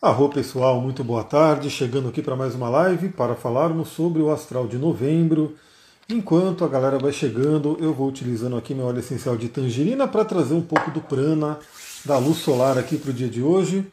Arro 0.00 0.28
pessoal, 0.28 0.80
muito 0.80 1.02
boa 1.02 1.24
tarde. 1.24 1.68
Chegando 1.68 2.08
aqui 2.08 2.22
para 2.22 2.36
mais 2.36 2.54
uma 2.54 2.68
live 2.68 3.08
para 3.08 3.34
falarmos 3.34 3.88
sobre 3.88 4.22
o 4.22 4.30
astral 4.30 4.68
de 4.68 4.78
novembro. 4.78 5.56
Enquanto 6.08 6.64
a 6.64 6.68
galera 6.68 7.00
vai 7.00 7.10
chegando, 7.10 7.76
eu 7.80 7.92
vou 7.92 8.06
utilizando 8.06 8.56
aqui 8.56 8.76
meu 8.76 8.86
óleo 8.86 9.00
essencial 9.00 9.36
de 9.36 9.48
tangerina 9.48 10.06
para 10.06 10.24
trazer 10.24 10.54
um 10.54 10.62
pouco 10.62 10.92
do 10.92 11.00
prana, 11.00 11.58
da 12.04 12.16
luz 12.16 12.38
solar 12.38 12.78
aqui 12.78 12.96
para 12.96 13.10
o 13.10 13.12
dia 13.12 13.28
de 13.28 13.42
hoje. 13.42 13.92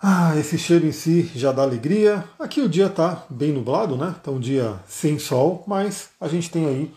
Ah, 0.00 0.36
esse 0.38 0.56
cheiro 0.56 0.86
em 0.86 0.92
si 0.92 1.28
já 1.34 1.50
dá 1.50 1.62
alegria. 1.62 2.22
Aqui 2.38 2.60
o 2.60 2.68
dia 2.68 2.86
está 2.86 3.26
bem 3.28 3.52
nublado, 3.52 3.96
né? 3.96 4.14
Tá 4.22 4.30
um 4.30 4.38
dia 4.38 4.78
sem 4.86 5.18
sol, 5.18 5.64
mas 5.66 6.10
a 6.20 6.28
gente 6.28 6.48
tem 6.52 6.66
aí 6.66 6.94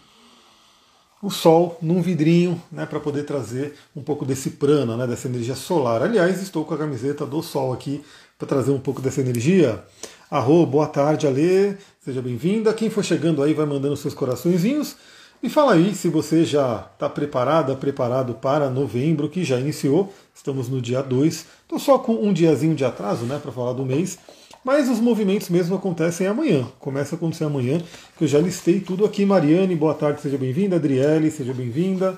o 1.22 1.30
sol 1.30 1.78
num 1.82 2.02
vidrinho, 2.02 2.62
né, 2.72 2.86
para 2.86 3.00
poder 3.00 3.24
trazer 3.24 3.74
um 3.96 4.02
pouco 4.02 4.26
desse 4.26 4.52
prana, 4.52 4.96
né, 4.96 5.06
dessa 5.06 5.28
energia 5.28 5.56
solar. 5.56 6.02
Aliás, 6.02 6.42
estou 6.42 6.64
com 6.64 6.74
a 6.74 6.78
camiseta 6.78 7.26
do 7.26 7.42
sol 7.42 7.74
aqui 7.74 8.02
para 8.38 8.48
trazer 8.48 8.72
um 8.72 8.80
pouco 8.80 9.02
dessa 9.02 9.20
energia. 9.20 9.84
Arro, 10.32 10.66
boa 10.66 10.88
tarde, 10.88 11.28
Alê, 11.28 11.76
seja 12.00 12.22
bem-vinda. 12.22 12.74
Quem 12.74 12.90
for 12.90 13.04
chegando 13.04 13.44
aí 13.44 13.54
vai 13.54 13.66
mandando 13.66 13.98
seus 13.98 14.14
coraçõezinhos. 14.14 14.96
E 15.42 15.50
fala 15.50 15.74
aí 15.74 15.94
se 15.96 16.08
você 16.10 16.46
já 16.46 16.88
está 16.94 17.10
preparada, 17.10 17.76
preparado 17.76 18.34
para 18.34 18.70
novembro, 18.70 19.30
que 19.30 19.44
já 19.44 19.60
iniciou. 19.60 20.14
Estamos 20.34 20.70
no 20.70 20.82
dia 20.82 21.02
2. 21.02 21.46
Estou 21.64 21.80
só 21.80 21.98
com 21.98 22.14
um 22.14 22.32
diazinho 22.32 22.76
de 22.76 22.86
atraso, 22.86 23.26
né, 23.26 23.40
para 23.42 23.52
falar 23.52 23.74
do 23.74 23.86
mês. 23.86 24.20
Mas 24.64 24.90
os 24.90 25.00
movimentos 25.00 25.50
mesmo 25.50 25.76
acontecem 25.76 26.28
amanhã. 26.28 26.68
Começa 26.80 27.16
a 27.16 27.18
acontecer 27.18 27.46
amanhã, 27.46 27.82
que 28.18 28.26
eu 28.26 28.28
já 28.28 28.40
listei 28.40 28.80
tudo 28.82 29.06
aqui. 29.06 29.26
Mariane, 29.26 29.76
boa 29.76 29.94
tarde, 29.94 30.22
seja 30.22 30.38
bem-vinda. 30.38 30.76
Adriele, 30.76 31.32
seja 31.32 31.54
bem-vinda. 31.54 32.18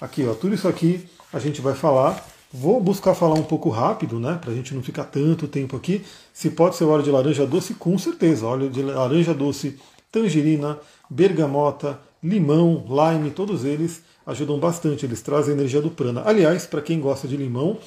Aqui, 0.00 0.24
ó, 0.24 0.34
tudo 0.34 0.54
isso 0.54 0.68
aqui 0.68 1.08
a 1.32 1.38
gente 1.38 1.60
vai 1.60 1.74
falar. 1.74 2.24
Vou 2.52 2.80
buscar 2.80 3.14
falar 3.14 3.34
um 3.34 3.42
pouco 3.42 3.68
rápido, 3.68 4.18
né? 4.18 4.38
Pra 4.40 4.52
gente 4.54 4.74
não 4.74 4.82
ficar 4.82 5.04
tanto 5.04 5.48
tempo 5.48 5.76
aqui. 5.76 6.02
Se 6.32 6.50
pode 6.50 6.76
ser 6.76 6.84
óleo 6.84 7.02
de 7.02 7.10
laranja 7.10 7.46
doce, 7.46 7.74
com 7.74 7.98
certeza. 7.98 8.46
Óleo 8.46 8.70
de 8.70 8.82
laranja 8.82 9.34
doce, 9.34 9.76
tangerina, 10.10 10.78
bergamota, 11.08 11.98
limão, 12.22 12.84
lime, 12.88 13.30
todos 13.30 13.64
eles 13.64 14.02
ajudam 14.26 14.58
bastante. 14.58 15.04
Eles 15.04 15.22
trazem 15.22 15.54
energia 15.54 15.82
do 15.82 15.90
prana. 15.90 16.22
Aliás, 16.24 16.66
para 16.66 16.80
quem 16.80 17.00
gosta 17.00 17.28
de 17.28 17.36
limão, 17.36 17.78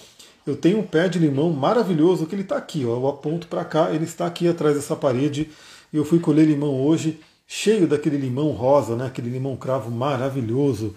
eu 0.45 0.55
tenho 0.55 0.79
um 0.79 0.83
pé 0.83 1.07
de 1.07 1.19
limão 1.19 1.51
maravilhoso 1.51 2.25
que 2.25 2.35
ele 2.35 2.41
está 2.41 2.57
aqui, 2.57 2.85
ó, 2.85 2.95
eu 2.95 3.07
aponto 3.07 3.47
para 3.47 3.63
cá, 3.63 3.91
ele 3.91 4.03
está 4.03 4.25
aqui 4.25 4.47
atrás 4.47 4.75
dessa 4.75 4.95
parede. 4.95 5.49
Eu 5.93 6.03
fui 6.03 6.19
colher 6.19 6.45
limão 6.45 6.81
hoje, 6.81 7.19
cheio 7.47 7.87
daquele 7.87 8.17
limão 8.17 8.49
rosa, 8.51 8.95
né? 8.95 9.05
Aquele 9.05 9.29
limão 9.29 9.55
cravo 9.55 9.91
maravilhoso. 9.91 10.95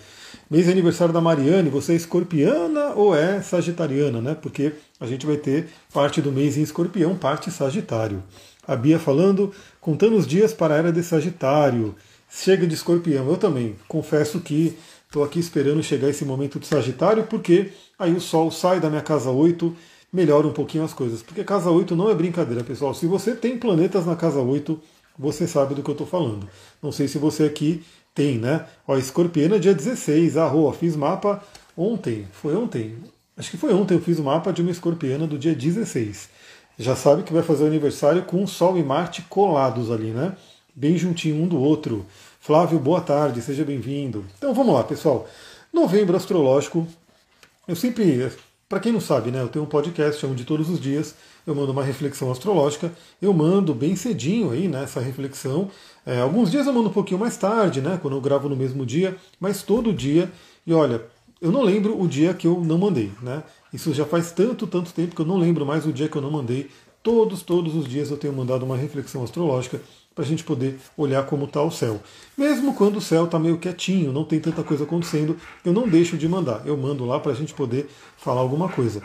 Mês 0.50 0.64
de 0.64 0.72
aniversário 0.72 1.12
da 1.12 1.20
Mariane, 1.20 1.68
você 1.68 1.92
é 1.92 1.96
escorpiana 1.96 2.94
ou 2.94 3.14
é 3.14 3.42
sagitariana, 3.42 4.20
né? 4.20 4.34
Porque 4.34 4.72
a 4.98 5.06
gente 5.06 5.26
vai 5.26 5.36
ter 5.36 5.68
parte 5.92 6.22
do 6.22 6.32
mês 6.32 6.56
em 6.56 6.62
escorpião, 6.62 7.14
parte 7.14 7.50
sagitário. 7.50 8.22
A 8.66 8.74
Bia 8.74 8.98
falando, 8.98 9.52
contando 9.80 10.16
os 10.16 10.26
dias 10.26 10.52
para 10.52 10.74
a 10.74 10.78
era 10.78 10.92
de 10.92 11.02
Sagitário. 11.02 11.94
Chega 12.28 12.66
de 12.66 12.74
escorpião, 12.74 13.28
eu 13.28 13.36
também. 13.36 13.76
Confesso 13.86 14.40
que 14.40 14.76
estou 15.06 15.24
aqui 15.24 15.38
esperando 15.38 15.82
chegar 15.82 16.08
esse 16.08 16.24
momento 16.24 16.58
de 16.58 16.66
Sagitário, 16.66 17.24
porque 17.24 17.72
aí 17.98 18.14
o 18.14 18.20
Sol 18.20 18.50
sai 18.50 18.80
da 18.80 18.90
minha 18.90 19.02
casa 19.02 19.30
8, 19.30 19.74
melhora 20.12 20.46
um 20.46 20.52
pouquinho 20.52 20.84
as 20.84 20.92
coisas. 20.92 21.22
Porque 21.22 21.42
casa 21.44 21.70
8 21.70 21.96
não 21.96 22.10
é 22.10 22.14
brincadeira, 22.14 22.62
pessoal. 22.62 22.94
Se 22.94 23.06
você 23.06 23.34
tem 23.34 23.58
planetas 23.58 24.06
na 24.06 24.16
casa 24.16 24.40
8, 24.40 24.80
você 25.18 25.46
sabe 25.46 25.74
do 25.74 25.82
que 25.82 25.90
eu 25.90 25.92
estou 25.92 26.06
falando. 26.06 26.48
Não 26.82 26.92
sei 26.92 27.08
se 27.08 27.18
você 27.18 27.44
aqui 27.44 27.84
tem, 28.14 28.38
né? 28.38 28.66
Ó, 28.86 28.96
Escorpiana 28.96 29.58
dia 29.58 29.74
16, 29.74 30.36
arroa, 30.36 30.72
fiz 30.72 30.96
mapa 30.96 31.42
ontem, 31.76 32.26
foi 32.32 32.56
ontem? 32.56 32.96
Acho 33.36 33.50
que 33.50 33.58
foi 33.58 33.74
ontem 33.74 33.94
eu 33.94 34.00
fiz 34.00 34.18
o 34.18 34.22
mapa 34.22 34.50
de 34.50 34.62
uma 34.62 34.70
escorpiana 34.70 35.26
do 35.26 35.38
dia 35.38 35.54
16. 35.54 36.30
Já 36.78 36.96
sabe 36.96 37.22
que 37.22 37.32
vai 37.32 37.42
fazer 37.42 37.64
o 37.64 37.66
aniversário 37.66 38.22
com 38.22 38.46
Sol 38.46 38.78
e 38.78 38.82
Marte 38.82 39.22
colados 39.28 39.90
ali, 39.90 40.10
né? 40.10 40.34
Bem 40.74 40.96
juntinho 40.96 41.42
um 41.42 41.46
do 41.46 41.58
outro. 41.58 42.06
Flávio, 42.46 42.78
boa 42.78 43.00
tarde, 43.00 43.42
seja 43.42 43.64
bem-vindo. 43.64 44.24
Então 44.38 44.54
vamos 44.54 44.72
lá, 44.72 44.84
pessoal. 44.84 45.26
Novembro 45.72 46.16
astrológico 46.16 46.86
eu 47.66 47.74
sempre, 47.74 48.30
para 48.68 48.78
quem 48.78 48.92
não 48.92 49.00
sabe, 49.00 49.32
né, 49.32 49.42
eu 49.42 49.48
tenho 49.48 49.64
um 49.64 49.68
podcast 49.68 50.24
onde 50.24 50.44
todos 50.44 50.70
os 50.70 50.78
dias 50.78 51.16
eu 51.44 51.56
mando 51.56 51.72
uma 51.72 51.82
reflexão 51.82 52.30
astrológica. 52.30 52.92
Eu 53.20 53.32
mando 53.32 53.74
bem 53.74 53.96
cedinho 53.96 54.52
aí 54.52 54.68
né, 54.68 54.86
reflexão. 55.04 55.68
É, 56.06 56.20
alguns 56.20 56.48
dias 56.48 56.68
eu 56.68 56.72
mando 56.72 56.88
um 56.88 56.92
pouquinho 56.92 57.18
mais 57.18 57.36
tarde, 57.36 57.80
né, 57.80 57.98
quando 58.00 58.16
eu 58.16 58.20
gravo 58.20 58.48
no 58.48 58.54
mesmo 58.54 58.86
dia, 58.86 59.16
mas 59.40 59.64
todo 59.64 59.92
dia. 59.92 60.30
E 60.64 60.72
olha, 60.72 61.02
eu 61.42 61.50
não 61.50 61.62
lembro 61.62 62.00
o 62.00 62.06
dia 62.06 62.32
que 62.32 62.46
eu 62.46 62.60
não 62.60 62.78
mandei, 62.78 63.10
né? 63.20 63.42
Isso 63.72 63.92
já 63.92 64.04
faz 64.04 64.30
tanto, 64.30 64.68
tanto 64.68 64.94
tempo 64.94 65.16
que 65.16 65.20
eu 65.20 65.26
não 65.26 65.36
lembro 65.36 65.66
mais 65.66 65.84
o 65.84 65.92
dia 65.92 66.08
que 66.08 66.14
eu 66.14 66.22
não 66.22 66.30
mandei. 66.30 66.70
Todos, 67.02 67.42
todos 67.42 67.74
os 67.74 67.88
dias 67.88 68.08
eu 68.12 68.16
tenho 68.16 68.32
mandado 68.32 68.64
uma 68.64 68.76
reflexão 68.76 69.24
astrológica 69.24 69.80
para 70.16 70.24
a 70.24 70.26
gente 70.26 70.42
poder 70.42 70.78
olhar 70.96 71.26
como 71.26 71.44
está 71.44 71.62
o 71.62 71.70
céu. 71.70 72.00
Mesmo 72.38 72.72
quando 72.72 72.96
o 72.96 73.02
céu 73.02 73.26
está 73.26 73.38
meio 73.38 73.58
quietinho, 73.58 74.14
não 74.14 74.24
tem 74.24 74.40
tanta 74.40 74.64
coisa 74.64 74.84
acontecendo, 74.84 75.36
eu 75.62 75.74
não 75.74 75.86
deixo 75.86 76.16
de 76.16 76.26
mandar. 76.26 76.62
Eu 76.64 76.74
mando 76.74 77.04
lá 77.04 77.20
para 77.20 77.32
a 77.32 77.34
gente 77.34 77.52
poder 77.52 77.86
falar 78.16 78.40
alguma 78.40 78.66
coisa. 78.66 79.02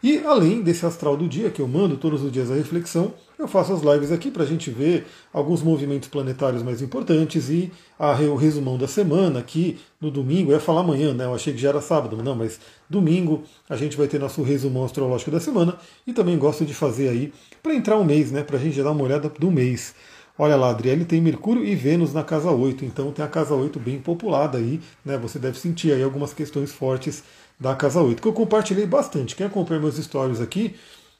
E 0.00 0.18
além 0.18 0.62
desse 0.62 0.86
astral 0.86 1.16
do 1.16 1.28
dia, 1.28 1.50
que 1.50 1.60
eu 1.60 1.66
mando 1.66 1.96
todos 1.96 2.22
os 2.22 2.30
dias 2.30 2.48
a 2.48 2.54
reflexão, 2.54 3.12
eu 3.38 3.48
faço 3.48 3.72
as 3.72 3.82
lives 3.82 4.12
aqui 4.12 4.30
para 4.30 4.44
a 4.44 4.46
gente 4.46 4.70
ver 4.70 5.04
alguns 5.32 5.62
movimentos 5.62 6.08
planetários 6.08 6.62
mais 6.62 6.80
importantes 6.80 7.50
e 7.50 7.72
a, 7.98 8.12
o 8.12 8.36
resumão 8.36 8.78
da 8.78 8.86
semana, 8.86 9.42
que 9.42 9.80
no 10.00 10.12
domingo, 10.12 10.52
ia 10.52 10.60
falar 10.60 10.80
amanhã, 10.82 11.12
né? 11.12 11.24
Eu 11.24 11.34
achei 11.34 11.52
que 11.52 11.60
já 11.60 11.70
era 11.70 11.80
sábado, 11.80 12.16
não, 12.22 12.36
mas 12.36 12.60
domingo 12.88 13.42
a 13.68 13.76
gente 13.76 13.96
vai 13.96 14.06
ter 14.06 14.20
nosso 14.20 14.42
resumão 14.42 14.84
astrológico 14.84 15.30
da 15.32 15.40
semana 15.40 15.76
e 16.06 16.12
também 16.12 16.38
gosto 16.38 16.64
de 16.64 16.72
fazer 16.72 17.08
aí 17.08 17.32
para 17.60 17.74
entrar 17.74 17.96
um 17.96 18.04
mês, 18.04 18.30
né? 18.30 18.44
Para 18.44 18.56
a 18.56 18.60
gente 18.60 18.80
dar 18.80 18.92
uma 18.92 19.02
olhada 19.02 19.28
do 19.28 19.50
mês. 19.50 19.92
Olha 20.38 20.56
lá, 20.56 20.70
Adriele 20.70 21.04
tem 21.04 21.20
Mercúrio 21.20 21.64
e 21.64 21.74
Vênus 21.74 22.14
na 22.14 22.24
casa 22.24 22.50
8, 22.50 22.84
então 22.84 23.12
tem 23.12 23.24
a 23.24 23.28
casa 23.28 23.54
8 23.54 23.78
bem 23.78 23.98
populada 24.00 24.56
aí, 24.56 24.80
né? 25.04 25.18
Você 25.18 25.38
deve 25.38 25.58
sentir 25.58 25.92
aí 25.92 26.02
algumas 26.02 26.32
questões 26.32 26.72
fortes 26.72 27.22
da 27.60 27.74
casa 27.76 28.00
8, 28.00 28.20
que 28.20 28.26
eu 28.26 28.32
compartilhei 28.32 28.86
bastante. 28.86 29.36
Quem 29.36 29.46
acompanha 29.46 29.80
meus 29.80 29.96
stories 29.96 30.40
aqui, 30.40 30.74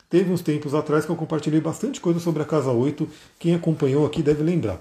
teve 0.08 0.32
uns 0.32 0.40
tempos 0.40 0.74
atrás 0.74 1.04
que 1.04 1.10
eu 1.10 1.16
compartilhei 1.16 1.60
bastante 1.60 2.00
coisa 2.00 2.20
sobre 2.20 2.42
a 2.42 2.46
casa 2.46 2.70
8. 2.70 3.06
Quem 3.38 3.54
acompanhou 3.54 4.06
aqui 4.06 4.22
deve 4.22 4.42
lembrar. 4.42 4.80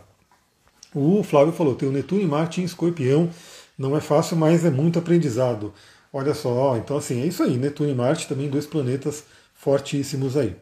O 0.96 1.24
Flávio 1.24 1.54
falou: 1.54 1.76
tem 1.76 1.90
o 1.90 1.92
Netuno 1.92 2.22
e 2.22 2.26
Marte 2.26 2.62
em 2.62 2.64
escorpião. 2.64 3.30
Não 3.78 3.96
é 3.98 4.02
fácil, 4.02 4.38
mas 4.38 4.64
é 4.64 4.70
muito 4.70 4.98
aprendizado. 4.98 5.74
Olha 6.14 6.34
só, 6.34 6.78
então 6.78 6.98
assim, 6.98 7.22
é 7.22 7.26
isso 7.26 7.44
aí. 7.44 7.58
Netuno 7.58 7.90
e 7.90 7.96
Marte 7.96 8.28
também 8.28 8.50
dois 8.50 8.66
planetas 8.66 9.24
fortíssimos 9.54 10.36
aí. 10.36 10.56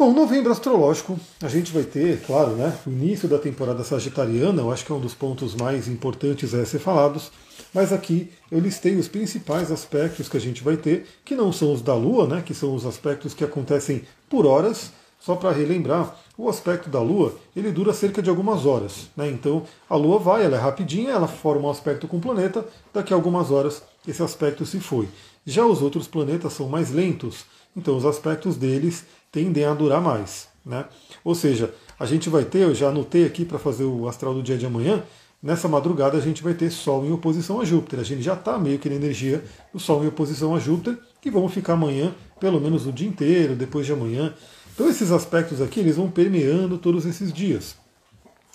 Bom, 0.00 0.14
novembro 0.14 0.50
astrológico, 0.50 1.20
a 1.42 1.48
gente 1.48 1.74
vai 1.74 1.82
ter, 1.82 2.22
claro, 2.22 2.52
né, 2.52 2.74
o 2.86 2.90
início 2.90 3.28
da 3.28 3.38
temporada 3.38 3.84
sagitariana, 3.84 4.62
eu 4.62 4.72
acho 4.72 4.82
que 4.82 4.90
é 4.90 4.94
um 4.94 4.98
dos 4.98 5.12
pontos 5.12 5.54
mais 5.54 5.88
importantes 5.88 6.54
a 6.54 6.64
ser 6.64 6.78
falados, 6.78 7.30
mas 7.74 7.92
aqui 7.92 8.32
eu 8.50 8.58
listei 8.58 8.96
os 8.96 9.08
principais 9.08 9.70
aspectos 9.70 10.26
que 10.26 10.38
a 10.38 10.40
gente 10.40 10.64
vai 10.64 10.78
ter, 10.78 11.06
que 11.22 11.34
não 11.34 11.52
são 11.52 11.74
os 11.74 11.82
da 11.82 11.94
Lua, 11.94 12.26
né, 12.26 12.40
que 12.42 12.54
são 12.54 12.74
os 12.74 12.86
aspectos 12.86 13.34
que 13.34 13.44
acontecem 13.44 14.00
por 14.26 14.46
horas, 14.46 14.90
só 15.18 15.36
para 15.36 15.52
relembrar, 15.52 16.16
o 16.38 16.48
aspecto 16.48 16.88
da 16.88 17.02
Lua 17.02 17.34
ele 17.54 17.70
dura 17.70 17.92
cerca 17.92 18.22
de 18.22 18.30
algumas 18.30 18.64
horas. 18.64 19.10
Né? 19.14 19.28
Então 19.28 19.64
a 19.86 19.96
Lua 19.96 20.18
vai, 20.18 20.46
ela 20.46 20.56
é 20.56 20.58
rapidinha, 20.58 21.10
ela 21.10 21.28
forma 21.28 21.68
um 21.68 21.70
aspecto 21.70 22.08
com 22.08 22.16
o 22.16 22.22
planeta, 22.22 22.66
daqui 22.90 23.12
a 23.12 23.16
algumas 23.16 23.50
horas 23.50 23.82
esse 24.08 24.22
aspecto 24.22 24.64
se 24.64 24.80
foi. 24.80 25.10
Já 25.44 25.66
os 25.66 25.82
outros 25.82 26.08
planetas 26.08 26.54
são 26.54 26.70
mais 26.70 26.90
lentos, 26.90 27.44
então 27.76 27.96
os 27.96 28.06
aspectos 28.06 28.56
deles 28.56 29.04
tendem 29.30 29.64
a 29.64 29.74
durar 29.74 30.00
mais. 30.00 30.48
Né? 30.64 30.84
Ou 31.24 31.34
seja, 31.34 31.74
a 31.98 32.06
gente 32.06 32.28
vai 32.28 32.44
ter, 32.44 32.60
eu 32.60 32.74
já 32.74 32.88
anotei 32.88 33.24
aqui 33.24 33.44
para 33.44 33.58
fazer 33.58 33.84
o 33.84 34.08
astral 34.08 34.34
do 34.34 34.42
dia 34.42 34.58
de 34.58 34.66
amanhã, 34.66 35.02
nessa 35.42 35.68
madrugada 35.68 36.18
a 36.18 36.20
gente 36.20 36.42
vai 36.42 36.54
ter 36.54 36.70
Sol 36.70 37.04
em 37.04 37.12
oposição 37.12 37.60
a 37.60 37.64
Júpiter. 37.64 38.00
A 38.00 38.04
gente 38.04 38.22
já 38.22 38.34
está 38.34 38.58
meio 38.58 38.78
que 38.78 38.88
na 38.88 38.94
energia 38.94 39.42
do 39.72 39.78
Sol 39.78 40.04
em 40.04 40.08
oposição 40.08 40.54
a 40.54 40.58
Júpiter, 40.58 40.98
que 41.20 41.30
vão 41.30 41.48
ficar 41.48 41.74
amanhã, 41.74 42.14
pelo 42.38 42.60
menos 42.60 42.86
o 42.86 42.92
dia 42.92 43.08
inteiro, 43.08 43.54
depois 43.54 43.86
de 43.86 43.92
amanhã. 43.92 44.34
Então 44.74 44.88
esses 44.88 45.10
aspectos 45.10 45.60
aqui, 45.60 45.80
eles 45.80 45.96
vão 45.96 46.10
permeando 46.10 46.78
todos 46.78 47.04
esses 47.06 47.32
dias. 47.32 47.76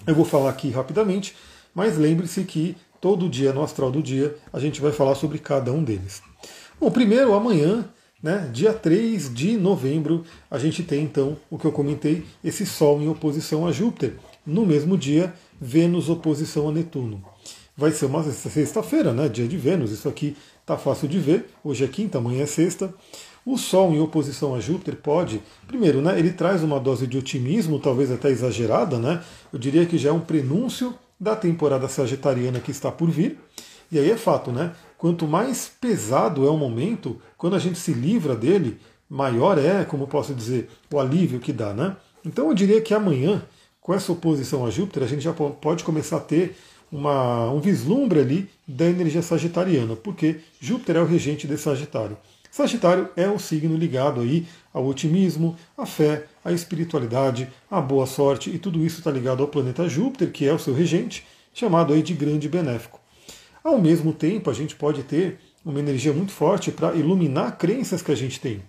Eu 0.05 0.15
vou 0.15 0.25
falar 0.25 0.49
aqui 0.49 0.69
rapidamente, 0.69 1.35
mas 1.73 1.97
lembre-se 1.97 2.43
que 2.43 2.77
todo 3.01 3.29
dia 3.29 3.53
no 3.53 3.63
astral 3.63 3.91
do 3.91 4.01
dia 4.01 4.35
a 4.51 4.59
gente 4.59 4.81
vai 4.81 4.91
falar 4.91 5.15
sobre 5.15 5.39
cada 5.39 5.71
um 5.71 5.83
deles. 5.83 6.21
Bom, 6.79 6.91
primeiro 6.91 7.33
amanhã 7.33 7.87
né? 8.21 8.49
Dia 8.51 8.73
3 8.73 9.33
de 9.33 9.57
novembro, 9.57 10.23
a 10.49 10.57
gente 10.57 10.83
tem 10.83 11.03
então 11.03 11.37
o 11.49 11.57
que 11.57 11.65
eu 11.65 11.71
comentei, 11.71 12.23
esse 12.43 12.65
Sol 12.65 13.01
em 13.01 13.07
oposição 13.07 13.67
a 13.67 13.71
Júpiter. 13.71 14.13
No 14.45 14.65
mesmo 14.65 14.97
dia, 14.97 15.33
Vênus 15.59 16.09
oposição 16.09 16.69
a 16.69 16.71
Netuno. 16.71 17.23
Vai 17.77 17.91
ser 17.91 18.05
uma 18.05 18.23
sexta-feira, 18.23 19.13
né? 19.13 19.27
dia 19.27 19.47
de 19.47 19.57
Vênus, 19.57 19.91
isso 19.91 20.07
aqui 20.07 20.35
tá 20.65 20.77
fácil 20.77 21.07
de 21.07 21.19
ver. 21.19 21.45
Hoje 21.63 21.83
é 21.83 21.87
quinta, 21.87 22.17
amanhã 22.17 22.43
é 22.43 22.47
sexta. 22.47 22.93
O 23.45 23.57
Sol 23.57 23.93
em 23.93 23.99
oposição 23.99 24.55
a 24.55 24.59
Júpiter 24.59 24.95
pode, 24.95 25.39
primeiro, 25.67 26.01
né, 26.01 26.17
ele 26.17 26.31
traz 26.31 26.63
uma 26.63 26.79
dose 26.79 27.05
de 27.05 27.15
otimismo, 27.15 27.79
talvez 27.79 28.11
até 28.11 28.29
exagerada, 28.29 28.97
né? 28.97 29.21
Eu 29.53 29.59
diria 29.59 29.85
que 29.85 29.99
já 29.99 30.09
é 30.09 30.11
um 30.11 30.19
prenúncio 30.19 30.95
da 31.19 31.35
temporada 31.35 31.87
sagitariana 31.87 32.59
que 32.59 32.71
está 32.71 32.91
por 32.91 33.09
vir. 33.09 33.37
E 33.91 33.99
aí 33.99 34.11
é 34.11 34.17
fato, 34.17 34.51
né? 34.51 34.73
Quanto 34.97 35.27
mais 35.27 35.71
pesado 35.79 36.45
é 36.45 36.49
o 36.49 36.57
momento, 36.57 37.21
quando 37.37 37.55
a 37.55 37.59
gente 37.59 37.77
se 37.77 37.93
livra 37.93 38.35
dele, 38.35 38.79
maior 39.09 39.57
é, 39.57 39.83
como 39.83 40.07
posso 40.07 40.33
dizer, 40.33 40.69
o 40.91 40.99
alívio 40.99 41.39
que 41.39 41.53
dá, 41.53 41.73
né? 41.73 41.95
Então 42.25 42.47
eu 42.47 42.53
diria 42.53 42.81
que 42.81 42.93
amanhã, 42.93 43.43
com 43.79 43.93
essa 43.93 44.11
oposição 44.11 44.65
a 44.65 44.71
Júpiter, 44.71 45.03
a 45.03 45.07
gente 45.07 45.21
já 45.21 45.33
pode 45.33 45.83
começar 45.83 46.17
a 46.17 46.21
ter 46.21 46.55
uma, 46.91 47.49
um 47.51 47.59
vislumbre 47.59 48.19
ali 48.19 48.49
da 48.67 48.85
energia 48.85 49.21
sagitariana, 49.21 49.95
porque 49.95 50.37
Júpiter 50.59 50.97
é 50.97 51.01
o 51.01 51.05
regente 51.05 51.47
de 51.47 51.57
Sagitário. 51.57 52.17
Sagitário 52.49 53.09
é 53.17 53.27
o 53.27 53.37
signo 53.37 53.75
ligado 53.75 54.21
aí 54.21 54.47
ao 54.73 54.85
otimismo, 54.85 55.57
à 55.77 55.85
fé, 55.85 56.25
à 56.43 56.51
espiritualidade, 56.53 57.49
à 57.69 57.81
boa 57.81 58.05
sorte, 58.05 58.49
e 58.49 58.57
tudo 58.57 58.83
isso 58.83 58.99
está 58.99 59.11
ligado 59.11 59.43
ao 59.43 59.49
planeta 59.49 59.89
Júpiter, 59.89 60.31
que 60.31 60.47
é 60.47 60.53
o 60.53 60.59
seu 60.59 60.73
regente, 60.73 61.27
chamado 61.53 61.93
aí 61.93 62.01
de 62.01 62.13
grande 62.13 62.47
benéfico. 62.47 62.99
Ao 63.65 63.81
mesmo 63.81 64.13
tempo, 64.13 64.51
a 64.51 64.53
gente 64.53 64.75
pode 64.75 65.01
ter 65.01 65.39
uma 65.65 65.79
energia 65.79 66.13
muito 66.13 66.31
forte 66.31 66.71
para 66.71 66.93
iluminar 66.93 67.57
crenças 67.57 68.03
que 68.03 68.11
a 68.11 68.15
gente 68.15 68.39
tem, 68.39 68.61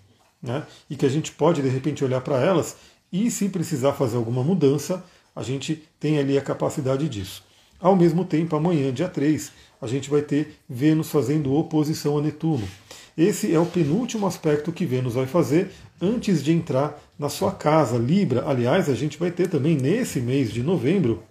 né? 0.43 0.66
e 0.88 0.96
que 0.96 1.04
a 1.04 1.08
gente 1.10 1.32
pode 1.32 1.60
de 1.60 1.69
repente 1.69 2.02
olhar 2.02 2.22
para 2.22 2.40
elas 2.40 2.78
e, 3.12 3.31
se 3.31 3.50
precisar 3.50 3.93
fazer 3.93 4.16
alguma 4.16 4.43
mudança, 4.43 5.04
a 5.34 5.43
gente 5.43 5.87
tem 6.00 6.19
ali 6.19 6.38
a 6.38 6.40
capacidade 6.40 7.06
disso. 7.10 7.44
Ao 7.78 7.94
mesmo 7.94 8.25
tempo, 8.25 8.56
amanhã, 8.56 8.90
dia 8.90 9.06
3, 9.06 9.52
a 9.82 9.87
gente 9.87 10.08
vai 10.08 10.22
ter 10.22 10.56
Vênus 10.66 11.10
fazendo 11.10 11.52
oposição 11.52 12.16
a 12.16 12.22
Netuno. 12.22 12.66
Esse 13.19 13.54
é 13.54 13.58
o 13.58 13.66
penúltimo 13.66 14.26
aspecto 14.26 14.72
que 14.72 14.87
Vênus 14.87 15.12
vai 15.12 15.26
fazer 15.26 15.72
antes 16.00 16.43
de 16.43 16.52
entrar 16.52 16.98
na 17.19 17.28
sua 17.28 17.52
casa, 17.52 17.98
Libra. 17.98 18.48
Aliás, 18.48 18.88
a 18.88 18.94
gente 18.94 19.19
vai 19.19 19.31
ter 19.31 19.50
também 19.50 19.76
nesse 19.76 20.20
mês 20.20 20.50
de 20.50 20.62
novembro 20.62 21.22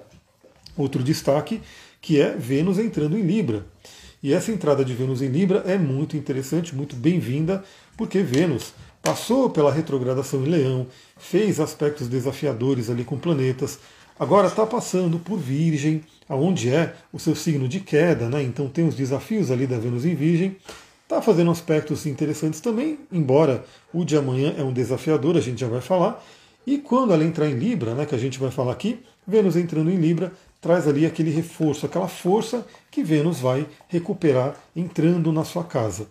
outro 0.77 1.01
destaque, 1.01 1.61
que 2.05 2.21
é 2.21 2.35
Vênus 2.37 2.77
entrando 2.77 3.17
em 3.17 3.23
Libra. 3.23 3.65
E 4.21 4.31
essa 4.31 4.51
entrada 4.51 4.85
de 4.85 4.93
Vênus 4.93 5.23
em 5.23 5.27
Libra 5.27 5.63
é 5.65 5.75
muito 5.75 6.15
interessante, 6.15 6.75
muito 6.75 6.95
bem-vinda, 6.95 7.63
porque 7.97 8.19
Vênus 8.19 8.73
passou 9.01 9.49
pela 9.49 9.71
retrogradação 9.71 10.43
em 10.43 10.49
Leão, 10.49 10.85
fez 11.17 11.59
aspectos 11.59 12.07
desafiadores 12.07 12.91
ali 12.91 13.03
com 13.03 13.17
planetas, 13.17 13.79
agora 14.19 14.45
está 14.45 14.67
passando 14.67 15.17
por 15.17 15.39
Virgem, 15.39 16.03
aonde 16.29 16.69
é 16.69 16.93
o 17.11 17.17
seu 17.17 17.33
signo 17.33 17.67
de 17.67 17.79
queda, 17.79 18.29
né? 18.29 18.43
Então 18.43 18.69
tem 18.69 18.87
os 18.87 18.93
desafios 18.93 19.49
ali 19.49 19.65
da 19.65 19.79
Vênus 19.79 20.05
em 20.05 20.13
Virgem. 20.13 20.57
Está 21.01 21.23
fazendo 21.23 21.49
aspectos 21.49 22.05
interessantes 22.05 22.59
também, 22.59 22.99
embora 23.11 23.65
o 23.91 24.05
de 24.05 24.15
amanhã 24.15 24.53
é 24.55 24.63
um 24.63 24.71
desafiador, 24.71 25.37
a 25.37 25.41
gente 25.41 25.59
já 25.59 25.67
vai 25.67 25.81
falar. 25.81 26.23
E 26.67 26.77
quando 26.77 27.13
ela 27.13 27.23
entrar 27.23 27.47
em 27.47 27.53
Libra, 27.53 27.95
né, 27.95 28.05
que 28.05 28.13
a 28.13 28.19
gente 28.19 28.37
vai 28.37 28.51
falar 28.51 28.73
aqui, 28.73 28.99
Vênus 29.27 29.55
entrando 29.55 29.89
em 29.89 29.95
Libra, 29.95 30.31
traz 30.65 30.87
ali 30.87 31.05
aquele 31.05 31.29
reforço, 31.29 31.85
aquela 31.85 32.07
força 32.07 32.65
que 32.89 33.03
Vênus 33.03 33.39
vai 33.39 33.67
recuperar 33.87 34.55
entrando 34.75 35.31
na 35.31 35.43
sua 35.43 35.63
casa. 35.63 36.07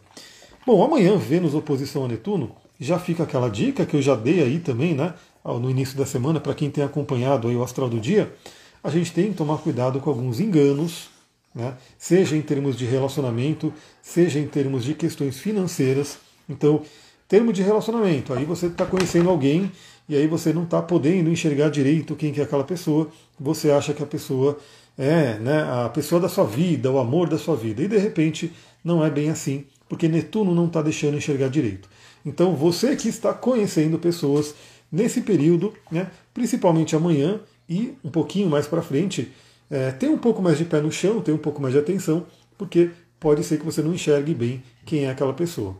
Bom, 0.64 0.84
amanhã, 0.84 1.16
Vênus 1.16 1.54
oposição 1.54 2.04
a 2.04 2.08
Netuno, 2.08 2.54
já 2.78 2.96
fica 2.96 3.24
aquela 3.24 3.48
dica 3.48 3.84
que 3.84 3.96
eu 3.96 4.00
já 4.00 4.14
dei 4.14 4.40
aí 4.40 4.60
também, 4.60 4.94
né, 4.94 5.12
no 5.44 5.68
início 5.68 5.98
da 5.98 6.06
semana, 6.06 6.38
para 6.38 6.54
quem 6.54 6.70
tem 6.70 6.84
acompanhado 6.84 7.48
aí 7.48 7.56
o 7.56 7.64
astral 7.64 7.88
do 7.88 7.98
dia, 7.98 8.32
a 8.80 8.90
gente 8.90 9.12
tem 9.12 9.32
que 9.32 9.36
tomar 9.36 9.58
cuidado 9.58 9.98
com 9.98 10.08
alguns 10.08 10.38
enganos, 10.38 11.08
né? 11.52 11.74
seja 11.98 12.36
em 12.36 12.42
termos 12.42 12.76
de 12.76 12.84
relacionamento, 12.84 13.72
seja 14.00 14.38
em 14.38 14.46
termos 14.46 14.84
de 14.84 14.94
questões 14.94 15.36
financeiras. 15.36 16.18
Então, 16.48 16.80
termo 17.26 17.52
de 17.52 17.60
relacionamento, 17.60 18.32
aí 18.32 18.44
você 18.44 18.66
está 18.66 18.86
conhecendo 18.86 19.30
alguém 19.30 19.72
e 20.08 20.16
aí 20.16 20.26
você 20.26 20.52
não 20.52 20.64
está 20.64 20.82
podendo 20.82 21.30
enxergar 21.30 21.70
direito 21.70 22.14
quem 22.14 22.32
que 22.32 22.40
é 22.40 22.44
aquela 22.44 22.64
pessoa, 22.64 23.08
você 23.38 23.70
acha 23.70 23.94
que 23.94 24.02
a 24.02 24.06
pessoa 24.06 24.58
é 24.96 25.38
né, 25.38 25.62
a 25.62 25.88
pessoa 25.88 26.20
da 26.20 26.28
sua 26.28 26.44
vida, 26.44 26.90
o 26.90 26.98
amor 26.98 27.28
da 27.28 27.38
sua 27.38 27.56
vida, 27.56 27.82
e 27.82 27.88
de 27.88 27.98
repente 27.98 28.52
não 28.82 29.04
é 29.04 29.10
bem 29.10 29.30
assim, 29.30 29.64
porque 29.88 30.08
Netuno 30.08 30.54
não 30.54 30.66
está 30.66 30.82
deixando 30.82 31.16
enxergar 31.16 31.48
direito. 31.48 31.88
Então 32.24 32.54
você 32.54 32.94
que 32.96 33.08
está 33.08 33.32
conhecendo 33.32 33.98
pessoas 33.98 34.54
nesse 34.90 35.22
período, 35.22 35.72
né, 35.90 36.10
principalmente 36.32 36.94
amanhã, 36.94 37.40
e 37.68 37.94
um 38.04 38.10
pouquinho 38.10 38.48
mais 38.48 38.66
para 38.66 38.82
frente, 38.82 39.32
é, 39.70 39.90
ter 39.90 40.08
um 40.08 40.18
pouco 40.18 40.42
mais 40.42 40.58
de 40.58 40.64
pé 40.64 40.80
no 40.80 40.92
chão, 40.92 41.20
ter 41.20 41.32
um 41.32 41.38
pouco 41.38 41.60
mais 41.60 41.72
de 41.72 41.80
atenção, 41.80 42.26
porque 42.56 42.90
pode 43.18 43.42
ser 43.42 43.58
que 43.58 43.64
você 43.64 43.82
não 43.82 43.94
enxergue 43.94 44.34
bem 44.34 44.62
quem 44.84 45.06
é 45.06 45.10
aquela 45.10 45.32
pessoa. 45.32 45.76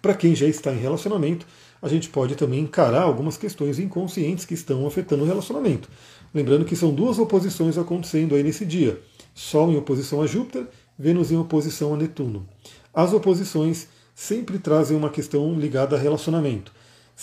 Para 0.00 0.14
quem 0.14 0.34
já 0.34 0.46
está 0.46 0.72
em 0.72 0.78
relacionamento, 0.78 1.46
a 1.82 1.88
gente 1.88 2.08
pode 2.08 2.36
também 2.36 2.60
encarar 2.60 3.02
algumas 3.02 3.36
questões 3.36 3.78
inconscientes 3.78 4.44
que 4.46 4.54
estão 4.54 4.86
afetando 4.86 5.24
o 5.24 5.26
relacionamento. 5.26 5.88
Lembrando 6.32 6.64
que 6.64 6.76
são 6.76 6.94
duas 6.94 7.18
oposições 7.18 7.76
acontecendo 7.76 8.34
aí 8.34 8.42
nesse 8.42 8.64
dia: 8.64 8.98
Sol 9.34 9.70
em 9.70 9.76
oposição 9.76 10.22
a 10.22 10.26
Júpiter, 10.26 10.66
Vênus 10.98 11.32
em 11.32 11.36
oposição 11.36 11.92
a 11.92 11.96
Netuno. 11.96 12.48
As 12.94 13.12
oposições 13.12 13.88
sempre 14.14 14.58
trazem 14.58 14.96
uma 14.96 15.10
questão 15.10 15.58
ligada 15.58 15.96
a 15.96 15.98
relacionamento 15.98 16.72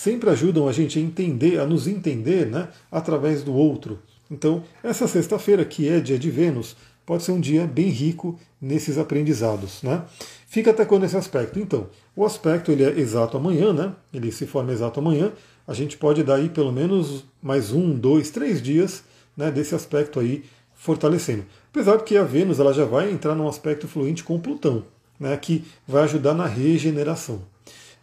sempre 0.00 0.30
ajudam 0.30 0.68
a 0.68 0.72
gente 0.72 0.98
a 0.98 1.02
entender, 1.02 1.60
a 1.60 1.66
nos 1.66 1.86
entender 1.86 2.46
né, 2.46 2.68
através 2.90 3.42
do 3.42 3.54
outro. 3.54 3.98
Então, 4.30 4.62
essa 4.82 5.06
sexta-feira, 5.08 5.64
que 5.64 5.88
é 5.88 6.00
dia 6.00 6.18
de 6.18 6.30
Vênus, 6.30 6.76
pode 7.04 7.22
ser 7.22 7.32
um 7.32 7.40
dia 7.40 7.66
bem 7.66 7.88
rico 7.88 8.38
nesses 8.60 8.96
aprendizados. 8.96 9.82
Né? 9.82 10.02
Fica 10.50 10.72
até 10.72 10.84
quando 10.84 11.04
esse 11.04 11.16
aspecto? 11.16 11.60
Então, 11.60 11.86
o 12.16 12.24
aspecto 12.24 12.72
ele 12.72 12.82
é 12.82 12.98
exato 12.98 13.36
amanhã, 13.36 13.72
né? 13.72 13.92
ele 14.12 14.32
se 14.32 14.48
forma 14.48 14.72
exato 14.72 14.98
amanhã. 14.98 15.30
A 15.64 15.72
gente 15.72 15.96
pode 15.96 16.24
dar 16.24 16.34
aí 16.34 16.48
pelo 16.48 16.72
menos 16.72 17.24
mais 17.40 17.70
um, 17.70 17.94
dois, 17.94 18.30
três 18.30 18.60
dias 18.60 19.04
né, 19.36 19.48
desse 19.48 19.76
aspecto 19.76 20.18
aí 20.18 20.42
fortalecendo. 20.74 21.44
Apesar 21.70 21.98
de 21.98 22.02
que 22.02 22.16
a 22.16 22.24
Vênus 22.24 22.58
ela 22.58 22.74
já 22.74 22.84
vai 22.84 23.12
entrar 23.12 23.36
num 23.36 23.46
aspecto 23.46 23.86
fluente 23.86 24.24
com 24.24 24.40
Plutão, 24.40 24.82
né, 25.20 25.36
que 25.36 25.64
vai 25.86 26.02
ajudar 26.02 26.34
na 26.34 26.46
regeneração. 26.46 27.42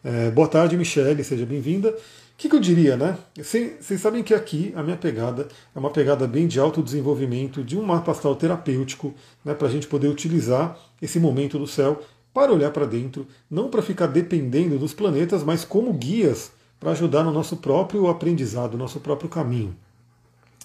É, 0.02 0.32
boa 0.32 0.48
tarde, 0.48 0.78
Michele, 0.78 1.26
seja 1.26 1.46
bem-vinda. 1.46 1.90
O 1.90 1.94
que, 2.38 2.48
que, 2.48 2.56
eu 2.56 2.62
diria, 2.62 2.96
né? 2.96 3.18
Vocês 3.36 4.00
sabem 4.00 4.24
que 4.24 4.34
aqui 4.34 4.72
a 4.74 4.82
minha 4.82 4.96
pegada 4.96 5.50
é 5.76 5.80
uma 5.80 5.90
pegada 5.90 6.26
bem 6.26 6.48
de 6.48 6.62
autodesenvolvimento, 6.62 7.62
de 7.62 7.78
um 7.78 7.82
mapa 7.82 8.12
astral 8.12 8.38
terapêutico, 8.38 9.14
né, 9.44 9.54
para 9.54 9.68
a 9.68 9.72
gente 9.72 9.88
poder 9.88 10.08
utilizar 10.08 10.80
esse 11.02 11.20
momento 11.20 11.60
do 11.60 11.68
céu 11.68 12.02
para 12.38 12.54
olhar 12.54 12.70
para 12.70 12.86
dentro, 12.86 13.26
não 13.50 13.68
para 13.68 13.82
ficar 13.82 14.06
dependendo 14.06 14.78
dos 14.78 14.94
planetas, 14.94 15.44
mas 15.44 15.66
como 15.66 15.92
guias 15.92 16.52
para 16.80 16.92
ajudar 16.92 17.24
no 17.24 17.32
nosso 17.32 17.58
próprio 17.58 18.08
aprendizado, 18.08 18.78
nosso 18.78 19.00
próprio 19.00 19.28
caminho. 19.28 19.76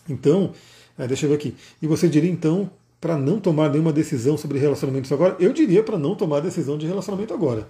Então, 0.07 0.53
é, 0.99 1.07
deixa 1.07 1.25
eu 1.25 1.31
ver 1.31 1.37
aqui. 1.37 1.57
E 1.81 1.87
você 1.87 2.11
diria 2.11 2.31
então 2.31 2.71
para 3.01 3.17
não 3.17 3.41
tomar 3.41 3.71
nenhuma 3.71 3.93
decisão 3.93 4.37
sobre 4.37 4.59
relacionamentos 4.59 5.11
agora? 5.11 5.35
Eu 5.41 5.53
diria 5.55 5.83
para 5.83 5.97
não 5.97 6.15
tomar 6.15 6.41
decisão 6.41 6.77
de 6.77 6.87
relacionamento 6.87 7.33
agora 7.33 7.67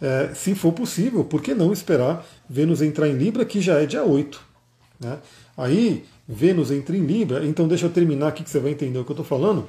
é, 0.00 0.32
se 0.34 0.54
for 0.54 0.72
possível, 0.72 1.24
por 1.24 1.40
que 1.40 1.54
não 1.54 1.72
esperar 1.72 2.26
Vênus 2.48 2.82
entrar 2.82 3.08
em 3.08 3.14
Libra, 3.14 3.44
que 3.44 3.60
já 3.60 3.80
é 3.80 3.86
dia 3.86 4.04
8? 4.04 4.40
Né? 5.00 5.18
Aí, 5.56 6.04
Vênus 6.28 6.70
entra 6.70 6.96
em 6.96 7.04
Libra, 7.04 7.44
então 7.46 7.66
deixa 7.66 7.86
eu 7.86 7.90
terminar 7.90 8.28
aqui 8.28 8.44
que 8.44 8.50
você 8.50 8.60
vai 8.60 8.72
entender 8.72 8.98
o 8.98 9.04
que 9.04 9.10
eu 9.10 9.14
estou 9.14 9.26
falando. 9.26 9.66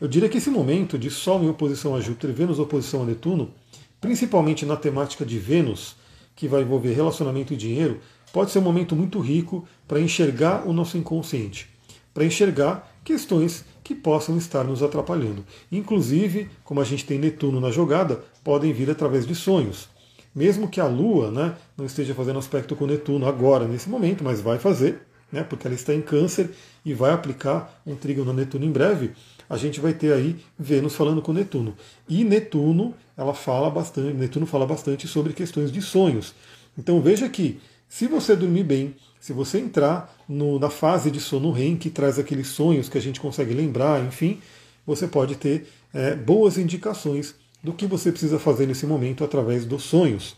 Eu 0.00 0.08
diria 0.08 0.28
que 0.28 0.38
esse 0.38 0.50
momento 0.50 0.98
de 0.98 1.08
Sol 1.10 1.42
em 1.42 1.48
oposição 1.48 1.94
a 1.94 2.00
Júpiter 2.00 2.32
Vênus 2.32 2.58
em 2.58 2.62
oposição 2.62 3.02
a 3.02 3.06
Netuno, 3.06 3.52
principalmente 4.00 4.66
na 4.66 4.76
temática 4.76 5.24
de 5.24 5.38
Vênus, 5.38 5.96
que 6.34 6.48
vai 6.48 6.62
envolver 6.62 6.92
relacionamento 6.92 7.54
e 7.54 7.56
dinheiro, 7.56 8.00
pode 8.32 8.50
ser 8.50 8.58
um 8.58 8.62
momento 8.62 8.96
muito 8.96 9.20
rico 9.20 9.66
para 9.86 10.00
enxergar 10.00 10.66
o 10.66 10.72
nosso 10.72 10.98
inconsciente, 10.98 11.68
para 12.12 12.24
enxergar 12.24 12.92
questões 13.04 13.64
que 13.84 13.94
possam 13.94 14.36
estar 14.36 14.64
nos 14.64 14.82
atrapalhando. 14.82 15.44
Inclusive, 15.70 16.50
como 16.64 16.80
a 16.80 16.84
gente 16.84 17.04
tem 17.04 17.18
Netuno 17.18 17.60
na 17.60 17.70
jogada, 17.70 18.24
podem 18.42 18.72
vir 18.72 18.90
através 18.90 19.24
de 19.24 19.34
sonhos. 19.34 19.88
Mesmo 20.34 20.68
que 20.68 20.80
a 20.80 20.86
Lua 20.86 21.30
né, 21.30 21.54
não 21.76 21.86
esteja 21.86 22.14
fazendo 22.14 22.40
aspecto 22.40 22.74
com 22.74 22.86
Netuno 22.86 23.26
agora, 23.26 23.68
nesse 23.68 23.88
momento, 23.88 24.24
mas 24.24 24.40
vai 24.40 24.58
fazer, 24.58 25.02
né, 25.30 25.44
porque 25.44 25.68
ela 25.68 25.76
está 25.76 25.94
em 25.94 26.02
câncer 26.02 26.50
e 26.84 26.92
vai 26.92 27.12
aplicar 27.12 27.80
um 27.86 27.94
trígono 27.94 28.32
a 28.32 28.34
Netuno 28.34 28.64
em 28.64 28.72
breve, 28.72 29.12
a 29.48 29.56
gente 29.56 29.80
vai 29.80 29.92
ter 29.92 30.12
aí 30.12 30.36
Vênus 30.58 30.94
falando 30.94 31.22
com 31.22 31.32
Netuno. 31.32 31.74
E 32.08 32.24
Netuno, 32.24 32.94
ela 33.16 33.34
fala 33.34 33.70
bastante, 33.70 34.14
Netuno 34.14 34.46
fala 34.46 34.66
bastante 34.66 35.06
sobre 35.06 35.32
questões 35.32 35.70
de 35.70 35.80
sonhos. 35.82 36.34
Então 36.76 37.00
veja 37.00 37.28
que 37.28 37.60
se 37.88 38.06
você 38.06 38.34
dormir 38.34 38.64
bem, 38.64 38.94
se 39.20 39.32
você 39.32 39.58
entrar 39.58 40.14
no, 40.28 40.58
na 40.58 40.68
fase 40.68 41.10
de 41.10 41.20
sono 41.20 41.50
REM, 41.50 41.76
que 41.76 41.90
traz 41.90 42.18
aqueles 42.18 42.48
sonhos 42.48 42.88
que 42.88 42.98
a 42.98 43.00
gente 43.00 43.20
consegue 43.20 43.54
lembrar, 43.54 44.04
enfim, 44.04 44.40
você 44.86 45.06
pode 45.06 45.36
ter 45.36 45.66
é, 45.92 46.14
boas 46.14 46.58
indicações 46.58 47.34
do 47.62 47.72
que 47.72 47.86
você 47.86 48.10
precisa 48.10 48.38
fazer 48.38 48.66
nesse 48.66 48.86
momento 48.86 49.24
através 49.24 49.64
dos 49.64 49.84
sonhos. 49.84 50.36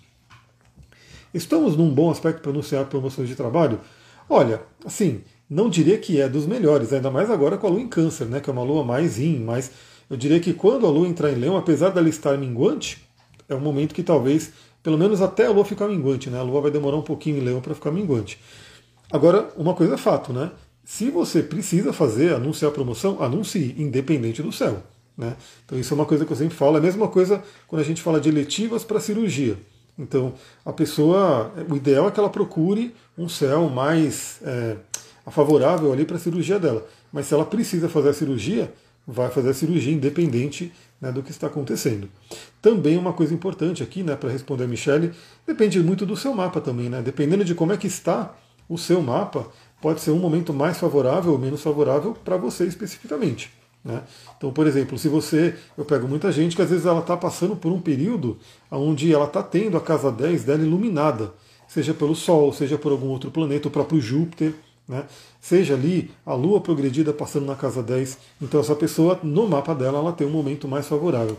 Estamos 1.35 1.77
num 1.77 1.93
bom 1.93 2.11
aspecto 2.11 2.41
para 2.41 2.51
anunciar 2.51 2.85
promoções 2.87 3.29
de 3.29 3.35
trabalho? 3.35 3.81
Olha, 4.29 4.63
assim, 4.85 5.23
não 5.49 5.69
diria 5.69 5.99
que 5.99 6.21
é 6.21 6.29
dos 6.29 6.47
melhores, 6.47 6.93
ainda 6.93 7.11
mais 7.11 7.31
agora 7.31 7.57
com 7.57 7.67
a 7.67 7.71
lua 7.71 7.81
em 7.81 7.89
câncer, 7.89 8.27
né, 8.27 8.41
que 8.41 8.51
é 8.51 8.53
uma 8.53 8.63
lua 8.63 8.85
mais 8.85 9.19
in, 9.19 9.39
mas 9.39 9.71
eu 10.11 10.17
diria 10.17 10.41
que 10.41 10.53
quando 10.53 10.87
a 10.87 10.91
lua 10.91 11.07
entrar 11.07 11.31
em 11.31 11.37
leão, 11.37 11.57
apesar 11.57 11.91
dela 11.91 12.09
estar 12.09 12.37
minguante, 12.37 13.07
é 13.49 13.55
um 13.55 13.61
momento 13.61 13.95
que 13.95 14.03
talvez, 14.03 14.53
pelo 14.83 14.99
menos 14.99 15.21
até 15.23 15.47
a 15.47 15.51
lua 15.51 15.65
ficar 15.65 15.89
minguante, 15.89 16.31
né, 16.31 16.39
a 16.39 16.43
lua 16.43 16.61
vai 16.61 16.71
demorar 16.71 16.97
um 16.97 17.03
pouquinho 17.03 17.39
em 17.39 17.41
leão 17.41 17.61
para 17.61 17.75
ficar 17.75 17.91
minguante. 17.91 18.41
Agora, 19.11 19.49
uma 19.57 19.75
coisa 19.75 19.95
é 19.95 19.97
fato, 19.97 20.33
né? 20.33 20.51
Se 20.85 21.11
você 21.11 21.43
precisa 21.43 21.93
fazer, 21.93 22.35
anunciar 22.35 22.71
a 22.71 22.75
promoção, 22.75 23.23
anuncie, 23.23 23.75
independente 23.79 24.43
do 24.43 24.53
céu. 24.53 24.83
Né? 25.17 25.37
Então 25.65 25.79
isso 25.79 25.93
é 25.93 25.97
uma 25.97 26.05
coisa 26.05 26.25
que 26.25 26.33
eu 26.33 26.37
sempre 26.37 26.57
falo. 26.57 26.77
É 26.77 26.79
a 26.79 26.83
mesma 26.83 27.09
coisa 27.09 27.43
quando 27.67 27.81
a 27.81 27.85
gente 27.85 28.03
fala 28.03 28.21
de 28.21 28.29
eletivas 28.29 28.85
para 28.85 29.01
cirurgia. 29.01 29.57
Então 29.99 30.35
a 30.65 30.73
pessoa, 30.73 31.53
o 31.69 31.77
ideal 31.77 32.07
é 32.09 32.11
que 32.11 32.21
ela 32.21 32.29
procure 32.29 32.95
um 33.17 33.29
céu 33.29 33.69
mais 33.69 34.39
é, 34.43 34.77
favorável 35.31 35.93
ali 35.93 36.05
para 36.05 36.17
a 36.17 36.21
cirurgia 36.21 36.59
dela. 36.59 36.87
Mas 37.13 37.27
se 37.27 37.35
ela 37.35 37.45
precisa 37.45 37.89
fazer 37.89 38.11
a 38.11 38.15
cirurgia, 38.15 38.73
vai 39.07 39.31
fazer 39.31 39.51
a 39.51 39.55
cirurgia 39.55 39.93
independente 39.93 40.73
né, 41.01 41.13
do 41.13 41.23
que 41.23 41.31
está 41.31 41.47
acontecendo. 41.47 42.09
Também 42.61 42.97
uma 42.97 43.13
coisa 43.13 43.33
importante 43.33 43.83
aqui, 43.83 44.03
né, 44.03 44.17
para 44.17 44.31
responder 44.31 44.65
a 44.65 44.69
Michelle, 44.69 45.13
depende 45.47 45.79
muito 45.81 46.05
do 46.05 46.17
seu 46.17 46.35
mapa 46.35 46.61
também, 46.61 46.89
né? 46.89 47.03
Dependendo 47.03 47.45
de 47.45 47.55
como 47.55 47.73
é 47.73 47.77
que 47.77 47.87
está 47.87 48.35
o 48.69 48.77
seu 48.77 49.01
mapa, 49.01 49.47
pode 49.81 50.01
ser 50.01 50.11
um 50.11 50.19
momento 50.19 50.53
mais 50.53 50.79
favorável 50.79 51.33
ou 51.33 51.39
menos 51.39 51.63
favorável 51.63 52.17
para 52.25 52.37
você 52.37 52.65
especificamente. 52.65 53.53
Né? 53.85 54.03
Então, 54.37 54.53
por 54.53 54.67
exemplo, 54.67 54.99
se 54.99 55.09
você. 55.09 55.55
Eu 55.79 55.85
pego 55.85 56.09
muita 56.09 56.33
gente 56.33 56.57
que 56.57 56.63
às 56.63 56.71
vezes 56.71 56.85
ela 56.85 56.99
está 56.99 57.17
passando 57.17 57.55
por 57.55 57.71
um 57.71 57.81
período 57.81 58.37
onde 58.69 59.15
ela 59.15 59.27
está 59.27 59.43
tendo 59.43 59.77
a 59.77 59.81
casa 59.81 60.11
10 60.11 60.43
dela 60.43 60.65
iluminada, 60.65 61.33
seja 61.69 61.95
pelo 61.95 62.17
Sol, 62.17 62.53
seja 62.53 62.77
por 62.77 62.91
algum 62.91 63.07
outro 63.07 63.31
planeta, 63.31 63.69
o 63.69 63.71
próprio 63.71 64.01
Júpiter. 64.01 64.55
Né? 64.89 65.05
Seja 65.41 65.75
ali 65.75 66.11
a 66.25 66.35
Lua 66.35 66.61
progredida 66.61 67.13
passando 67.13 67.47
na 67.47 67.55
casa 67.55 67.83
10. 67.83 68.19
Então, 68.41 68.61
essa 68.61 68.75
pessoa, 68.75 69.19
no 69.23 69.49
mapa 69.49 69.75
dela, 69.75 69.99
ela 69.99 70.13
tem 70.13 70.27
um 70.27 70.31
momento 70.31 70.69
mais 70.69 70.87
favorável. 70.87 71.37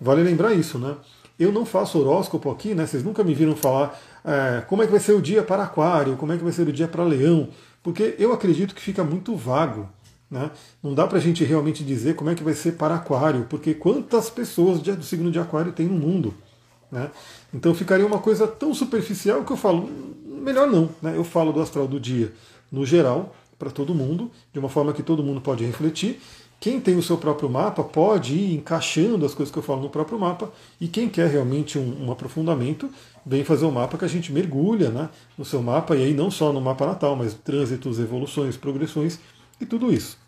Vale 0.00 0.22
lembrar 0.22 0.54
isso, 0.54 0.78
né? 0.78 0.96
Eu 1.38 1.52
não 1.52 1.66
faço 1.66 1.98
horóscopo 1.98 2.50
aqui, 2.50 2.74
né? 2.74 2.86
Vocês 2.86 3.04
nunca 3.04 3.22
me 3.22 3.34
viram 3.34 3.54
falar 3.54 3.98
é, 4.24 4.62
como 4.62 4.82
é 4.82 4.86
que 4.86 4.92
vai 4.92 5.00
ser 5.00 5.12
o 5.12 5.20
dia 5.20 5.42
para 5.42 5.62
Aquário, 5.62 6.16
como 6.16 6.32
é 6.32 6.36
que 6.36 6.42
vai 6.42 6.52
ser 6.52 6.66
o 6.66 6.72
dia 6.72 6.88
para 6.88 7.04
Leão, 7.04 7.48
porque 7.82 8.16
eu 8.18 8.32
acredito 8.32 8.74
que 8.74 8.80
fica 8.80 9.04
muito 9.04 9.36
vago. 9.36 9.88
Né? 10.28 10.50
Não 10.82 10.92
dá 10.92 11.06
para 11.06 11.18
a 11.18 11.20
gente 11.20 11.44
realmente 11.44 11.84
dizer 11.84 12.16
como 12.16 12.30
é 12.30 12.34
que 12.34 12.42
vai 12.42 12.54
ser 12.54 12.72
para 12.72 12.96
Aquário, 12.96 13.46
porque 13.48 13.74
quantas 13.74 14.28
pessoas 14.28 14.80
do 14.80 15.02
signo 15.04 15.30
de 15.30 15.38
Aquário 15.38 15.70
tem 15.70 15.86
no 15.86 15.94
mundo? 15.94 16.34
Né? 16.90 17.10
Então 17.54 17.72
ficaria 17.74 18.04
uma 18.04 18.18
coisa 18.18 18.48
tão 18.48 18.74
superficial 18.74 19.44
que 19.44 19.52
eu 19.52 19.56
falo, 19.56 19.88
melhor 20.26 20.66
não. 20.66 20.90
Né? 21.00 21.16
Eu 21.16 21.22
falo 21.22 21.52
do 21.52 21.60
astral 21.60 21.86
do 21.86 22.00
dia 22.00 22.32
no 22.70 22.84
geral, 22.84 23.34
para 23.58 23.70
todo 23.70 23.94
mundo, 23.94 24.30
de 24.52 24.58
uma 24.58 24.68
forma 24.68 24.92
que 24.92 25.02
todo 25.02 25.22
mundo 25.22 25.40
pode 25.40 25.64
refletir. 25.64 26.20
Quem 26.58 26.80
tem 26.80 26.96
o 26.96 27.02
seu 27.02 27.18
próprio 27.18 27.50
mapa 27.50 27.84
pode 27.84 28.34
ir 28.34 28.54
encaixando 28.54 29.24
as 29.26 29.34
coisas 29.34 29.52
que 29.52 29.58
eu 29.58 29.62
falo 29.62 29.82
no 29.82 29.90
próprio 29.90 30.18
mapa, 30.18 30.50
e 30.80 30.88
quem 30.88 31.08
quer 31.08 31.28
realmente 31.28 31.78
um, 31.78 32.06
um 32.06 32.12
aprofundamento, 32.12 32.90
vem 33.24 33.44
fazer 33.44 33.66
o 33.66 33.68
um 33.68 33.72
mapa 33.72 33.98
que 33.98 34.04
a 34.04 34.08
gente 34.08 34.32
mergulha 34.32 34.90
né, 34.90 35.10
no 35.36 35.44
seu 35.44 35.62
mapa, 35.62 35.94
e 35.96 36.04
aí 36.04 36.14
não 36.14 36.30
só 36.30 36.52
no 36.52 36.60
mapa 36.60 36.86
natal, 36.86 37.14
mas 37.14 37.34
trânsitos, 37.34 37.98
evoluções, 37.98 38.56
progressões 38.56 39.18
e 39.60 39.66
tudo 39.66 39.92
isso. 39.92 40.18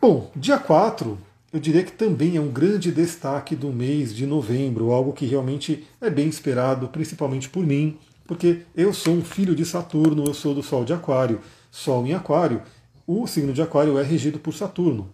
Bom, 0.00 0.30
dia 0.34 0.58
4, 0.58 1.18
eu 1.52 1.60
diria 1.60 1.82
que 1.82 1.92
também 1.92 2.36
é 2.36 2.40
um 2.40 2.50
grande 2.50 2.92
destaque 2.92 3.56
do 3.56 3.68
mês 3.68 4.14
de 4.14 4.26
novembro, 4.26 4.92
algo 4.92 5.12
que 5.12 5.26
realmente 5.26 5.86
é 6.00 6.08
bem 6.08 6.28
esperado, 6.28 6.88
principalmente 6.88 7.48
por 7.48 7.66
mim, 7.66 7.98
porque 8.28 8.60
eu 8.76 8.92
sou 8.92 9.14
um 9.14 9.24
filho 9.24 9.56
de 9.56 9.64
Saturno, 9.64 10.26
eu 10.26 10.34
sou 10.34 10.54
do 10.54 10.62
Sol 10.62 10.84
de 10.84 10.92
Aquário, 10.92 11.40
Sol 11.70 12.06
em 12.06 12.12
Aquário, 12.12 12.60
o 13.06 13.26
signo 13.26 13.54
de 13.54 13.62
Aquário 13.62 13.98
é 13.98 14.02
regido 14.02 14.38
por 14.38 14.52
Saturno. 14.52 15.10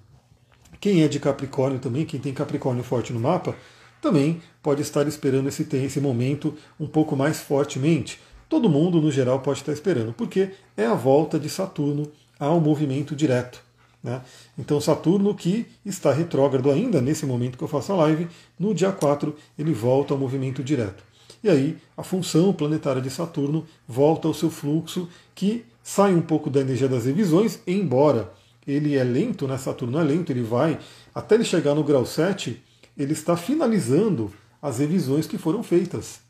Quem 0.80 1.04
é 1.04 1.08
de 1.08 1.20
Capricórnio 1.20 1.78
também, 1.78 2.04
quem 2.04 2.18
tem 2.18 2.34
Capricórnio 2.34 2.82
forte 2.82 3.12
no 3.12 3.20
mapa, 3.20 3.54
também 4.02 4.42
pode 4.60 4.82
estar 4.82 5.06
esperando 5.06 5.48
esse, 5.48 5.64
esse 5.76 6.00
momento 6.00 6.54
um 6.78 6.88
pouco 6.88 7.14
mais 7.14 7.38
fortemente. 7.38 8.20
Todo 8.48 8.68
mundo, 8.68 9.00
no 9.00 9.12
geral, 9.12 9.38
pode 9.38 9.60
estar 9.60 9.72
esperando, 9.72 10.12
porque 10.12 10.50
é 10.76 10.84
a 10.84 10.94
volta 10.94 11.38
de 11.38 11.48
Saturno 11.48 12.10
ao 12.36 12.60
movimento 12.60 13.14
direto. 13.14 13.62
Né? 14.02 14.20
Então, 14.58 14.80
Saturno, 14.80 15.32
que 15.36 15.66
está 15.86 16.12
retrógrado 16.12 16.68
ainda 16.68 17.00
nesse 17.00 17.24
momento 17.24 17.56
que 17.56 17.62
eu 17.62 17.68
faço 17.68 17.92
a 17.92 17.96
live, 17.96 18.26
no 18.58 18.74
dia 18.74 18.90
4 18.90 19.34
ele 19.56 19.72
volta 19.72 20.12
ao 20.12 20.18
movimento 20.18 20.64
direto. 20.64 21.13
E 21.44 21.50
aí, 21.50 21.76
a 21.94 22.02
função 22.02 22.54
planetária 22.54 23.02
de 23.02 23.10
Saturno 23.10 23.66
volta 23.86 24.26
ao 24.26 24.32
seu 24.32 24.48
fluxo, 24.48 25.06
que 25.34 25.62
sai 25.82 26.14
um 26.14 26.22
pouco 26.22 26.48
da 26.48 26.62
energia 26.62 26.88
das 26.88 27.04
revisões, 27.04 27.60
embora 27.66 28.32
ele 28.66 28.96
é 28.96 29.04
lento, 29.04 29.46
né? 29.46 29.58
Saturno 29.58 29.98
é 29.98 30.02
lento, 30.02 30.32
ele 30.32 30.40
vai 30.40 30.78
até 31.14 31.34
ele 31.34 31.44
chegar 31.44 31.74
no 31.74 31.84
grau 31.84 32.06
7, 32.06 32.62
ele 32.96 33.12
está 33.12 33.36
finalizando 33.36 34.32
as 34.62 34.78
revisões 34.78 35.26
que 35.26 35.36
foram 35.36 35.62
feitas. 35.62 36.20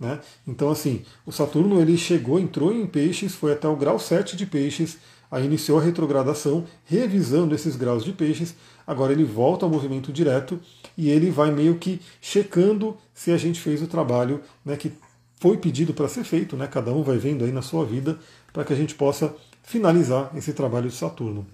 Né? 0.00 0.18
Então, 0.44 0.68
assim, 0.70 1.04
o 1.24 1.30
Saturno 1.30 1.80
ele 1.80 1.96
chegou, 1.96 2.40
entrou 2.40 2.74
em 2.74 2.84
peixes, 2.84 3.32
foi 3.32 3.52
até 3.52 3.68
o 3.68 3.76
grau 3.76 4.00
7 4.00 4.36
de 4.36 4.44
peixes, 4.44 4.98
aí 5.34 5.46
iniciou 5.46 5.80
a 5.80 5.82
retrogradação, 5.82 6.64
revisando 6.84 7.56
esses 7.56 7.74
graus 7.74 8.04
de 8.04 8.12
peixes, 8.12 8.54
agora 8.86 9.12
ele 9.12 9.24
volta 9.24 9.66
ao 9.66 9.70
movimento 9.70 10.12
direto 10.12 10.60
e 10.96 11.10
ele 11.10 11.28
vai 11.28 11.50
meio 11.50 11.74
que 11.74 12.00
checando 12.20 12.96
se 13.12 13.32
a 13.32 13.36
gente 13.36 13.60
fez 13.60 13.82
o 13.82 13.88
trabalho 13.88 14.40
né, 14.64 14.76
que 14.76 14.92
foi 15.40 15.56
pedido 15.56 15.92
para 15.92 16.06
ser 16.06 16.22
feito, 16.22 16.56
né? 16.56 16.68
cada 16.68 16.92
um 16.92 17.02
vai 17.02 17.18
vendo 17.18 17.44
aí 17.44 17.50
na 17.50 17.62
sua 17.62 17.84
vida, 17.84 18.16
para 18.52 18.62
que 18.62 18.72
a 18.72 18.76
gente 18.76 18.94
possa 18.94 19.34
finalizar 19.64 20.30
esse 20.36 20.52
trabalho 20.52 20.88
de 20.88 20.94
Saturno. 20.94 21.44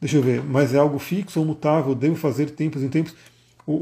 Deixa 0.00 0.16
eu 0.16 0.22
ver, 0.22 0.40
mas 0.44 0.72
é 0.72 0.78
algo 0.78 1.00
fixo 1.00 1.40
ou 1.40 1.44
mutável? 1.44 1.96
Devo 1.96 2.14
fazer 2.14 2.50
tempos 2.50 2.84
em 2.84 2.88
tempos? 2.88 3.16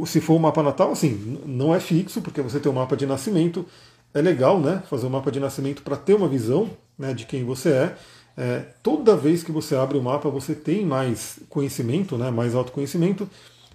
Se 0.07 0.19
for 0.19 0.33
um 0.37 0.39
mapa 0.39 0.63
natal, 0.63 0.93
assim, 0.93 1.39
não 1.45 1.75
é 1.75 1.79
fixo, 1.79 2.23
porque 2.23 2.41
você 2.41 2.59
tem 2.59 2.73
um 2.73 2.75
mapa 2.75 2.97
de 2.97 3.05
nascimento. 3.05 3.67
É 4.15 4.23
legal, 4.23 4.59
né? 4.59 4.83
Fazer 4.89 5.07
um 5.07 5.11
mapa 5.11 5.31
de 5.31 5.39
nascimento 5.39 5.83
para 5.83 5.95
ter 5.95 6.15
uma 6.15 6.27
visão 6.27 6.71
né, 6.99 7.13
de 7.13 7.27
quem 7.27 7.45
você 7.45 7.69
é. 7.69 7.97
É. 8.37 8.65
Toda 8.83 9.17
vez 9.17 9.43
que 9.43 9.51
você 9.51 9.75
abre 9.75 9.97
o 9.97 10.03
mapa, 10.03 10.29
você 10.29 10.55
tem 10.55 10.85
mais 10.85 11.39
conhecimento, 11.49 12.19
né, 12.19 12.31
mais 12.31 12.55
autoconhecimento. 12.55 13.29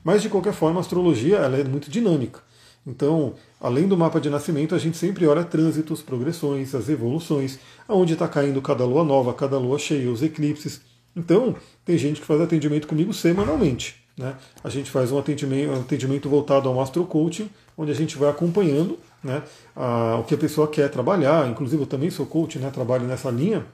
Mas 0.03 0.21
de 0.21 0.29
qualquer 0.29 0.53
forma, 0.53 0.79
a 0.79 0.81
astrologia 0.81 1.37
ela 1.37 1.57
é 1.57 1.63
muito 1.63 1.89
dinâmica. 1.89 2.39
Então, 2.85 3.35
além 3.59 3.87
do 3.87 3.95
mapa 3.95 4.19
de 4.19 4.29
nascimento, 4.29 4.73
a 4.73 4.79
gente 4.79 4.97
sempre 4.97 5.27
olha 5.27 5.43
trânsitos, 5.43 6.01
progressões, 6.01 6.73
as 6.73 6.89
evoluções, 6.89 7.59
aonde 7.87 8.13
está 8.13 8.27
caindo 8.27 8.61
cada 8.61 8.83
lua 8.83 9.03
nova, 9.03 9.33
cada 9.33 9.57
lua 9.57 9.77
cheia, 9.77 10.09
os 10.09 10.23
eclipses. 10.23 10.81
Então, 11.15 11.55
tem 11.85 11.97
gente 11.97 12.21
que 12.21 12.25
faz 12.25 12.41
atendimento 12.41 12.87
comigo 12.87 13.13
semanalmente. 13.13 14.01
Né? 14.17 14.35
A 14.63 14.69
gente 14.69 14.89
faz 14.89 15.11
um 15.11 15.19
atendimento, 15.19 15.71
um 15.71 15.79
atendimento 15.81 16.29
voltado 16.29 16.67
ao 16.69 16.79
Astro 16.81 17.05
Coaching, 17.05 17.49
onde 17.77 17.91
a 17.91 17.95
gente 17.95 18.17
vai 18.17 18.29
acompanhando 18.29 18.97
né, 19.23 19.43
a, 19.75 20.17
o 20.19 20.23
que 20.23 20.33
a 20.33 20.37
pessoa 20.37 20.67
quer 20.67 20.89
trabalhar. 20.89 21.47
Inclusive, 21.49 21.83
eu 21.83 21.87
também 21.87 22.09
sou 22.09 22.25
coach, 22.25 22.57
né, 22.57 22.69
trabalho 22.71 23.05
nessa 23.05 23.29
linha. 23.29 23.65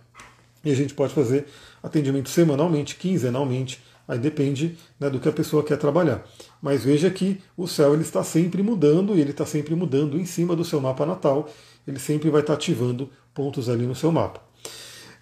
E 0.67 0.71
a 0.71 0.75
gente 0.75 0.93
pode 0.93 1.13
fazer 1.13 1.45
atendimento 1.81 2.29
semanalmente, 2.29 2.95
quinzenalmente, 2.95 3.81
Aí 4.07 4.17
depende 4.17 4.77
né, 4.97 5.09
do 5.09 5.19
que 5.19 5.27
a 5.27 5.33
pessoa 5.33 5.63
quer 5.63 5.77
trabalhar. 5.77 6.23
Mas 6.61 6.85
veja 6.85 7.09
que 7.09 7.41
o 7.57 7.67
céu 7.67 7.93
ele 7.93 8.03
está 8.03 8.23
sempre 8.23 8.63
mudando 8.63 9.15
e 9.15 9.19
ele 9.19 9.31
está 9.31 9.45
sempre 9.45 9.75
mudando 9.75 10.17
em 10.17 10.25
cima 10.25 10.55
do 10.55 10.63
seu 10.63 10.79
mapa 10.79 11.05
natal. 11.05 11.49
Ele 11.85 11.99
sempre 11.99 12.29
vai 12.29 12.39
estar 12.39 12.53
ativando 12.53 13.09
pontos 13.33 13.67
ali 13.67 13.85
no 13.85 13.93
seu 13.93 14.11
mapa. 14.11 14.41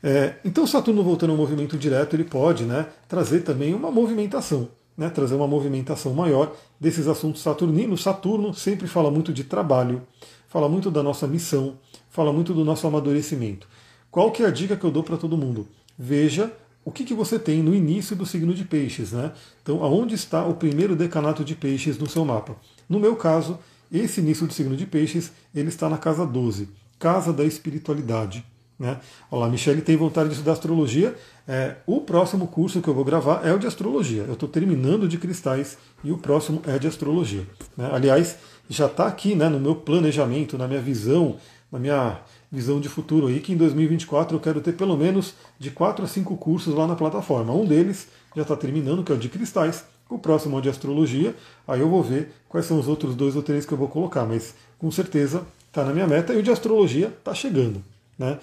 É, 0.03 0.35
então 0.45 0.67
Saturno 0.67 1.03
voltando 1.03 1.31
ao 1.31 1.37
movimento 1.37 1.75
direto, 1.77 2.15
ele 2.15 2.25
pode 2.25 2.63
né, 2.63 2.85
trazer 3.07 3.39
também 3.39 3.73
uma 3.73 3.89
movimentação, 3.89 4.69
né, 4.95 5.09
trazer 5.09 5.33
uma 5.33 5.47
movimentação 5.47 6.13
maior 6.13 6.55
desses 6.79 7.07
assuntos 7.07 7.41
saturninos. 7.41 8.03
Saturno 8.03 8.53
sempre 8.53 8.87
fala 8.87 9.09
muito 9.09 9.33
de 9.33 9.43
trabalho, 9.43 10.03
fala 10.47 10.69
muito 10.69 10.91
da 10.91 11.01
nossa 11.01 11.25
missão, 11.25 11.79
fala 12.07 12.31
muito 12.31 12.53
do 12.53 12.63
nosso 12.63 12.85
amadurecimento. 12.85 13.67
Qual 14.15 14.31
que 14.31 14.43
é 14.43 14.45
a 14.45 14.50
dica 14.50 14.77
que 14.77 14.86
eu 14.86 14.91
dou 14.91 15.03
para 15.03 15.17
todo 15.17 15.36
mundo? 15.36 15.67
Veja 16.00 16.50
o 16.86 16.89
que, 16.89 17.03
que 17.03 17.13
você 17.13 17.38
tem 17.38 17.62
no 17.62 17.75
início 17.75 18.15
do 18.15 18.25
signo 18.25 18.53
de 18.53 18.63
peixes. 18.63 19.12
Né? 19.12 19.34
Então, 19.62 19.84
aonde 19.84 20.15
está 20.15 20.45
o 20.45 20.53
primeiro 20.53 20.95
decanato 20.95 21.43
de 21.43 21.53
peixes 21.53 21.98
no 21.98 22.07
seu 22.07 22.24
mapa? 22.24 22.55
No 22.88 22.98
meu 22.98 23.17
caso, 23.17 23.60
esse 23.91 24.22
início 24.22 24.48
do 24.48 24.53
signo 24.53 24.77
de 24.77 24.86
peixes, 24.86 25.34
ele 25.53 25.67
está 25.67 25.89
na 25.89 25.98
casa 25.98 26.25
12, 26.25 26.69
casa 26.98 27.34
da 27.34 27.43
espiritualidade. 27.43 28.45
Né? 28.79 29.01
Olá, 29.29 29.50
Michele 29.50 29.81
tem 29.81 29.98
vontade 29.98 30.29
de 30.29 30.36
estudar 30.36 30.53
astrologia. 30.53 31.13
É, 31.45 31.75
o 31.86 32.00
próximo 32.00 32.48
curso 32.48 32.81
que 32.81 32.88
eu 32.88 32.93
vou 32.93 33.03
gravar 33.03 33.45
é 33.45 33.53
o 33.53 33.60
de 33.60 33.67
astrologia. 33.67 34.24
Eu 34.24 34.36
estou 34.36 34.48
terminando 34.48 35.10
de 35.10 35.17
cristais 35.17 35.77
e 36.05 36.13
o 36.13 36.17
próximo 36.17 36.62
é 36.65 36.79
de 36.79 36.88
astrologia. 36.88 37.45
Né? 37.75 37.89
Aliás, 37.91 38.38
já 38.69 38.86
está 38.86 39.07
aqui 39.07 39.36
né, 39.36 39.50
no 39.50 39.60
meu 39.60 39.75
planejamento, 39.75 40.57
na 40.57 40.69
minha 40.69 40.81
visão, 40.81 41.36
na 41.69 41.79
minha 41.79 42.22
visão 42.55 42.79
de 42.79 42.89
futuro 42.89 43.27
aí, 43.27 43.39
que 43.39 43.51
em 43.53 43.57
2024 43.57 44.35
eu 44.35 44.39
quero 44.39 44.62
ter 44.62 44.74
pelo 44.74 44.97
menos 44.97 45.33
de 45.59 45.69
4 45.69 46.05
a 46.05 46.07
5 46.07 46.35
cursos 46.38 46.74
lá 46.74 46.88
na 46.88 46.95
plataforma. 46.95 47.53
Um 47.53 47.65
deles 47.65 48.07
já 48.35 48.41
está 48.41 48.55
terminando, 48.55 49.03
que 49.03 49.12
é 49.12 49.15
o 49.15 49.17
de 49.17 49.29
cristais, 49.29 49.83
o 50.09 50.17
próximo 50.17 50.55
é 50.55 50.59
o 50.59 50.62
de 50.62 50.69
astrologia, 50.69 51.35
aí 51.67 51.81
eu 51.81 51.89
vou 51.89 52.01
ver 52.01 52.31
quais 52.47 52.65
são 52.65 52.79
os 52.79 52.88
outros 52.88 53.15
dois 53.15 53.35
ou 53.35 53.43
três 53.43 53.65
que 53.65 53.74
eu 53.74 53.77
vou 53.77 53.88
colocar, 53.88 54.25
mas 54.25 54.55
com 54.79 54.89
certeza 54.89 55.43
está 55.67 55.83
na 55.83 55.93
minha 55.93 56.07
meta 56.07 56.33
e 56.33 56.38
o 56.38 56.43
de 56.43 56.50
astrologia 56.50 57.07
está 57.07 57.33
chegando. 57.33 57.83
Né? 58.17 58.39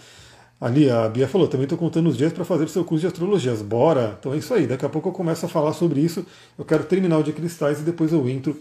Ali 0.60 0.88
a 0.88 1.08
Bia 1.08 1.26
falou, 1.26 1.48
também 1.48 1.64
estou 1.64 1.78
contando 1.78 2.08
os 2.08 2.16
dias 2.16 2.32
para 2.32 2.44
fazer 2.44 2.68
seu 2.68 2.84
curso 2.84 3.00
de 3.00 3.06
astrologias. 3.08 3.62
Bora! 3.62 4.16
Então 4.20 4.32
é 4.32 4.36
isso 4.36 4.54
aí, 4.54 4.66
daqui 4.66 4.86
a 4.86 4.88
pouco 4.88 5.08
eu 5.08 5.12
começo 5.12 5.44
a 5.44 5.48
falar 5.48 5.72
sobre 5.72 6.00
isso. 6.00 6.24
Eu 6.56 6.64
quero 6.64 6.84
terminar 6.84 7.18
o 7.18 7.22
de 7.24 7.32
cristais 7.32 7.80
e 7.80 7.82
depois 7.82 8.12
eu 8.12 8.28
entro. 8.28 8.56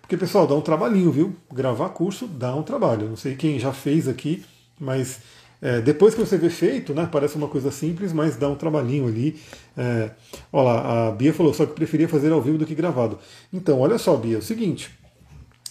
Porque, 0.00 0.16
pessoal, 0.16 0.46
dá 0.46 0.54
um 0.54 0.60
trabalhinho, 0.60 1.10
viu? 1.10 1.34
Gravar 1.52 1.88
curso 1.90 2.26
dá 2.26 2.54
um 2.54 2.62
trabalho. 2.62 3.08
Não 3.08 3.16
sei 3.16 3.36
quem 3.36 3.58
já 3.58 3.72
fez 3.72 4.06
aqui, 4.08 4.44
mas 4.78 5.20
É, 5.62 5.80
depois 5.80 6.14
que 6.14 6.20
você 6.20 6.36
vê 6.36 6.50
feito, 6.50 6.92
né, 6.92 7.08
parece 7.10 7.36
uma 7.36 7.48
coisa 7.48 7.70
simples, 7.70 8.12
mas 8.12 8.36
dá 8.36 8.46
um 8.50 8.54
trabalhinho 8.54 9.06
ali. 9.08 9.40
É, 9.74 10.10
olha 10.52 10.64
lá, 10.64 11.08
a 11.08 11.12
Bia 11.12 11.32
falou 11.32 11.54
só 11.54 11.64
que 11.64 11.72
preferia 11.72 12.06
fazer 12.06 12.30
ao 12.32 12.42
vivo 12.42 12.58
do 12.58 12.66
que 12.66 12.74
gravado. 12.74 13.18
Então, 13.50 13.80
olha 13.80 13.96
só, 13.96 14.14
Bia, 14.14 14.36
é 14.36 14.38
o 14.38 14.42
seguinte, 14.42 14.90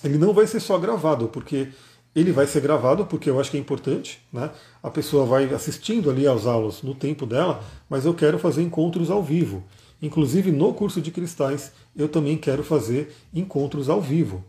ele 0.03 0.17
não 0.17 0.33
vai 0.33 0.47
ser 0.47 0.59
só 0.59 0.79
gravado, 0.79 1.27
porque 1.27 1.67
ele 2.15 2.31
vai 2.31 2.47
ser 2.47 2.61
gravado, 2.61 3.05
porque 3.05 3.29
eu 3.29 3.39
acho 3.39 3.51
que 3.51 3.57
é 3.57 3.59
importante, 3.59 4.19
né? 4.31 4.49
A 4.81 4.89
pessoa 4.89 5.27
vai 5.27 5.53
assistindo 5.53 6.09
ali 6.09 6.25
aos 6.25 6.47
aulas 6.47 6.81
no 6.81 6.95
tempo 6.95 7.25
dela, 7.27 7.63
mas 7.87 8.03
eu 8.05 8.15
quero 8.15 8.39
fazer 8.39 8.63
encontros 8.63 9.11
ao 9.11 9.21
vivo. 9.21 9.63
Inclusive 10.01 10.51
no 10.51 10.73
curso 10.73 11.01
de 11.01 11.11
cristais, 11.11 11.71
eu 11.95 12.07
também 12.09 12.35
quero 12.37 12.63
fazer 12.63 13.13
encontros 13.31 13.89
ao 13.89 14.01
vivo. 14.01 14.43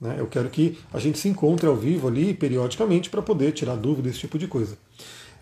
Né? 0.00 0.16
Eu 0.18 0.26
quero 0.26 0.48
que 0.50 0.78
a 0.92 0.98
gente 0.98 1.18
se 1.18 1.28
encontre 1.28 1.66
ao 1.66 1.76
vivo 1.76 2.08
ali 2.08 2.34
periodicamente 2.34 3.10
para 3.10 3.22
poder 3.22 3.52
tirar 3.52 3.76
dúvidas, 3.76 4.12
esse 4.12 4.20
tipo 4.20 4.38
de 4.38 4.46
coisa. 4.46 4.76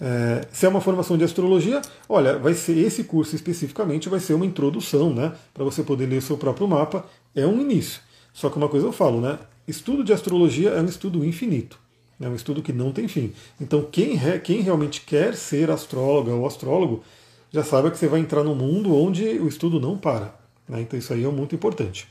É, 0.01 0.47
se 0.53 0.67
é 0.67 0.69
uma 0.69 0.81
formação 0.81 1.17
de 1.17 1.25
astrologia, 1.25 1.81
olha, 2.09 2.39
vai 2.39 2.55
ser 2.55 2.77
esse 2.77 3.05
curso 3.05 3.35
especificamente 3.35 4.09
vai 4.09 4.21
ser 4.21 4.35
uma 4.35 4.47
introdução, 4.47 5.13
né, 5.13 5.33
para 5.53 5.65
você 5.65 5.83
poder 5.83 6.07
ler 6.07 6.19
o 6.19 6.23
seu 6.23 6.37
próprio 6.37 6.67
mapa. 6.67 7.05
É 7.35 7.47
um 7.47 7.61
início. 7.61 8.01
Só 8.33 8.51
que 8.51 8.57
uma 8.57 8.69
coisa 8.69 8.87
eu 8.87 8.93
falo, 8.93 9.21
né, 9.21 9.39
estudo 9.67 10.03
de 10.03 10.13
astrologia 10.13 10.71
é 10.71 10.81
um 10.81 10.87
estudo 10.87 11.25
infinito, 11.25 11.79
é 12.21 12.29
um 12.29 12.35
estudo 12.35 12.63
que 12.63 12.73
não 12.73 12.93
tem 12.93 13.07
fim. 13.07 13.33
Então 13.61 13.87
quem, 13.91 14.19
quem 14.43 14.61
realmente 14.61 15.03
quer 15.03 15.35
ser 15.37 15.71
astróloga 15.71 16.33
ou 16.33 16.47
astrólogo 16.47 17.03
já 17.53 17.63
saiba 17.63 17.91
que 17.91 17.97
você 17.97 18.09
vai 18.09 18.19
entrar 18.19 18.43
num 18.43 18.55
mundo 18.55 18.95
onde 18.97 19.25
o 19.39 19.47
estudo 19.47 19.79
não 19.79 19.97
para. 19.97 20.35
Né? 20.69 20.81
Então 20.81 20.99
isso 20.99 21.13
aí 21.13 21.25
é 21.25 21.29
muito 21.29 21.55
importante. 21.55 22.09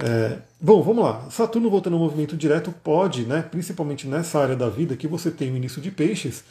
É, 0.00 0.38
bom, 0.60 0.80
vamos 0.80 1.02
lá. 1.02 1.28
Saturno 1.28 1.68
voltando 1.68 1.94
ao 1.94 2.00
movimento 2.00 2.36
direto 2.36 2.72
pode, 2.84 3.24
né, 3.24 3.42
principalmente 3.42 4.06
nessa 4.06 4.38
área 4.38 4.54
da 4.54 4.68
vida 4.68 4.96
que 4.96 5.08
você 5.08 5.30
tem 5.30 5.50
o 5.50 5.56
início 5.56 5.82
de 5.82 5.90
peixes, 5.90 6.44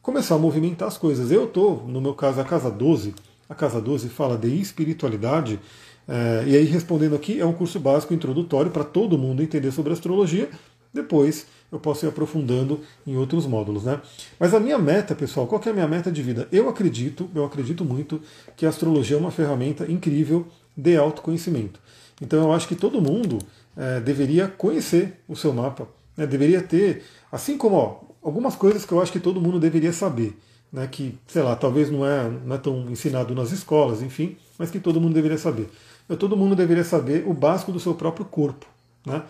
começar 0.00 0.36
a 0.36 0.38
movimentar 0.38 0.86
as 0.86 0.96
coisas. 0.96 1.30
Eu 1.30 1.44
estou, 1.44 1.84
no 1.86 2.00
meu 2.00 2.14
caso, 2.14 2.40
a 2.40 2.44
casa 2.44 2.70
12. 2.70 3.14
A 3.48 3.54
casa 3.54 3.80
12 3.80 4.08
fala 4.08 4.38
de 4.38 4.48
espiritualidade. 4.48 5.58
É, 6.06 6.44
e 6.46 6.56
aí, 6.56 6.64
respondendo 6.64 7.16
aqui, 7.16 7.40
é 7.40 7.46
um 7.46 7.52
curso 7.52 7.80
básico 7.80 8.14
introdutório 8.14 8.70
para 8.70 8.84
todo 8.84 9.18
mundo 9.18 9.42
entender 9.42 9.72
sobre 9.72 9.92
astrologia. 9.92 10.48
Depois 10.94 11.46
eu 11.72 11.80
posso 11.80 12.04
ir 12.04 12.08
aprofundando 12.08 12.80
em 13.06 13.16
outros 13.16 13.46
módulos, 13.46 13.84
né? 13.84 14.00
Mas 14.38 14.52
a 14.52 14.60
minha 14.60 14.78
meta, 14.78 15.14
pessoal, 15.14 15.46
qual 15.46 15.60
é 15.64 15.70
a 15.70 15.72
minha 15.72 15.88
meta 15.88 16.12
de 16.12 16.22
vida? 16.22 16.46
Eu 16.52 16.68
acredito, 16.68 17.30
eu 17.34 17.44
acredito 17.44 17.84
muito 17.84 18.20
que 18.56 18.66
a 18.66 18.68
astrologia 18.68 19.16
é 19.16 19.20
uma 19.20 19.30
ferramenta 19.30 19.90
incrível 19.90 20.46
de 20.76 20.96
autoconhecimento. 20.96 21.80
Então 22.22 22.40
eu 22.40 22.52
acho 22.52 22.68
que 22.68 22.76
todo 22.76 23.02
mundo 23.02 23.38
é, 23.76 23.98
deveria 23.98 24.46
conhecer 24.46 25.20
o 25.26 25.34
seu 25.34 25.52
mapa, 25.52 25.88
né? 26.16 26.24
deveria 26.24 26.62
ter, 26.62 27.02
assim 27.32 27.58
como 27.58 27.74
ó, 27.74 28.00
algumas 28.22 28.54
coisas 28.54 28.86
que 28.86 28.92
eu 28.92 29.02
acho 29.02 29.10
que 29.10 29.18
todo 29.18 29.40
mundo 29.40 29.58
deveria 29.58 29.92
saber, 29.92 30.38
né? 30.72 30.86
que, 30.86 31.18
sei 31.26 31.42
lá, 31.42 31.56
talvez 31.56 31.90
não 31.90 32.06
é, 32.06 32.30
não 32.44 32.54
é 32.54 32.58
tão 32.58 32.88
ensinado 32.88 33.34
nas 33.34 33.50
escolas, 33.50 34.02
enfim, 34.02 34.36
mas 34.56 34.70
que 34.70 34.78
todo 34.78 35.00
mundo 35.00 35.14
deveria 35.14 35.36
saber. 35.36 35.68
Eu, 36.08 36.16
todo 36.16 36.36
mundo 36.36 36.54
deveria 36.54 36.84
saber 36.84 37.24
o 37.26 37.34
básico 37.34 37.72
do 37.72 37.80
seu 37.80 37.94
próprio 37.94 38.24
corpo. 38.24 38.66
Né? 39.04 39.20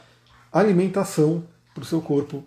Alimentação 0.53 1.43
para 1.73 1.83
o 1.83 1.87
seu 1.87 2.03
corpo, 2.03 2.45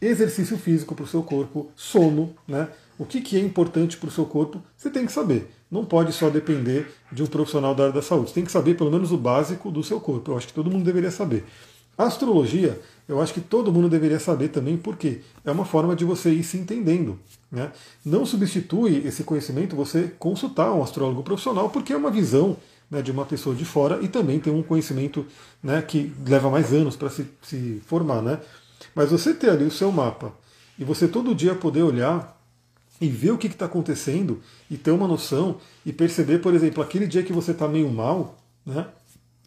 exercício 0.00 0.56
físico 0.56 0.94
para 0.94 1.04
o 1.04 1.08
seu 1.08 1.22
corpo, 1.22 1.70
sono, 1.76 2.34
né? 2.48 2.68
O 2.98 3.04
que, 3.04 3.20
que 3.20 3.36
é 3.36 3.40
importante 3.40 3.96
para 3.96 4.08
o 4.08 4.12
seu 4.12 4.24
corpo, 4.24 4.62
você 4.76 4.90
tem 4.90 5.04
que 5.04 5.12
saber. 5.12 5.50
Não 5.70 5.84
pode 5.84 6.12
só 6.12 6.30
depender 6.30 6.90
de 7.12 7.22
um 7.22 7.26
profissional 7.26 7.74
da 7.74 7.84
área 7.84 7.94
da 7.94 8.02
saúde. 8.02 8.30
Você 8.30 8.34
tem 8.36 8.44
que 8.44 8.52
saber 8.52 8.76
pelo 8.76 8.90
menos 8.90 9.12
o 9.12 9.18
básico 9.18 9.70
do 9.70 9.82
seu 9.82 10.00
corpo. 10.00 10.30
Eu 10.30 10.36
acho 10.36 10.46
que 10.46 10.52
todo 10.52 10.70
mundo 10.70 10.84
deveria 10.84 11.10
saber. 11.10 11.44
Astrologia, 11.98 12.78
eu 13.08 13.20
acho 13.20 13.32
que 13.32 13.40
todo 13.40 13.72
mundo 13.72 13.88
deveria 13.88 14.20
saber 14.20 14.48
também, 14.48 14.76
porque 14.76 15.20
é 15.44 15.50
uma 15.50 15.64
forma 15.64 15.96
de 15.96 16.04
você 16.04 16.30
ir 16.30 16.44
se 16.44 16.58
entendendo. 16.58 17.18
Né? 17.50 17.72
Não 18.04 18.26
substitui 18.26 19.06
esse 19.06 19.24
conhecimento 19.24 19.74
você 19.74 20.12
consultar 20.18 20.72
um 20.72 20.82
astrólogo 20.82 21.22
profissional, 21.22 21.70
porque 21.70 21.92
é 21.92 21.96
uma 21.96 22.10
visão 22.10 22.56
né, 22.90 23.00
de 23.00 23.10
uma 23.10 23.24
pessoa 23.24 23.54
de 23.54 23.64
fora 23.64 23.98
e 24.02 24.08
também 24.08 24.38
tem 24.38 24.52
um 24.52 24.62
conhecimento 24.62 25.24
né, 25.62 25.80
que 25.80 26.12
leva 26.26 26.50
mais 26.50 26.72
anos 26.72 26.96
para 26.96 27.08
se, 27.08 27.26
se 27.42 27.80
formar. 27.86 28.20
Né? 28.20 28.40
Mas 28.94 29.10
você 29.10 29.32
ter 29.32 29.50
ali 29.50 29.64
o 29.64 29.70
seu 29.70 29.90
mapa 29.90 30.32
e 30.78 30.84
você 30.84 31.08
todo 31.08 31.34
dia 31.34 31.54
poder 31.54 31.82
olhar 31.82 32.35
e 33.00 33.08
ver 33.08 33.32
o 33.32 33.38
que 33.38 33.46
está 33.46 33.66
acontecendo 33.66 34.40
e 34.70 34.76
ter 34.76 34.90
uma 34.90 35.06
noção 35.06 35.56
e 35.84 35.92
perceber, 35.92 36.38
por 36.38 36.54
exemplo, 36.54 36.82
aquele 36.82 37.06
dia 37.06 37.22
que 37.22 37.32
você 37.32 37.50
está 37.50 37.68
meio 37.68 37.90
mal, 37.90 38.38
né, 38.64 38.86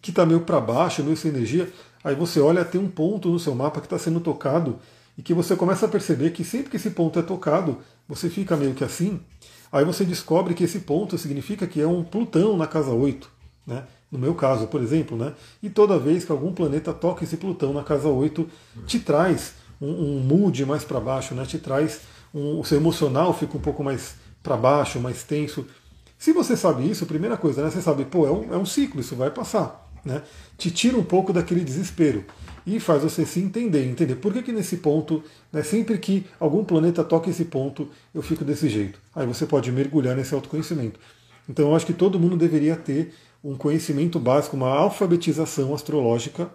que 0.02 0.12
está 0.12 0.26
meio 0.26 0.42
para 0.42 0.60
baixo, 0.60 1.04
meio 1.04 1.18
sem 1.18 1.32
energia, 1.32 1.72
aí 2.04 2.16
você 2.16 2.40
olha, 2.40 2.64
tem 2.64 2.80
um 2.80 2.90
ponto 2.90 3.30
no 3.30 3.40
seu 3.40 3.54
mapa 3.56 3.80
que 3.80 3.88
está 3.88 3.98
sendo 3.98 4.20
tocado 4.20 4.80
e 5.18 5.22
que 5.22 5.34
você 5.34 5.56
começa 5.56 5.86
a 5.86 5.90
perceber 5.90 6.32
que 6.32 6.44
sempre 6.44 6.70
que 6.70 6.78
esse 6.78 6.92
ponto 6.92 7.20
é 7.20 7.22
tocado, 7.22 7.80
você 8.08 8.30
fica 8.30 8.56
meio 8.56 8.74
que 8.74 8.84
assim, 8.84 9.20
aí 9.72 9.84
você 9.84 10.06
descobre 10.06 10.54
que 10.54 10.64
esse 10.64 10.80
ponto 10.80 11.18
significa 11.18 11.68
que 11.68 11.82
é 11.82 11.88
um 11.88 12.04
Plutão 12.04 12.56
na 12.56 12.68
casa 12.68 12.92
8, 12.92 13.30
né? 13.68 13.84
no 14.12 14.18
meu 14.18 14.34
caso, 14.34 14.68
por 14.68 14.82
exemplo, 14.82 15.18
né? 15.18 15.34
e 15.62 15.70
toda 15.70 16.00
vez 16.00 16.24
que 16.24 16.32
algum 16.32 16.54
planeta 16.54 16.94
toca 16.94 17.24
esse 17.24 17.36
Plutão 17.36 17.74
na 17.74 17.84
casa 17.84 18.08
8, 18.08 18.48
te 18.88 19.00
traz 19.00 19.56
um, 19.82 19.90
um 19.90 20.20
mood 20.20 20.66
mais 20.66 20.84
para 20.84 21.00
baixo, 21.00 21.36
né? 21.36 21.46
te 21.46 21.60
traz 21.60 22.00
o 22.34 22.64
seu 22.64 22.78
emocional 22.78 23.34
fica 23.34 23.58
um 23.58 23.62
pouco 23.62 23.84
mais 23.84 24.16
para 24.44 24.56
baixo, 24.56 25.00
mais 25.00 25.24
tenso. 25.24 25.66
Se 26.18 26.34
você 26.34 26.56
sabe 26.56 26.90
isso, 26.90 27.06
primeira 27.06 27.38
coisa, 27.38 27.64
né, 27.64 27.70
você 27.70 27.82
sabe, 27.82 28.06
pô, 28.06 28.28
é 28.28 28.32
um, 28.32 28.54
é 28.54 28.58
um 28.58 28.66
ciclo, 28.66 29.00
isso 29.00 29.16
vai 29.16 29.32
passar. 29.32 29.88
Né? 30.04 30.22
Te 30.58 30.72
tira 30.72 30.98
um 30.98 31.04
pouco 31.04 31.34
daquele 31.34 31.64
desespero 31.64 32.24
e 32.66 32.80
faz 32.80 33.04
você 33.04 33.26
se 33.26 33.40
entender, 33.40 33.86
entender 33.86 34.16
por 34.16 34.32
que, 34.32 34.44
que 34.44 34.52
nesse 34.52 34.78
ponto, 34.78 35.24
né, 35.52 35.64
sempre 35.64 35.98
que 35.98 36.26
algum 36.40 36.64
planeta 36.64 37.04
toca 37.04 37.30
esse 37.30 37.46
ponto, 37.46 37.90
eu 38.14 38.22
fico 38.22 38.46
desse 38.46 38.70
jeito. 38.70 39.00
Aí 39.16 39.26
você 39.26 39.46
pode 39.46 39.72
mergulhar 39.72 40.16
nesse 40.16 40.34
autoconhecimento. 40.34 41.00
Então 41.48 41.70
eu 41.70 41.76
acho 41.76 41.86
que 41.86 41.94
todo 41.94 42.20
mundo 42.20 42.38
deveria 42.38 42.76
ter 42.76 43.14
um 43.44 43.56
conhecimento 43.56 44.20
básico, 44.20 44.56
uma 44.56 44.70
alfabetização 44.70 45.74
astrológica, 45.74 46.50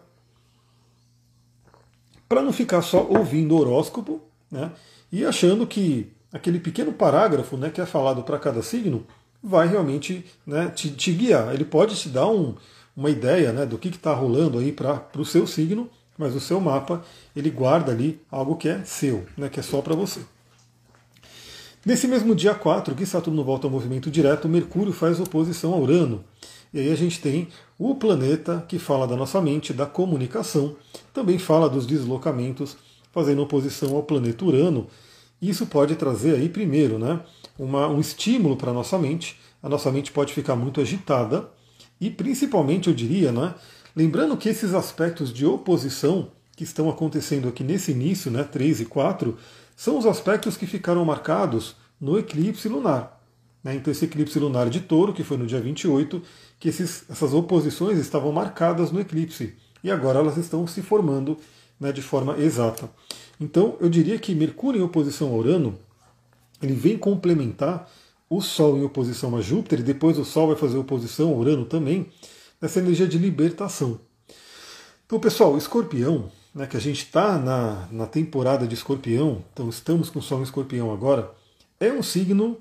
para 2.29 2.43
não 2.43 2.53
ficar 2.53 2.83
só 2.83 3.07
ouvindo 3.09 3.57
horóscopo, 3.57 4.21
né? 4.51 4.73
E 5.15 5.25
achando 5.25 5.65
que 5.65 6.11
aquele 6.33 6.59
pequeno 6.59 6.93
parágrafo 6.93 7.57
né, 7.57 7.71
que 7.71 7.81
é 7.81 7.87
falado 7.87 8.25
para 8.25 8.37
cada 8.37 8.61
signo 8.63 9.07
vai 9.41 9.69
realmente 9.69 10.25
né, 10.45 10.73
te, 10.75 10.91
te, 10.91 11.13
guiar. 11.13 11.55
Ele 11.55 11.65
pode 11.65 11.95
te 11.95 12.09
dar 12.09 12.27
um, 12.27 12.57
uma 12.97 13.09
ideia 13.09 13.53
né, 13.53 13.65
do 13.65 13.79
que 13.79 13.87
está 13.87 14.13
rolando 14.13 14.59
aí 14.59 14.73
para 14.73 15.07
o 15.17 15.25
seu 15.25 15.47
signo, 15.47 15.89
mas 16.19 16.35
o 16.35 16.41
seu 16.41 16.61
mapa 16.61 17.01
ele 17.37 17.49
guarda 17.49 17.93
ali 17.93 18.21
algo 18.29 18.57
que 18.57 18.69
é 18.69 18.83
seu, 18.85 19.25
né, 19.39 19.49
que 19.49 19.61
é 19.61 19.63
só 19.63 19.81
para 19.81 19.95
você. 19.95 20.21
Nesse 21.87 22.09
mesmo 22.09 22.35
dia 22.35 22.55
4, 22.55 22.93
que 22.97 23.07
Saturno 23.07 23.45
volta 23.45 23.69
ao 23.69 23.71
movimento 23.71 24.11
direto, 24.11 24.49
Mercúrio 24.49 24.93
faz 24.93 25.21
oposição 25.21 25.73
a 25.75 25.77
Urano. 25.77 26.25
E 26.73 26.81
aí 26.81 26.91
a 26.91 26.97
gente 26.97 27.21
tem 27.21 27.47
o 27.79 27.95
planeta 27.95 28.65
que 28.67 28.81
fala 28.81 29.07
da 29.07 29.15
nossa 29.15 29.41
mente, 29.41 29.73
da 29.73 29.87
comunicação, 29.87 30.75
também 31.13 31.39
fala 31.39 31.71
dos 31.71 31.87
deslocamentos, 31.87 32.77
fazendo 33.13 33.43
oposição 33.43 33.95
ao 33.95 34.03
planeta 34.03 34.45
Urano, 34.45 34.89
isso 35.49 35.67
pode 35.67 35.97
trazer 35.97 36.37
aí, 36.37 36.49
primeiro, 36.49 36.99
né, 36.99 37.21
uma, 37.59 37.89
um 37.89 38.01
estímulo 38.01 38.57
para 38.57 38.71
a 38.71 38.75
nossa 38.75 38.99
mente. 38.99 39.39
A 39.63 39.69
nossa 39.69 39.91
mente 39.91 40.13
pode 40.13 40.33
ficar 40.33 40.57
muito 40.57 40.81
agitada 40.81 41.49
e, 42.01 42.11
principalmente, 42.11 42.89
eu 42.89 42.95
diria, 42.95 43.33
né, 43.33 43.55
lembrando 43.95 44.37
que 44.37 44.49
esses 44.49 44.75
aspectos 44.75 45.33
de 45.33 45.47
oposição 45.47 46.31
que 46.57 46.65
estão 46.65 46.89
acontecendo 46.89 47.49
aqui 47.49 47.65
nesse 47.65 47.93
início, 47.93 48.31
né, 48.31 48.45
3 48.45 48.81
e 48.81 48.85
4, 48.85 49.37
são 49.77 49.99
os 49.99 50.07
aspectos 50.07 50.57
que 50.57 50.67
ficaram 50.67 51.05
marcados 51.05 51.77
no 52.01 52.19
eclipse 52.19 52.69
lunar. 52.69 53.21
Né? 53.63 53.75
Então, 53.75 53.91
esse 53.91 54.05
eclipse 54.05 54.39
lunar 54.39 54.69
de 54.69 54.81
touro, 54.81 55.13
que 55.13 55.25
foi 55.25 55.37
no 55.37 55.47
dia 55.47 55.61
28, 55.61 56.23
que 56.61 56.69
esses, 56.69 57.05
essas 57.09 57.33
oposições 57.33 57.99
estavam 57.99 58.31
marcadas 58.31 58.93
no 58.93 59.01
eclipse. 59.01 59.55
E 59.83 59.91
agora 59.91 60.19
elas 60.19 60.37
estão 60.37 60.67
se 60.67 60.83
formando 60.83 61.39
né, 61.81 61.91
de 61.91 62.03
forma 62.03 62.39
exata. 62.39 62.89
Então, 63.41 63.77
eu 63.81 63.89
diria 63.89 64.19
que 64.19 64.35
Mercúrio 64.35 64.81
em 64.81 64.85
oposição 64.85 65.29
a 65.29 65.37
Urano, 65.37 65.79
ele 66.63 66.75
vem 66.75 66.97
complementar 66.97 67.91
o 68.29 68.41
Sol 68.41 68.79
em 68.79 68.83
oposição 68.85 69.37
a 69.37 69.41
Júpiter, 69.41 69.81
e 69.81 69.83
depois 69.83 70.19
o 70.19 70.25
Sol 70.25 70.49
vai 70.49 70.57
fazer 70.57 70.79
oposição 70.79 71.31
a 71.31 71.37
Urano 71.37 71.65
também, 71.65 72.07
nessa 72.61 72.79
energia 72.79 73.07
de 73.07 73.19
libertação. 73.19 74.01
Então, 75.07 75.21
pessoal, 75.21 75.57
escorpião, 75.59 76.31
né, 76.55 76.67
que 76.67 76.77
a 76.77 76.81
gente 76.81 77.05
está 77.05 77.39
na, 77.39 77.89
na 77.91 78.07
temporada 78.07 78.67
de 78.67 78.75
escorpião, 78.75 79.45
então 79.53 79.69
estamos 79.69 80.09
com 80.09 80.21
o 80.21 80.23
Sol 80.23 80.41
em 80.41 80.45
escorpião 80.45 80.93
agora, 80.93 81.33
é 81.79 81.93
um 81.93 82.03
signo 82.03 82.59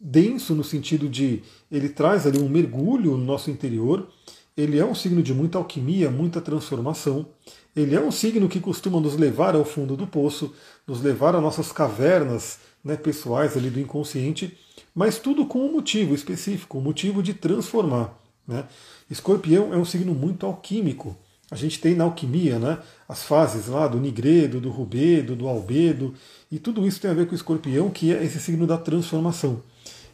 denso 0.00 0.54
no 0.54 0.64
sentido 0.64 1.08
de 1.08 1.42
ele 1.70 1.88
traz 1.88 2.26
ali 2.26 2.38
um 2.38 2.48
mergulho 2.48 3.16
no 3.16 3.24
nosso 3.24 3.50
interior, 3.50 4.08
ele 4.56 4.78
é 4.78 4.84
um 4.84 4.94
signo 4.94 5.22
de 5.22 5.32
muita 5.32 5.58
alquimia, 5.58 6.10
muita 6.10 6.40
transformação, 6.40 7.26
ele 7.74 7.94
é 7.94 8.00
um 8.00 8.10
signo 8.10 8.48
que 8.48 8.60
costuma 8.60 9.00
nos 9.00 9.16
levar 9.16 9.54
ao 9.54 9.64
fundo 9.64 9.96
do 9.96 10.06
poço, 10.06 10.52
nos 10.86 11.00
levar 11.00 11.34
a 11.34 11.40
nossas 11.40 11.72
cavernas 11.72 12.58
né, 12.84 12.96
pessoais 12.96 13.56
ali 13.56 13.70
do 13.70 13.80
inconsciente, 13.80 14.56
mas 14.94 15.18
tudo 15.18 15.46
com 15.46 15.66
um 15.66 15.72
motivo 15.72 16.14
específico, 16.14 16.78
um 16.78 16.82
motivo 16.82 17.22
de 17.22 17.32
transformar. 17.32 18.18
Né? 18.46 18.64
Escorpião 19.10 19.72
é 19.72 19.76
um 19.76 19.84
signo 19.84 20.14
muito 20.14 20.44
alquímico. 20.44 21.16
A 21.50 21.56
gente 21.56 21.80
tem 21.80 21.94
na 21.94 22.04
alquimia 22.04 22.58
né, 22.58 22.78
as 23.08 23.22
fases 23.22 23.68
lá 23.68 23.86
do 23.86 24.00
nigredo, 24.00 24.60
do 24.60 24.70
rubedo, 24.70 25.36
do 25.36 25.48
albedo, 25.48 26.14
e 26.50 26.58
tudo 26.58 26.86
isso 26.86 27.00
tem 27.00 27.10
a 27.10 27.14
ver 27.14 27.26
com 27.26 27.32
o 27.32 27.36
escorpião, 27.36 27.90
que 27.90 28.12
é 28.12 28.22
esse 28.22 28.38
signo 28.38 28.66
da 28.66 28.76
transformação. 28.76 29.62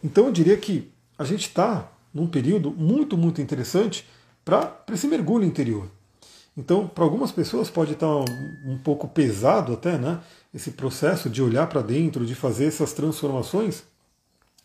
Então 0.03 0.27
eu 0.27 0.33
diria 0.33 0.57
que 0.57 0.91
a 1.19 1.25
gente 1.25 1.49
está 1.49 1.91
num 2.15 2.27
período 2.27 2.71
muito, 2.71 3.17
muito 3.17 3.41
interessante 3.41 4.07
para 4.45 4.81
esse 4.93 5.07
mergulho 5.07 5.45
interior. 5.45 5.89
Então, 6.59 6.89
para 6.89 7.05
algumas 7.05 7.31
pessoas 7.31 7.71
pode 7.71 7.93
estar 7.93 8.09
um, 8.09 8.25
um 8.67 8.79
pouco 8.79 9.07
pesado 9.07 9.75
até, 9.75 9.97
né? 9.97 10.19
Esse 10.53 10.73
processo 10.73 11.31
de 11.31 11.41
olhar 11.41 11.69
para 11.69 11.81
dentro, 11.81 12.27
de 12.27 12.35
fazer 12.35 12.65
essas 12.65 12.93
transformações, 12.93 13.85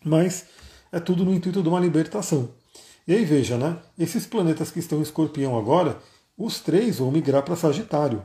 mas 0.04 0.46
é 0.90 0.98
tudo 0.98 1.24
no 1.24 1.32
intuito 1.32 1.62
de 1.62 1.68
uma 1.68 1.78
libertação. 1.78 2.48
E 3.06 3.14
aí 3.14 3.24
veja, 3.24 3.56
né? 3.56 3.78
Esses 3.96 4.26
planetas 4.26 4.72
que 4.72 4.80
estão 4.80 4.98
em 4.98 5.02
escorpião 5.02 5.56
agora, 5.56 5.96
os 6.36 6.58
três 6.58 6.98
vão 6.98 7.12
migrar 7.12 7.44
para 7.44 7.54
Sagitário, 7.54 8.24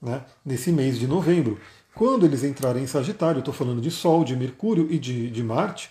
né? 0.00 0.24
Nesse 0.44 0.70
mês 0.70 0.96
de 0.96 1.08
novembro. 1.08 1.58
Quando 1.96 2.24
eles 2.24 2.44
entrarem 2.44 2.84
em 2.84 2.86
Sagitário, 2.86 3.40
estou 3.40 3.52
falando 3.52 3.80
de 3.80 3.90
Sol, 3.90 4.22
de 4.22 4.36
Mercúrio 4.36 4.86
e 4.88 4.96
de, 4.96 5.28
de 5.28 5.42
Marte, 5.42 5.90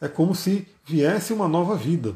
é 0.00 0.06
como 0.06 0.32
se 0.32 0.68
viesse 0.84 1.32
uma 1.32 1.48
nova 1.48 1.74
vida. 1.74 2.14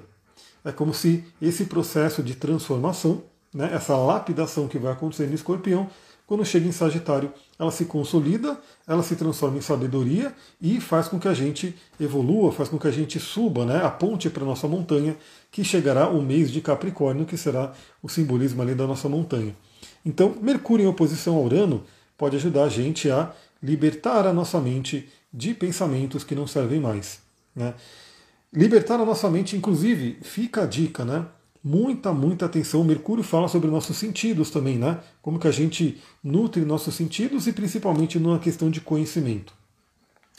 É 0.65 0.71
como 0.71 0.95
se 0.95 1.25
esse 1.43 1.65
processo 1.65 2.23
de 2.23 2.37
transformação, 2.37 3.25
né, 3.53 3.71
essa 3.73 3.97
lapidação 3.97 4.69
que 4.69 4.79
vai 4.79 4.93
acontecer 4.93 5.27
no 5.27 5.35
escorpião, 5.35 5.89
quando 6.27 6.45
chega 6.45 6.67
em 6.67 6.73
Sagitário, 6.73 7.33
ela 7.59 7.71
se 7.71 7.85
consolida, 7.85 8.59
ela 8.87 9.03
se 9.03 9.17
transforma 9.17 9.59
em 9.59 9.61
sabedoria 9.61 10.33
e 10.61 10.81
faz 10.81 11.09
com 11.09 11.19
que 11.19 11.29
a 11.29 11.35
gente 11.35 11.77
evolua, 12.01 12.53
faz 12.53 12.69
com 12.69 12.79
que 12.79 12.89
a 12.89 12.91
gente 12.91 13.21
suba, 13.21 13.67
né, 13.67 13.85
aponte 13.85 14.31
para 14.31 14.43
a 14.43 14.47
nossa 14.47 14.67
montanha, 14.67 15.17
que 15.51 15.63
chegará 15.63 16.09
o 16.09 16.23
mês 16.23 16.51
de 16.51 16.61
Capricórnio, 16.61 17.27
que 17.27 17.37
será 17.37 17.73
o 18.03 18.09
simbolismo 18.09 18.63
ali 18.63 18.75
da 18.75 18.87
nossa 18.87 19.09
montanha. 19.09 19.55
Então, 20.07 20.35
Mercúrio 20.41 20.85
em 20.85 20.89
oposição 20.89 21.37
a 21.37 21.41
Urano 21.41 21.85
pode 22.17 22.37
ajudar 22.37 22.65
a 22.65 22.69
gente 22.69 23.11
a 23.11 23.33
libertar 23.63 24.27
a 24.27 24.33
nossa 24.33 24.61
mente 24.61 25.09
de 25.33 25.55
pensamentos 25.55 26.25
que 26.25 26.35
não 26.35 26.47
servem 26.47 26.81
mais. 26.81 27.21
Né? 27.55 27.75
Libertar 28.53 29.01
a 29.01 29.05
nossa 29.05 29.31
mente, 29.31 29.57
inclusive, 29.57 30.19
fica 30.23 30.63
a 30.63 30.67
dica, 30.67 31.05
né? 31.05 31.27
Muita, 31.65 32.13
muita 32.13 32.47
atenção. 32.47 32.83
Mercúrio 32.83 33.23
fala 33.23 33.47
sobre 33.47 33.71
nossos 33.71 33.97
sentidos 33.97 34.51
também, 34.51 34.77
né? 34.77 34.99
Como 35.21 35.39
que 35.39 35.47
a 35.47 35.53
gente 35.53 36.01
nutre 36.23 36.65
nossos 36.65 36.95
sentidos 36.95 37.47
e 37.47 37.53
principalmente 37.53 38.19
numa 38.19 38.41
questão 38.41 38.69
de 38.69 38.81
conhecimento. 38.81 39.55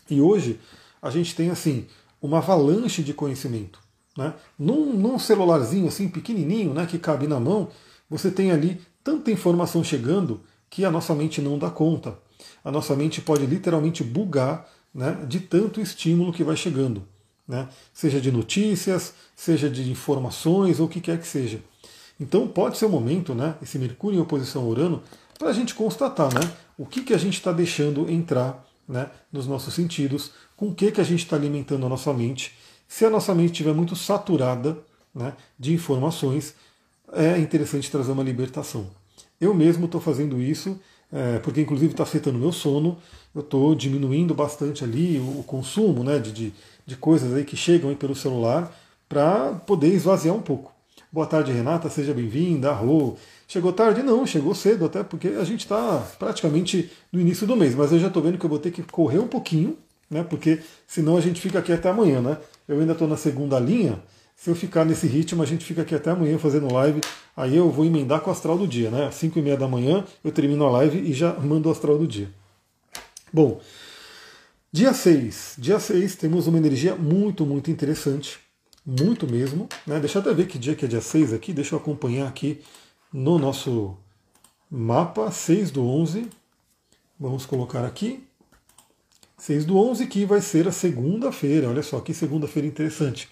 E 0.10 0.20
hoje 0.20 0.60
a 1.02 1.10
gente 1.10 1.34
tem 1.34 1.50
assim 1.50 1.86
uma 2.22 2.40
avalanche 2.40 3.02
de 3.02 3.14
conhecimento. 3.14 3.80
Né? 4.18 4.34
Num, 4.60 4.94
num 4.94 5.18
celularzinho 5.18 5.88
assim 5.88 6.10
pequenininho, 6.10 6.74
né, 6.74 6.86
que 6.86 7.00
cabe 7.00 7.26
na 7.26 7.40
mão, 7.40 7.70
você 8.10 8.30
tem 8.30 8.52
ali 8.52 8.82
tanta 9.04 9.32
informação 9.32 9.84
chegando 9.84 10.42
que 10.70 10.84
a 10.84 10.92
nossa 10.92 11.16
mente 11.16 11.42
não 11.42 11.58
dá 11.58 11.70
conta. 11.70 12.18
A 12.64 12.72
nossa 12.72 12.96
mente 12.96 13.22
pode 13.22 13.46
literalmente 13.46 14.04
bugar 14.04 14.70
né, 14.94 15.26
de 15.28 15.40
tanto 15.40 15.80
estímulo 15.80 16.34
que 16.34 16.44
vai 16.44 16.56
chegando 16.56 17.08
né? 17.48 17.68
seja 17.94 18.20
de 18.22 18.32
notícias, 18.32 19.14
seja 19.36 19.70
de 19.70 19.90
informações 19.90 20.80
ou 20.80 20.86
o 20.86 20.90
que 20.90 21.02
quer 21.02 21.20
que 21.20 21.28
seja. 21.28 21.60
Então 22.20 22.48
pode 22.48 22.78
ser 22.78 22.86
o 22.86 22.90
momento, 22.90 23.34
né, 23.34 23.56
esse 23.62 23.78
Mercúrio 23.78 24.18
em 24.18 24.22
oposição 24.22 24.64
a 24.64 24.66
Urano, 24.66 25.04
para 25.38 25.50
a 25.50 25.54
gente 25.54 25.76
constatar 25.76 26.34
né, 26.34 26.54
o 26.78 26.86
que, 26.86 27.02
que 27.02 27.14
a 27.14 27.18
gente 27.18 27.34
está 27.34 27.52
deixando 27.52 28.10
entrar 28.10 28.66
né, 28.88 29.10
nos 29.32 29.48
nossos 29.48 29.74
sentidos, 29.74 30.32
com 30.56 30.68
o 30.68 30.76
que, 30.76 30.92
que 30.92 31.02
a 31.02 31.04
gente 31.04 31.24
está 31.24 31.36
alimentando 31.36 31.86
a 31.86 31.90
nossa 31.90 32.14
mente. 32.14 32.54
Se 32.88 33.06
a 33.06 33.10
nossa 33.10 33.34
mente 33.34 33.52
estiver 33.52 33.74
muito 33.74 33.96
saturada 33.96 34.78
né, 35.14 35.34
de 35.58 35.74
informações, 35.74 36.56
é 37.12 37.38
interessante 37.38 37.90
trazer 37.90 38.12
uma 38.12 38.24
libertação. 38.24 38.88
Eu 39.40 39.54
mesmo 39.54 39.86
estou 39.86 40.00
fazendo 40.00 40.42
isso, 40.42 40.80
é, 41.12 41.40
porque 41.40 41.62
inclusive 41.62 41.92
está 41.92 42.04
afetando 42.04 42.38
o 42.38 42.42
meu 42.42 42.52
sono, 42.52 42.98
eu 43.36 43.42
estou 43.42 43.76
diminuindo 43.76 44.34
bastante 44.34 44.84
ali 44.84 45.18
o, 45.18 45.40
o 45.40 45.44
consumo 45.44 46.04
né, 46.04 46.20
de, 46.20 46.32
de 46.32 46.54
de 46.86 46.96
coisas 46.96 47.34
aí 47.34 47.44
que 47.44 47.56
chegam 47.56 47.90
aí 47.90 47.96
pelo 47.96 48.16
celular 48.16 48.74
para 49.08 49.54
poder 49.66 49.88
esvaziar 49.88 50.36
um 50.36 50.42
pouco. 50.42 50.74
Boa 51.12 51.28
tarde, 51.28 51.52
Renata, 51.52 51.90
seja 51.90 52.14
bem-vinda. 52.14 52.72
Rô. 52.72 53.16
Chegou 53.48 53.72
tarde? 53.72 54.02
Não, 54.02 54.26
chegou 54.26 54.56
cedo, 54.56 54.86
até 54.86 55.04
porque 55.04 55.28
a 55.28 55.44
gente 55.44 55.60
está 55.60 56.04
praticamente 56.18 56.92
no 57.12 57.22
início 57.22 57.46
do 57.46 57.56
mês, 57.56 57.76
mas 57.76 57.92
eu 57.92 58.00
já 58.00 58.08
estou 58.08 58.24
vendo 58.24 58.38
que 58.38 58.46
eu 58.46 58.50
vou 58.50 58.58
ter 58.58 58.72
que 58.72 58.82
correr 58.82 59.20
um 59.20 59.28
pouquinho, 59.28 59.78
né? 60.10 60.24
Porque 60.24 60.60
senão 60.88 61.16
a 61.16 61.22
gente 61.22 61.40
fica 61.40 61.60
aqui 61.60 61.72
até 61.72 61.90
amanhã, 61.90 62.20
né? 62.20 62.38
Eu 62.68 62.80
ainda 62.80 62.94
estou 62.94 63.08
na 63.08 63.16
segunda 63.16 63.60
linha. 63.60 64.02
Se 64.36 64.50
eu 64.50 64.56
ficar 64.56 64.84
nesse 64.84 65.06
ritmo, 65.06 65.44
a 65.44 65.46
gente 65.46 65.64
fica 65.64 65.84
aqui 65.84 65.94
até 65.94 66.10
amanhã 66.10 66.40
fazendo 66.40 66.74
live. 66.74 67.02
Aí 67.38 67.56
eu 67.56 67.70
vou 67.70 67.86
emendar 67.86 68.22
com 68.22 68.32
o 68.32 68.34
astral 68.34 68.58
do 68.58 68.68
dia, 68.68 68.90
né? 68.90 69.06
Às 69.06 69.16
5 69.16 69.38
e 69.38 69.42
meia 69.44 69.56
da 69.56 69.68
manhã 69.68 70.04
eu 70.24 70.32
termino 70.32 70.66
a 70.66 70.72
live 70.72 70.98
e 70.98 71.14
já 71.14 71.34
mando 71.34 71.70
o 71.70 71.72
astral 71.72 71.98
do 71.98 72.08
dia. 72.08 72.30
Bom, 73.32 73.62
Dia 74.74 74.92
6. 74.92 75.58
Dia 75.60 75.80
6 75.80 76.16
temos 76.16 76.48
uma 76.48 76.58
energia 76.58 76.96
muito, 76.96 77.46
muito 77.46 77.70
interessante. 77.70 78.40
Muito 78.84 79.32
mesmo. 79.32 79.70
Né? 79.86 80.00
Deixa 80.00 80.18
eu 80.18 80.22
até 80.24 80.34
ver 80.34 80.48
que 80.48 80.58
dia 80.58 80.74
que 80.74 80.84
é 80.84 80.88
dia 80.88 81.00
6 81.00 81.32
aqui. 81.32 81.54
Deixa 81.54 81.76
eu 81.76 81.80
acompanhar 81.80 82.28
aqui 82.28 82.60
no 83.14 83.38
nosso 83.38 83.96
mapa. 84.72 85.30
6 85.30 85.70
do 85.70 85.88
11. 85.88 86.28
Vamos 87.20 87.46
colocar 87.46 87.86
aqui. 87.86 88.24
6 89.38 89.64
do 89.64 89.78
11, 89.78 90.08
que 90.08 90.26
vai 90.26 90.42
ser 90.42 90.68
a 90.68 90.72
segunda-feira. 90.72 91.70
Olha 91.70 91.84
só 91.84 92.00
que 92.00 92.12
segunda-feira 92.12 92.68
interessante. 92.68 93.30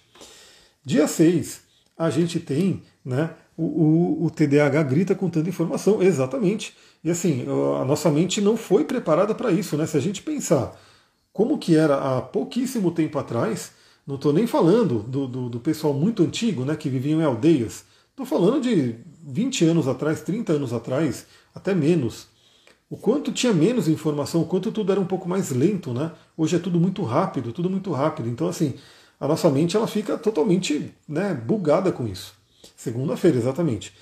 Dia 0.84 1.08
6, 1.08 1.60
a 1.98 2.08
gente 2.08 2.38
tem 2.38 2.84
né, 3.04 3.34
o, 3.56 3.64
o, 3.64 4.26
o, 4.26 4.30
TDAH 4.30 4.84
grita 4.84 5.12
com 5.16 5.28
tanta 5.28 5.48
informação. 5.48 6.00
Exatamente. 6.00 6.72
E 7.02 7.10
assim, 7.10 7.44
a 7.80 7.84
nossa 7.84 8.12
mente 8.12 8.40
não 8.40 8.56
foi 8.56 8.84
preparada 8.84 9.34
para 9.34 9.50
isso. 9.50 9.76
Né? 9.76 9.86
Se 9.88 9.96
a 9.96 10.00
gente 10.00 10.22
pensar 10.22 10.78
como 11.32 11.58
que 11.58 11.76
era 11.76 11.96
há 11.96 12.20
pouquíssimo 12.20 12.90
tempo 12.90 13.18
atrás, 13.18 13.72
não 14.06 14.16
estou 14.16 14.32
nem 14.32 14.46
falando 14.46 15.00
do, 15.00 15.26
do, 15.26 15.48
do, 15.48 15.60
pessoal 15.60 15.94
muito 15.94 16.22
antigo, 16.22 16.64
né, 16.64 16.76
que 16.76 16.88
viviam 16.88 17.20
em 17.20 17.24
aldeias, 17.24 17.84
estou 18.10 18.26
falando 18.26 18.60
de 18.60 18.96
20 19.24 19.64
anos 19.64 19.88
atrás, 19.88 20.20
30 20.22 20.54
anos 20.54 20.72
atrás, 20.72 21.26
até 21.54 21.74
menos. 21.74 22.26
O 22.90 22.96
quanto 22.96 23.32
tinha 23.32 23.54
menos 23.54 23.88
informação, 23.88 24.42
o 24.42 24.46
quanto 24.46 24.70
tudo 24.70 24.92
era 24.92 25.00
um 25.00 25.06
pouco 25.06 25.26
mais 25.26 25.50
lento, 25.50 25.94
né? 25.94 26.12
Hoje 26.36 26.56
é 26.56 26.58
tudo 26.58 26.78
muito 26.78 27.02
rápido, 27.02 27.50
tudo 27.50 27.70
muito 27.70 27.90
rápido. 27.90 28.28
Então, 28.28 28.48
assim, 28.48 28.74
a 29.18 29.26
nossa 29.26 29.48
mente 29.48 29.76
ela 29.76 29.86
fica 29.86 30.18
totalmente 30.18 30.92
né, 31.08 31.32
bugada 31.32 31.90
com 31.90 32.06
isso. 32.06 32.34
Segunda-feira, 32.76 33.38
exatamente. 33.38 33.94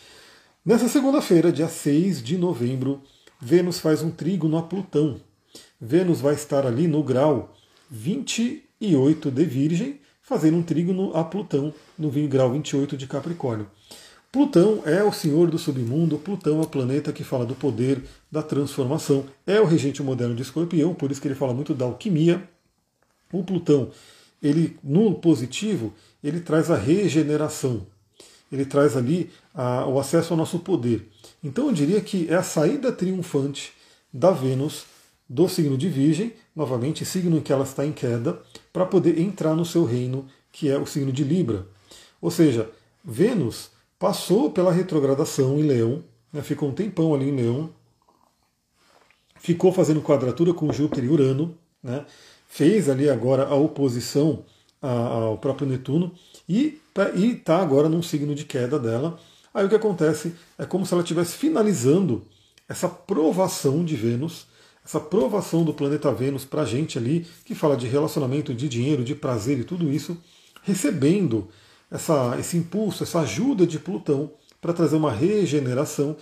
Nessa 0.64 0.88
segunda-feira, 0.88 1.52
dia 1.52 1.68
6 1.68 2.20
de 2.20 2.36
novembro, 2.36 3.00
Vênus 3.40 3.78
faz 3.78 4.02
um 4.02 4.10
trígono 4.10 4.58
a 4.58 4.62
Plutão. 4.62 5.20
Vênus 5.80 6.20
vai 6.20 6.34
estar 6.34 6.66
ali 6.66 6.86
no 6.86 7.02
grau 7.02 7.54
28 7.90 9.30
de 9.30 9.44
Virgem, 9.44 10.00
fazendo 10.20 10.58
um 10.58 10.62
trígono 10.62 11.16
a 11.16 11.24
Plutão 11.24 11.72
no 11.98 12.10
grau 12.28 12.52
28 12.52 12.96
de 12.96 13.06
Capricórnio. 13.06 13.66
Plutão 14.30 14.82
é 14.84 15.02
o 15.02 15.12
senhor 15.12 15.50
do 15.50 15.58
submundo, 15.58 16.18
Plutão 16.18 16.60
é 16.60 16.62
o 16.62 16.68
planeta 16.68 17.12
que 17.12 17.24
fala 17.24 17.44
do 17.44 17.54
poder, 17.54 18.04
da 18.30 18.42
transformação, 18.42 19.24
é 19.44 19.60
o 19.60 19.64
regente 19.64 20.02
moderno 20.02 20.36
de 20.36 20.42
Escorpião, 20.42 20.94
por 20.94 21.10
isso 21.10 21.20
que 21.20 21.26
ele 21.26 21.34
fala 21.34 21.54
muito 21.54 21.74
da 21.74 21.86
alquimia. 21.86 22.48
O 23.32 23.42
Plutão, 23.42 23.90
ele 24.40 24.76
no 24.84 25.14
positivo, 25.14 25.92
ele 26.22 26.40
traz 26.40 26.70
a 26.70 26.76
regeneração, 26.76 27.86
ele 28.52 28.64
traz 28.64 28.96
ali 28.96 29.30
a, 29.54 29.86
o 29.86 29.98
acesso 29.98 30.32
ao 30.32 30.36
nosso 30.36 30.60
poder. 30.60 31.08
Então 31.42 31.66
eu 31.66 31.72
diria 31.72 32.00
que 32.00 32.28
é 32.30 32.34
a 32.34 32.42
saída 32.42 32.92
triunfante 32.92 33.72
da 34.12 34.30
Vênus 34.30 34.84
do 35.30 35.48
signo 35.48 35.78
de 35.78 35.88
Virgem, 35.88 36.32
novamente 36.56 37.04
signo 37.04 37.38
em 37.38 37.40
que 37.40 37.52
ela 37.52 37.62
está 37.62 37.86
em 37.86 37.92
queda, 37.92 38.42
para 38.72 38.84
poder 38.84 39.20
entrar 39.20 39.54
no 39.54 39.64
seu 39.64 39.84
reino, 39.84 40.26
que 40.50 40.68
é 40.68 40.76
o 40.76 40.84
signo 40.84 41.12
de 41.12 41.22
Libra. 41.22 41.68
Ou 42.20 42.32
seja, 42.32 42.68
Vênus 43.04 43.70
passou 43.96 44.50
pela 44.50 44.72
retrogradação 44.72 45.56
em 45.56 45.62
Leão, 45.62 46.02
né, 46.32 46.42
ficou 46.42 46.68
um 46.68 46.72
tempão 46.72 47.14
ali 47.14 47.28
em 47.28 47.36
Leão, 47.36 47.70
ficou 49.36 49.72
fazendo 49.72 50.02
quadratura 50.02 50.52
com 50.52 50.72
Júpiter 50.72 51.04
e 51.04 51.08
Urano, 51.08 51.56
né, 51.80 52.04
fez 52.48 52.88
ali 52.88 53.08
agora 53.08 53.46
a 53.46 53.54
oposição 53.54 54.44
ao 54.82 55.38
próprio 55.38 55.68
Netuno 55.68 56.12
e 56.48 56.80
está 57.14 57.62
agora 57.62 57.88
num 57.88 58.02
signo 58.02 58.34
de 58.34 58.44
queda 58.44 58.80
dela. 58.80 59.16
Aí 59.54 59.64
o 59.64 59.68
que 59.68 59.76
acontece 59.76 60.34
é 60.58 60.66
como 60.66 60.84
se 60.84 60.92
ela 60.92 61.02
estivesse 61.02 61.36
finalizando 61.36 62.24
essa 62.68 62.88
provação 62.88 63.84
de 63.84 63.94
Vênus 63.94 64.49
essa 64.84 65.00
provação 65.00 65.64
do 65.64 65.74
planeta 65.74 66.12
Vênus 66.12 66.44
para 66.44 66.62
a 66.62 66.66
gente 66.66 66.98
ali, 66.98 67.26
que 67.44 67.54
fala 67.54 67.76
de 67.76 67.86
relacionamento, 67.86 68.54
de 68.54 68.68
dinheiro, 68.68 69.04
de 69.04 69.14
prazer 69.14 69.58
e 69.58 69.64
tudo 69.64 69.90
isso, 69.90 70.16
recebendo 70.62 71.48
essa, 71.90 72.36
esse 72.38 72.56
impulso, 72.56 73.02
essa 73.02 73.20
ajuda 73.20 73.66
de 73.66 73.78
Plutão 73.78 74.30
para 74.60 74.72
trazer 74.72 74.96
uma 74.96 75.12
regeneração 75.12 76.16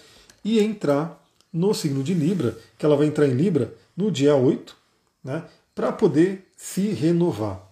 e 0.44 0.60
entrar 0.60 1.24
no 1.52 1.74
signo 1.74 2.02
de 2.02 2.14
Libra, 2.14 2.56
que 2.78 2.84
ela 2.84 2.96
vai 2.96 3.06
entrar 3.06 3.26
em 3.26 3.32
Libra 3.32 3.74
no 3.96 4.10
dia 4.10 4.34
8, 4.34 4.76
né, 5.24 5.44
para 5.74 5.92
poder 5.92 6.50
se 6.56 6.88
renovar. 6.88 7.62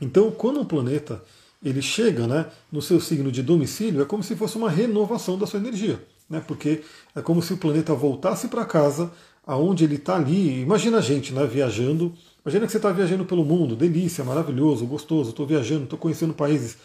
Então, 0.00 0.30
quando 0.30 0.60
um 0.60 0.64
planeta 0.64 1.22
ele 1.64 1.82
chega 1.82 2.26
né, 2.26 2.46
no 2.70 2.82
seu 2.82 3.00
signo 3.00 3.32
de 3.32 3.42
domicílio, 3.42 4.02
é 4.02 4.04
como 4.04 4.22
se 4.22 4.36
fosse 4.36 4.56
uma 4.56 4.70
renovação 4.70 5.38
da 5.38 5.46
sua 5.46 5.58
energia. 5.58 6.00
né? 6.28 6.42
Porque 6.46 6.82
é 7.14 7.22
como 7.22 7.42
se 7.42 7.52
o 7.52 7.56
planeta 7.56 7.94
voltasse 7.94 8.48
para 8.48 8.64
casa, 8.64 9.10
aonde 9.46 9.84
ele 9.84 9.94
está 9.94 10.16
ali. 10.16 10.60
Imagina 10.60 10.98
a 10.98 11.00
gente, 11.00 11.32
né? 11.32 11.46
Viajando. 11.46 12.12
Imagina 12.44 12.66
que 12.66 12.72
você 12.72 12.78
está 12.78 12.90
viajando 12.90 13.24
pelo 13.24 13.44
mundo, 13.44 13.76
delícia, 13.76 14.24
maravilhoso, 14.24 14.84
gostoso. 14.84 15.30
Estou 15.30 15.46
viajando, 15.46 15.84
estou 15.84 15.98
conhecendo 15.98 16.34
países. 16.34 16.76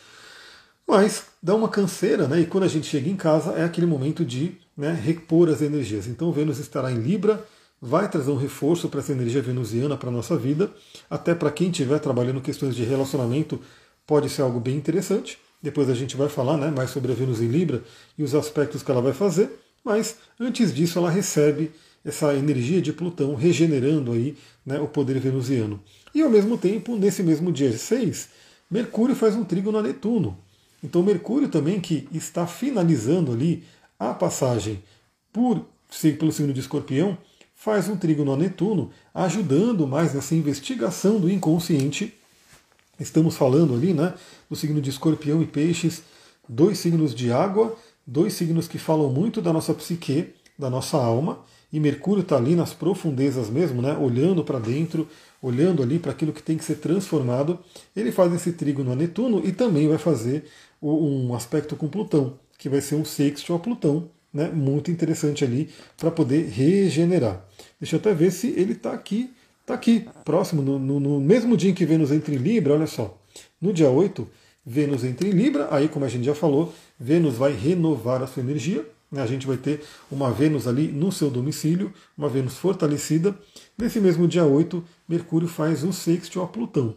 Mas 0.88 1.24
dá 1.41 1.56
uma 1.56 1.69
canseira, 1.69 2.28
né? 2.28 2.41
E 2.41 2.45
quando 2.45 2.65
a 2.65 2.67
gente 2.67 2.86
chega 2.86 3.10
em 3.10 3.15
casa 3.15 3.54
é 3.54 3.63
aquele 3.63 3.88
momento 3.88 4.24
de 4.24 4.58
né, 4.76 4.91
repor 4.91 5.50
as 5.50 5.62
energias. 5.62 6.08
Então 6.08 6.32
Vênus 6.32 6.60
estará 6.60 6.91
em 6.91 7.00
Libra, 7.00 7.45
vai 7.82 8.10
trazer 8.10 8.32
um 8.32 8.36
reforço 8.36 8.89
para 8.89 9.00
essa 9.00 9.12
energia 9.12 9.41
venusiana 9.41 9.97
para 9.97 10.10
a 10.10 10.12
nossa 10.12 10.38
vida. 10.38 10.69
Até 11.10 11.34
para 11.34 11.52
quem 11.52 11.69
estiver 11.69 12.00
trabalhando 12.00 12.41
questões 12.41 12.76
de 12.76 12.84
relacionamento, 12.84 13.60
pode 14.06 14.30
ser 14.30 14.41
algo 14.41 14.60
bem 14.60 14.76
interessante. 14.76 15.38
Depois 15.62 15.89
a 15.89 15.93
gente 15.93 16.17
vai 16.17 16.28
falar 16.28 16.58
né, 16.58 16.71
mais 16.76 16.89
sobre 16.89 17.12
a 17.12 17.15
Vênus 17.15 17.39
em 17.39 17.47
Libra 17.47 17.84
e 18.17 18.24
os 18.24 18.34
aspectos 18.34 18.82
que 18.82 18.91
ela 18.91 19.02
vai 19.02 19.13
fazer. 19.13 19.50
Mas 19.84 20.17
antes 20.39 20.74
disso, 20.74 21.00
ela 21.00 21.10
recebe 21.10 21.71
essa 22.04 22.34
energia 22.36 22.82
de 22.82 22.92
Plutão 22.92 23.36
regenerando 23.36 24.12
aí 24.12 24.36
né, 24.66 24.80
o 24.80 24.88
poder 24.88 25.20
venusiano. 25.20 25.80
E 26.14 26.22
ao 26.22 26.30
mesmo 26.30 26.58
tempo, 26.58 26.96
nesse 26.96 27.24
mesmo 27.24 27.52
dia 27.52 27.76
6, 27.76 28.30
Mercúrio 28.70 29.16
faz 29.16 29.36
um 29.36 29.44
trígono 29.44 29.78
a 29.78 29.84
Netuno. 29.84 30.38
Então 30.84 31.04
Mercúrio 31.04 31.50
também 31.50 31.80
que 31.80 32.08
está 32.12 32.48
finalizando 32.48 33.32
ali 33.32 33.64
a 34.00 34.14
passagem 34.14 34.82
por, 35.32 35.66
pelo 36.18 36.32
signo 36.32 36.54
de 36.54 36.60
Escorpião, 36.60 37.18
faz 37.56 37.88
um 37.88 37.96
trígono 37.96 38.34
a 38.34 38.38
Netuno, 38.38 38.90
ajudando 39.14 39.88
mais 39.88 40.14
nessa 40.14 40.34
investigação 40.34 41.20
do 41.20 41.30
inconsciente 41.30 42.14
Estamos 43.02 43.36
falando 43.36 43.74
ali, 43.74 43.94
né, 43.94 44.14
do 44.48 44.56
signo 44.56 44.80
de 44.80 44.92
Escorpião 44.92 45.42
e 45.42 45.46
Peixes, 45.48 46.04
dois 46.48 46.78
signos 46.78 47.16
de 47.16 47.32
água, 47.32 47.76
dois 48.06 48.34
signos 48.34 48.68
que 48.68 48.78
falam 48.78 49.10
muito 49.10 49.42
da 49.42 49.52
nossa 49.52 49.74
psique, 49.74 50.36
da 50.58 50.70
nossa 50.70 50.98
alma, 50.98 51.40
e 51.72 51.80
Mercúrio 51.80 52.22
está 52.22 52.38
ali 52.38 52.56
nas 52.56 52.74
profundezas 52.74 53.50
mesmo, 53.50 53.82
né, 53.82 53.98
olhando 53.98 54.44
para 54.44 54.60
dentro, 54.60 55.08
olhando 55.42 55.82
ali 55.82 56.00
para 56.00 56.12
aquilo 56.12 56.34
que 56.34 56.44
tem 56.44 56.58
que 56.58 56.66
ser 56.66 56.76
transformado. 56.76 57.60
Ele 57.96 58.12
faz 58.12 58.34
esse 58.34 58.54
trígono 58.54 58.92
a 58.92 58.96
Netuno 58.96 59.42
e 59.46 59.52
também 59.52 59.88
vai 59.88 59.98
fazer 59.98 60.46
um 60.82 61.34
aspecto 61.34 61.76
com 61.76 61.88
Plutão, 61.88 62.40
que 62.58 62.68
vai 62.68 62.82
ser 62.82 62.96
um 62.96 63.06
sexto 63.06 63.54
a 63.54 63.60
Plutão, 63.60 64.10
né, 64.34 64.50
muito 64.50 64.92
interessante 64.92 65.44
ali 65.44 65.70
para 65.98 66.12
poder 66.12 66.50
regenerar. 66.50 67.46
Deixa 67.80 67.96
eu 67.96 68.00
até 68.00 68.14
ver 68.14 68.32
se 68.32 68.48
ele 68.58 68.74
está 68.74 68.92
aqui 68.94 69.32
Está 69.62 69.76
aqui, 69.76 70.06
próximo, 70.26 70.62
no, 70.62 70.80
no, 70.80 71.00
no, 71.00 71.22
mesmo 71.22 71.56
dia 71.56 71.70
em 71.70 71.74
que 71.74 71.86
Vênus 71.86 72.12
entra 72.12 72.34
em 72.34 72.38
Libra, 72.38 72.74
olha 72.74 72.88
só. 72.88 73.18
No 73.62 73.72
dia 73.72 73.90
8, 73.90 74.28
Vênus 74.66 75.04
entra 75.04 75.28
em 75.28 75.32
Libra, 75.32 75.68
aí, 75.72 75.88
como 75.88 76.04
a 76.04 76.10
gente 76.10 76.26
já 76.26 76.36
falou, 76.36 76.74
Vênus 77.00 77.36
vai 77.36 77.54
renovar 77.54 78.22
a 78.22 78.28
sua 78.28 78.42
energia. 78.42 78.86
A 79.19 79.26
gente 79.26 79.45
vai 79.45 79.58
ter 79.58 79.84
uma 80.10 80.32
Vênus 80.32 80.67
ali 80.67 80.88
no 80.88 81.12
seu 81.12 81.30
domicílio, 81.30 81.93
uma 82.17 82.30
Vênus 82.30 82.58
fortalecida. 82.58 83.38
Nesse 83.78 84.00
mesmo 84.00 84.26
dia 84.26 84.45
8, 84.45 84.82
Mercúrio 85.08 85.50
faz 85.50 85.84
o 85.84 85.91
sexto 85.91 86.41
a 86.41 86.47
Plutão. 86.47 86.95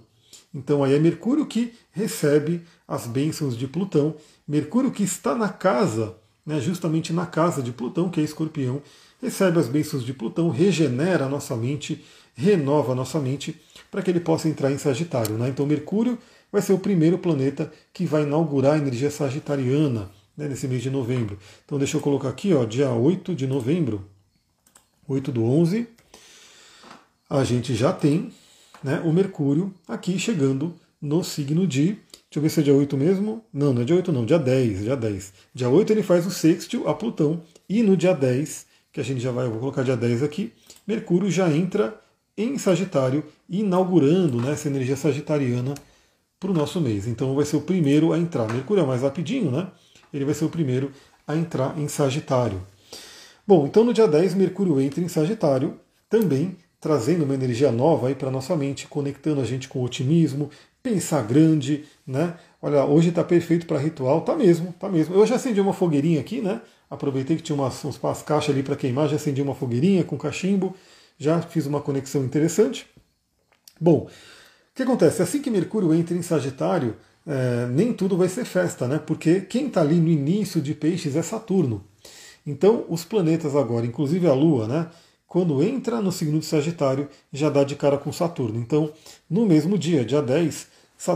Então 0.54 0.84
aí 0.84 0.94
é 0.94 0.98
Mercúrio 1.00 1.44
que 1.44 1.74
recebe 1.90 2.62
as 2.86 3.08
bênçãos 3.08 3.56
de 3.56 3.66
Plutão. 3.66 4.14
Mercúrio 4.46 4.92
que 4.92 5.02
está 5.02 5.34
na 5.34 5.48
casa, 5.48 6.14
né, 6.46 6.60
justamente 6.60 7.12
na 7.12 7.26
casa 7.26 7.60
de 7.60 7.72
Plutão, 7.72 8.08
que 8.08 8.20
é 8.20 8.22
escorpião, 8.22 8.80
recebe 9.20 9.58
as 9.58 9.66
bênçãos 9.66 10.04
de 10.04 10.14
Plutão, 10.14 10.50
regenera 10.50 11.24
a 11.24 11.28
nossa 11.28 11.56
mente, 11.56 12.04
renova 12.34 12.92
a 12.92 12.94
nossa 12.94 13.18
mente 13.18 13.60
para 13.90 14.02
que 14.02 14.10
ele 14.10 14.20
possa 14.20 14.48
entrar 14.48 14.70
em 14.70 14.78
Sagitário. 14.78 15.36
Né? 15.36 15.48
Então, 15.48 15.66
Mercúrio 15.66 16.16
vai 16.52 16.62
ser 16.62 16.72
o 16.72 16.78
primeiro 16.78 17.18
planeta 17.18 17.72
que 17.92 18.06
vai 18.06 18.22
inaugurar 18.22 18.74
a 18.74 18.78
energia 18.78 19.10
sagitariana 19.10 20.08
né, 20.36 20.48
nesse 20.48 20.66
mês 20.68 20.82
de 20.82 20.90
novembro. 20.90 21.38
Então, 21.64 21.78
deixa 21.78 21.96
eu 21.96 22.00
colocar 22.00 22.28
aqui, 22.28 22.52
ó, 22.52 22.64
dia 22.64 22.90
8 22.90 23.34
de 23.34 23.46
novembro, 23.46 24.04
8 25.08 25.30
do 25.30 25.44
11, 25.44 25.86
a 27.28 27.44
gente 27.44 27.74
já 27.74 27.92
tem 27.92 28.32
né, 28.82 29.00
o 29.04 29.12
Mercúrio 29.12 29.72
aqui 29.88 30.18
chegando 30.18 30.74
no 31.00 31.22
signo 31.22 31.66
de. 31.66 31.86
Deixa 31.86 32.36
eu 32.36 32.42
ver 32.42 32.48
se 32.48 32.60
é 32.60 32.62
dia 32.62 32.74
8 32.74 32.96
mesmo. 32.96 33.44
Não, 33.52 33.72
não 33.72 33.82
é 33.82 33.84
dia 33.84 33.96
8, 33.96 34.12
não, 34.12 34.24
dia 34.24 34.38
10. 34.38 34.82
Dia 34.82 34.96
10. 34.96 35.32
Dia 35.54 35.68
8 35.68 35.92
ele 35.92 36.02
faz 36.02 36.26
o 36.26 36.30
sextil 36.30 36.88
a 36.88 36.94
Plutão. 36.94 37.42
E 37.68 37.82
no 37.82 37.96
dia 37.96 38.12
10, 38.12 38.66
que 38.92 39.00
a 39.00 39.04
gente 39.04 39.20
já 39.20 39.30
vai, 39.30 39.46
eu 39.46 39.50
vou 39.50 39.60
colocar 39.60 39.82
dia 39.82 39.96
10 39.96 40.22
aqui, 40.22 40.52
Mercúrio 40.86 41.30
já 41.30 41.50
entra 41.50 42.00
em 42.36 42.58
Sagitário, 42.58 43.24
inaugurando 43.48 44.40
né, 44.40 44.52
essa 44.52 44.68
energia 44.68 44.96
sagitariana 44.96 45.74
para 46.38 46.50
o 46.50 46.54
nosso 46.54 46.80
mês. 46.80 47.06
Então 47.06 47.34
vai 47.34 47.44
ser 47.44 47.56
o 47.56 47.60
primeiro 47.60 48.12
a 48.12 48.18
entrar. 48.18 48.52
Mercúrio 48.52 48.82
é 48.82 48.86
mais 48.86 49.02
rapidinho, 49.02 49.50
né? 49.50 49.68
Ele 50.14 50.24
vai 50.24 50.32
ser 50.32 50.44
o 50.44 50.48
primeiro 50.48 50.92
a 51.26 51.36
entrar 51.36 51.78
em 51.78 51.88
Sagitário. 51.88 52.62
Bom, 53.46 53.66
então 53.66 53.84
no 53.84 53.92
dia 53.92 54.08
10, 54.08 54.34
Mercúrio 54.34 54.80
entra 54.80 55.02
em 55.02 55.08
Sagitário, 55.08 55.78
também 56.08 56.56
trazendo 56.80 57.24
uma 57.24 57.34
energia 57.34 57.72
nova 57.72 58.08
aí 58.08 58.14
para 58.14 58.30
nossa 58.30 58.54
mente, 58.56 58.86
conectando 58.86 59.40
a 59.40 59.44
gente 59.44 59.68
com 59.68 59.82
otimismo, 59.82 60.50
pensar 60.82 61.22
grande, 61.22 61.84
né? 62.06 62.34
Olha, 62.62 62.84
hoje 62.84 63.08
está 63.08 63.24
perfeito 63.24 63.66
para 63.66 63.78
ritual, 63.78 64.20
tá 64.20 64.36
mesmo, 64.36 64.72
tá 64.78 64.88
mesmo. 64.88 65.14
Eu 65.14 65.26
já 65.26 65.34
acendi 65.34 65.60
uma 65.60 65.72
fogueirinha 65.72 66.20
aqui, 66.20 66.40
né? 66.40 66.60
Aproveitei 66.88 67.36
que 67.36 67.42
tinha 67.42 67.56
umas, 67.56 67.82
umas 67.84 68.22
caixas 68.22 68.54
ali 68.54 68.62
para 68.62 68.76
queimar, 68.76 69.08
já 69.08 69.16
acendi 69.16 69.42
uma 69.42 69.54
fogueirinha 69.54 70.04
com 70.04 70.16
cachimbo 70.16 70.74
já 71.18 71.40
fiz 71.40 71.66
uma 71.66 71.80
conexão 71.80 72.24
interessante. 72.24 72.86
Bom, 73.80 74.06
o 74.06 74.74
que 74.74 74.82
acontece? 74.82 75.22
Assim 75.22 75.40
que 75.40 75.50
Mercúrio 75.50 75.94
entra 75.94 76.16
em 76.16 76.22
Sagitário, 76.22 76.96
é, 77.26 77.66
nem 77.66 77.92
tudo 77.92 78.16
vai 78.16 78.28
ser 78.28 78.44
festa, 78.44 78.86
né? 78.86 78.98
Porque 78.98 79.40
quem 79.40 79.66
está 79.66 79.80
ali 79.80 79.96
no 79.96 80.08
início 80.08 80.60
de 80.60 80.74
Peixes 80.74 81.16
é 81.16 81.22
Saturno. 81.22 81.84
Então, 82.46 82.84
os 82.88 83.04
planetas 83.04 83.56
agora, 83.56 83.86
inclusive 83.86 84.26
a 84.26 84.34
Lua, 84.34 84.68
né? 84.68 84.88
Quando 85.26 85.62
entra 85.62 86.00
no 86.00 86.12
signo 86.12 86.38
de 86.38 86.46
Sagitário, 86.46 87.08
já 87.32 87.50
dá 87.50 87.64
de 87.64 87.74
cara 87.74 87.98
com 87.98 88.12
Saturno. 88.12 88.58
Então, 88.58 88.92
no 89.28 89.46
mesmo 89.46 89.76
dia, 89.78 90.04
dia 90.04 90.22
10, 90.22 90.68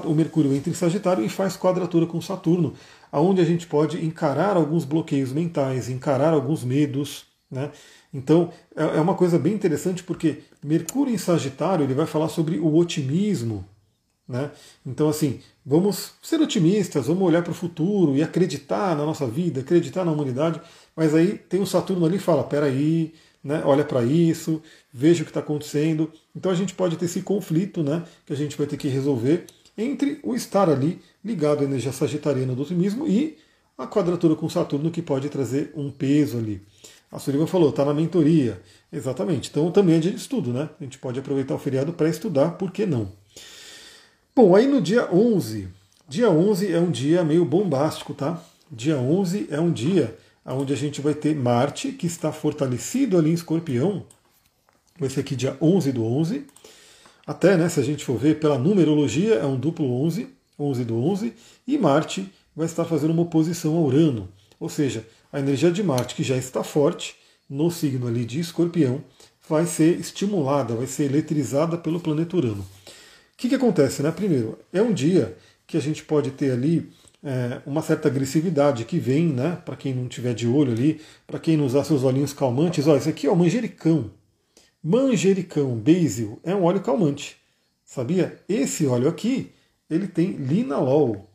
o 0.04 0.14
Mercúrio 0.14 0.54
entra 0.54 0.70
em 0.70 0.74
Sagitário 0.74 1.24
e 1.24 1.28
faz 1.28 1.56
quadratura 1.56 2.06
com 2.06 2.20
Saturno, 2.20 2.74
aonde 3.12 3.40
a 3.40 3.44
gente 3.44 3.66
pode 3.66 4.04
encarar 4.04 4.56
alguns 4.56 4.84
bloqueios 4.84 5.32
mentais, 5.32 5.88
encarar 5.88 6.32
alguns 6.32 6.64
medos, 6.64 7.26
né? 7.50 7.70
Então 8.12 8.50
é, 8.76 8.82
é 8.82 9.00
uma 9.00 9.14
coisa 9.14 9.38
bem 9.38 9.54
interessante 9.54 10.02
porque 10.02 10.42
Mercúrio 10.62 11.14
em 11.14 11.18
Sagitário 11.18 11.84
ele 11.84 11.94
vai 11.94 12.06
falar 12.06 12.28
sobre 12.28 12.58
o 12.58 12.76
otimismo. 12.76 13.64
Né? 14.28 14.50
Então, 14.84 15.08
assim, 15.08 15.40
vamos 15.64 16.12
ser 16.20 16.38
otimistas, 16.40 17.06
vamos 17.06 17.22
olhar 17.22 17.42
para 17.42 17.50
o 17.50 17.54
futuro 17.54 18.14
e 18.14 18.22
acreditar 18.22 18.94
na 18.94 19.06
nossa 19.06 19.26
vida, 19.26 19.60
acreditar 19.60 20.04
na 20.04 20.12
humanidade. 20.12 20.60
Mas 20.94 21.14
aí 21.14 21.38
tem 21.38 21.62
o 21.62 21.66
Saturno 21.66 22.04
ali 22.04 22.16
e 22.16 22.20
fala: 22.20 22.44
peraí, 22.44 23.14
né, 23.42 23.62
olha 23.64 23.84
para 23.84 24.04
isso, 24.04 24.60
veja 24.92 25.22
o 25.22 25.24
que 25.24 25.30
está 25.30 25.40
acontecendo. 25.40 26.12
Então 26.36 26.52
a 26.52 26.54
gente 26.54 26.74
pode 26.74 26.96
ter 26.96 27.06
esse 27.06 27.22
conflito 27.22 27.82
né, 27.82 28.04
que 28.26 28.32
a 28.32 28.36
gente 28.36 28.56
vai 28.56 28.66
ter 28.66 28.76
que 28.76 28.88
resolver 28.88 29.46
entre 29.78 30.18
o 30.22 30.34
estar 30.34 30.68
ali 30.68 31.00
ligado 31.24 31.62
à 31.62 31.64
energia 31.64 31.92
sagitariana 31.92 32.54
do 32.54 32.62
otimismo 32.62 33.06
e 33.06 33.38
a 33.78 33.86
quadratura 33.86 34.34
com 34.34 34.48
Saturno 34.48 34.90
que 34.90 35.00
pode 35.00 35.28
trazer 35.28 35.72
um 35.74 35.90
peso 35.90 36.36
ali. 36.36 36.60
A 37.10 37.18
Sullivan 37.18 37.46
falou, 37.46 37.70
está 37.70 37.84
na 37.84 37.94
mentoria. 37.94 38.60
Exatamente. 38.92 39.48
Então 39.48 39.70
também 39.70 39.96
é 39.96 39.98
dia 39.98 40.10
de 40.10 40.18
estudo, 40.18 40.52
né? 40.52 40.68
A 40.78 40.84
gente 40.84 40.98
pode 40.98 41.18
aproveitar 41.18 41.54
o 41.54 41.58
feriado 41.58 41.92
para 41.92 42.08
estudar, 42.08 42.52
por 42.52 42.70
que 42.70 42.84
não? 42.84 43.12
Bom, 44.38 44.54
aí 44.54 44.68
no 44.68 44.80
dia 44.80 45.12
11. 45.12 45.66
Dia 46.08 46.30
11 46.30 46.72
é 46.72 46.78
um 46.78 46.92
dia 46.92 47.24
meio 47.24 47.44
bombástico, 47.44 48.14
tá? 48.14 48.40
Dia 48.70 48.96
11 48.96 49.48
é 49.50 49.58
um 49.58 49.72
dia 49.72 50.16
onde 50.46 50.72
a 50.72 50.76
gente 50.76 51.00
vai 51.00 51.12
ter 51.12 51.34
Marte, 51.34 51.90
que 51.90 52.06
está 52.06 52.30
fortalecido 52.30 53.18
ali 53.18 53.30
em 53.30 53.34
Escorpião. 53.34 54.06
Vai 54.96 55.10
ser 55.10 55.22
aqui 55.22 55.34
dia 55.34 55.56
11 55.60 55.90
do 55.90 56.04
11. 56.04 56.46
Até, 57.26 57.56
né, 57.56 57.68
se 57.68 57.80
a 57.80 57.82
gente 57.82 58.04
for 58.04 58.16
ver 58.16 58.38
pela 58.38 58.56
numerologia, 58.56 59.34
é 59.34 59.44
um 59.44 59.58
duplo 59.58 60.04
11, 60.04 60.28
11 60.56 60.84
do 60.84 60.96
11. 61.02 61.34
E 61.66 61.76
Marte 61.76 62.32
vai 62.54 62.66
estar 62.66 62.84
fazendo 62.84 63.10
uma 63.10 63.22
oposição 63.22 63.76
a 63.76 63.80
Urano. 63.80 64.28
Ou 64.60 64.68
seja, 64.68 65.04
a 65.32 65.40
energia 65.40 65.72
de 65.72 65.82
Marte, 65.82 66.14
que 66.14 66.22
já 66.22 66.36
está 66.36 66.62
forte 66.62 67.16
no 67.50 67.72
signo 67.72 68.06
ali 68.06 68.24
de 68.24 68.38
Escorpião, 68.38 69.02
vai 69.48 69.66
ser 69.66 69.98
estimulada, 69.98 70.76
vai 70.76 70.86
ser 70.86 71.06
eletrizada 71.06 71.76
pelo 71.76 71.98
planeta 71.98 72.36
Urano. 72.36 72.64
Que, 73.38 73.48
que 73.48 73.54
acontece? 73.54 74.02
Né? 74.02 74.10
Primeiro, 74.10 74.58
é 74.72 74.82
um 74.82 74.92
dia 74.92 75.38
que 75.64 75.76
a 75.76 75.80
gente 75.80 76.02
pode 76.02 76.32
ter 76.32 76.50
ali 76.50 76.90
é, 77.22 77.62
uma 77.64 77.80
certa 77.82 78.08
agressividade 78.08 78.84
que 78.84 78.98
vem, 78.98 79.28
né? 79.28 79.62
Para 79.64 79.76
quem 79.76 79.94
não 79.94 80.08
tiver 80.08 80.34
de 80.34 80.48
olho 80.48 80.72
ali, 80.72 81.00
para 81.24 81.38
quem 81.38 81.56
não 81.56 81.64
usar 81.64 81.84
seus 81.84 82.02
olhinhos 82.02 82.32
calmantes, 82.32 82.88
ó, 82.88 82.96
esse 82.96 83.08
aqui 83.08 83.28
é 83.28 83.30
o 83.30 83.36
manjericão. 83.36 84.10
Manjericão, 84.82 85.76
basil, 85.76 86.40
é 86.42 86.52
um 86.52 86.64
óleo 86.64 86.80
calmante. 86.80 87.36
Sabia? 87.84 88.40
Esse 88.48 88.86
óleo 88.86 89.08
aqui, 89.08 89.52
ele 89.88 90.08
tem 90.08 90.32
linalol. 90.32 91.30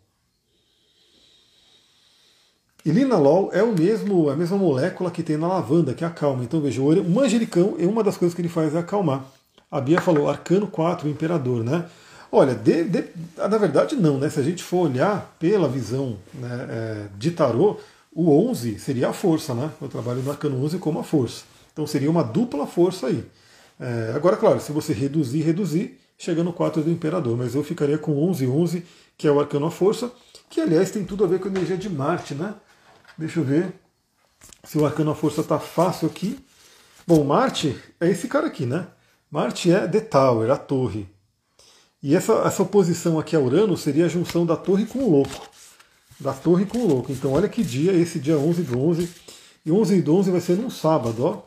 E 2.86 2.92
linalol 2.92 3.50
é 3.54 3.64
o 3.64 3.74
mesmo, 3.74 4.30
a 4.30 4.36
mesma 4.36 4.58
molécula 4.58 5.10
que 5.10 5.24
tem 5.24 5.38
na 5.38 5.48
lavanda, 5.48 5.94
que 5.94 6.04
acalma. 6.04 6.44
Então 6.44 6.60
veja, 6.60 6.82
o 6.82 7.10
manjericão 7.10 7.78
é 7.80 7.88
uma 7.88 8.04
das 8.04 8.18
coisas 8.18 8.36
que 8.36 8.42
ele 8.42 8.50
faz 8.50 8.76
é 8.76 8.80
acalmar. 8.80 9.26
A 9.74 9.82
Bia 9.82 10.00
falou, 10.00 10.30
arcano 10.30 10.68
4, 10.68 11.08
o 11.08 11.10
imperador, 11.10 11.64
né? 11.64 11.86
Olha, 12.32 12.54
de, 12.54 12.84
de, 12.84 13.06
na 13.36 13.58
verdade 13.58 13.96
não, 13.96 14.20
né? 14.20 14.30
Se 14.30 14.40
a 14.40 14.44
gente 14.44 14.64
for 14.64 14.88
olhar 14.88 15.36
pela 15.40 15.68
visão 15.68 16.16
né, 16.32 16.68
é, 16.70 17.06
de 17.18 17.32
tarô, 17.32 17.80
o 18.14 18.30
11 18.50 18.78
seria 18.78 19.10
a 19.10 19.14
força, 19.14 19.56
né? 19.56 19.72
Eu 19.82 19.88
trabalho 19.88 20.22
no 20.22 20.30
arcano 20.30 20.64
11 20.64 20.78
como 20.78 21.00
a 21.00 21.04
força. 21.04 21.46
Então 21.72 21.88
seria 21.88 22.12
uma 22.12 22.24
dupla 22.24 22.68
força 22.68 23.08
aí. 23.08 23.26
É, 23.80 24.14
agora, 24.16 24.38
claro, 24.38 24.60
se 24.60 24.72
você 24.72 24.94
reduzir, 24.94 25.42
reduzir, 25.42 26.00
chega 26.20 26.44
no 26.44 26.54
4 26.54 26.84
do 26.84 26.92
Imperador, 26.92 27.36
mas 27.36 27.56
eu 27.56 27.64
ficaria 27.64 27.98
com 27.98 28.24
11, 28.30 28.46
11, 28.46 28.86
que 29.18 29.28
é 29.28 29.32
o 29.32 29.40
arcano 29.40 29.66
a 29.66 29.72
força, 29.72 30.12
que 30.52 30.62
aliás 30.62 30.92
tem 30.92 31.04
tudo 31.04 31.24
a 31.24 31.28
ver 31.28 31.40
com 31.40 31.48
a 31.48 31.52
energia 31.52 31.78
de 31.78 31.90
Marte, 31.90 32.36
né? 32.36 32.54
Deixa 33.18 33.40
eu 33.40 33.44
ver 33.44 33.74
se 34.64 34.78
o 34.78 34.86
arcano 34.86 35.10
a 35.10 35.16
força 35.16 35.42
está 35.42 35.58
fácil 35.58 36.08
aqui. 36.08 36.38
Bom, 37.08 37.24
Marte 37.24 37.76
é 38.00 38.08
esse 38.08 38.28
cara 38.28 38.46
aqui, 38.46 38.68
né? 38.68 38.86
Marte 39.34 39.72
é 39.72 39.88
The 39.88 40.00
Tower, 40.00 40.52
a 40.52 40.58
torre. 40.58 41.10
E 42.04 42.16
essa, 42.16 42.34
essa 42.46 42.62
oposição 42.62 43.18
aqui 43.18 43.36
a 43.36 43.40
Urano 43.40 43.76
seria 43.76 44.06
a 44.06 44.08
junção 44.08 44.46
da 44.46 44.56
torre 44.56 44.86
com 44.86 45.00
o 45.00 45.10
louco. 45.10 45.50
Da 46.20 46.34
torre 46.34 46.68
com 46.68 46.78
o 46.78 46.88
louco. 46.88 47.12
Então 47.12 47.34
olha 47.34 47.50
que 47.50 47.64
dia, 47.64 47.94
esse 47.94 48.20
dia 48.20 48.38
11 48.38 48.62
do 48.62 48.80
11. 48.80 49.10
E 49.66 49.72
11 49.72 50.02
do 50.04 50.16
11 50.18 50.30
vai 50.30 50.40
ser 50.40 50.56
num 50.56 50.70
sábado, 50.70 51.26
ó. 51.26 51.42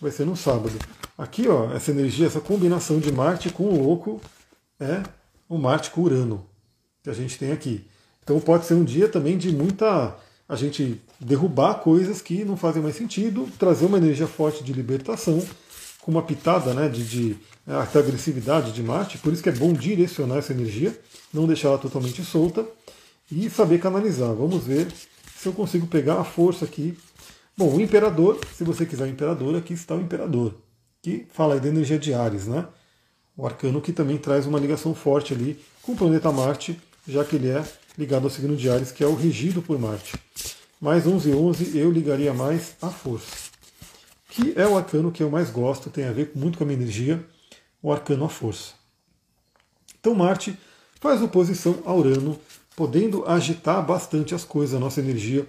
Vai 0.00 0.10
ser 0.10 0.26
num 0.26 0.34
sábado. 0.34 0.76
Aqui, 1.16 1.46
ó, 1.46 1.72
essa 1.72 1.92
energia, 1.92 2.26
essa 2.26 2.40
combinação 2.40 2.98
de 2.98 3.12
Marte 3.12 3.48
com 3.50 3.62
o 3.62 3.80
louco 3.80 4.20
é 4.80 5.00
o 5.48 5.56
Marte 5.56 5.92
com 5.92 6.00
Urano 6.00 6.44
que 7.00 7.10
a 7.10 7.14
gente 7.14 7.38
tem 7.38 7.52
aqui. 7.52 7.86
Então 8.24 8.40
pode 8.40 8.66
ser 8.66 8.74
um 8.74 8.82
dia 8.82 9.08
também 9.08 9.38
de 9.38 9.52
muita 9.52 10.16
a 10.48 10.56
gente 10.56 11.00
derrubar 11.20 11.74
coisas 11.74 12.20
que 12.20 12.44
não 12.44 12.56
fazem 12.56 12.82
mais 12.82 12.96
sentido, 12.96 13.48
trazer 13.56 13.86
uma 13.86 13.98
energia 13.98 14.26
forte 14.26 14.64
de 14.64 14.72
libertação, 14.72 15.40
com 16.02 16.10
uma 16.10 16.22
pitada 16.22 16.72
né, 16.74 16.88
de, 16.88 17.04
de 17.04 17.36
até 17.66 17.98
agressividade 17.98 18.72
de 18.72 18.82
Marte, 18.82 19.18
por 19.18 19.32
isso 19.32 19.42
que 19.42 19.48
é 19.48 19.52
bom 19.52 19.72
direcionar 19.72 20.38
essa 20.38 20.52
energia, 20.52 20.98
não 21.32 21.46
deixar 21.46 21.68
ela 21.68 21.78
totalmente 21.78 22.24
solta 22.24 22.66
e 23.30 23.48
saber 23.48 23.80
canalizar. 23.80 24.34
Vamos 24.34 24.64
ver 24.64 24.88
se 25.36 25.46
eu 25.46 25.52
consigo 25.52 25.86
pegar 25.86 26.20
a 26.20 26.24
força 26.24 26.64
aqui. 26.64 26.96
Bom, 27.56 27.76
o 27.76 27.80
Imperador, 27.80 28.38
se 28.56 28.64
você 28.64 28.84
quiser 28.84 29.04
o 29.04 29.08
Imperador, 29.08 29.56
aqui 29.56 29.72
está 29.72 29.94
o 29.94 30.00
Imperador, 30.00 30.54
que 31.02 31.26
fala 31.32 31.54
aí 31.54 31.60
da 31.60 31.68
energia 31.68 31.98
de 31.98 32.12
Ares, 32.12 32.46
né? 32.46 32.66
O 33.36 33.46
arcano 33.46 33.80
que 33.80 33.92
também 33.92 34.18
traz 34.18 34.46
uma 34.46 34.58
ligação 34.58 34.94
forte 34.94 35.32
ali 35.32 35.58
com 35.82 35.92
o 35.92 35.96
planeta 35.96 36.30
Marte, 36.32 36.80
já 37.06 37.24
que 37.24 37.36
ele 37.36 37.48
é 37.48 37.64
ligado 37.96 38.24
ao 38.24 38.30
signo 38.30 38.56
de 38.56 38.68
Ares, 38.68 38.92
que 38.92 39.04
é 39.04 39.06
o 39.06 39.14
regido 39.14 39.62
por 39.62 39.78
Marte. 39.78 40.14
Mais 40.80 41.06
11 41.06 41.34
11 41.34 41.78
eu 41.78 41.90
ligaria 41.90 42.32
mais 42.32 42.74
a 42.80 42.88
força, 42.88 43.49
que 44.30 44.54
é 44.56 44.66
o 44.66 44.76
arcano 44.76 45.10
que 45.10 45.22
eu 45.22 45.28
mais 45.28 45.50
gosto, 45.50 45.90
tem 45.90 46.04
a 46.04 46.12
ver 46.12 46.30
muito 46.34 46.56
com 46.56 46.64
a 46.64 46.66
minha 46.66 46.78
energia, 46.78 47.22
o 47.82 47.92
arcano 47.92 48.24
a 48.24 48.28
força. 48.28 48.74
Então 49.98 50.14
Marte 50.14 50.56
faz 51.00 51.20
oposição 51.20 51.78
a 51.84 51.92
Urano, 51.92 52.38
podendo 52.76 53.26
agitar 53.26 53.84
bastante 53.84 54.34
as 54.34 54.44
coisas, 54.44 54.76
a 54.76 54.80
nossa 54.80 55.00
energia. 55.00 55.46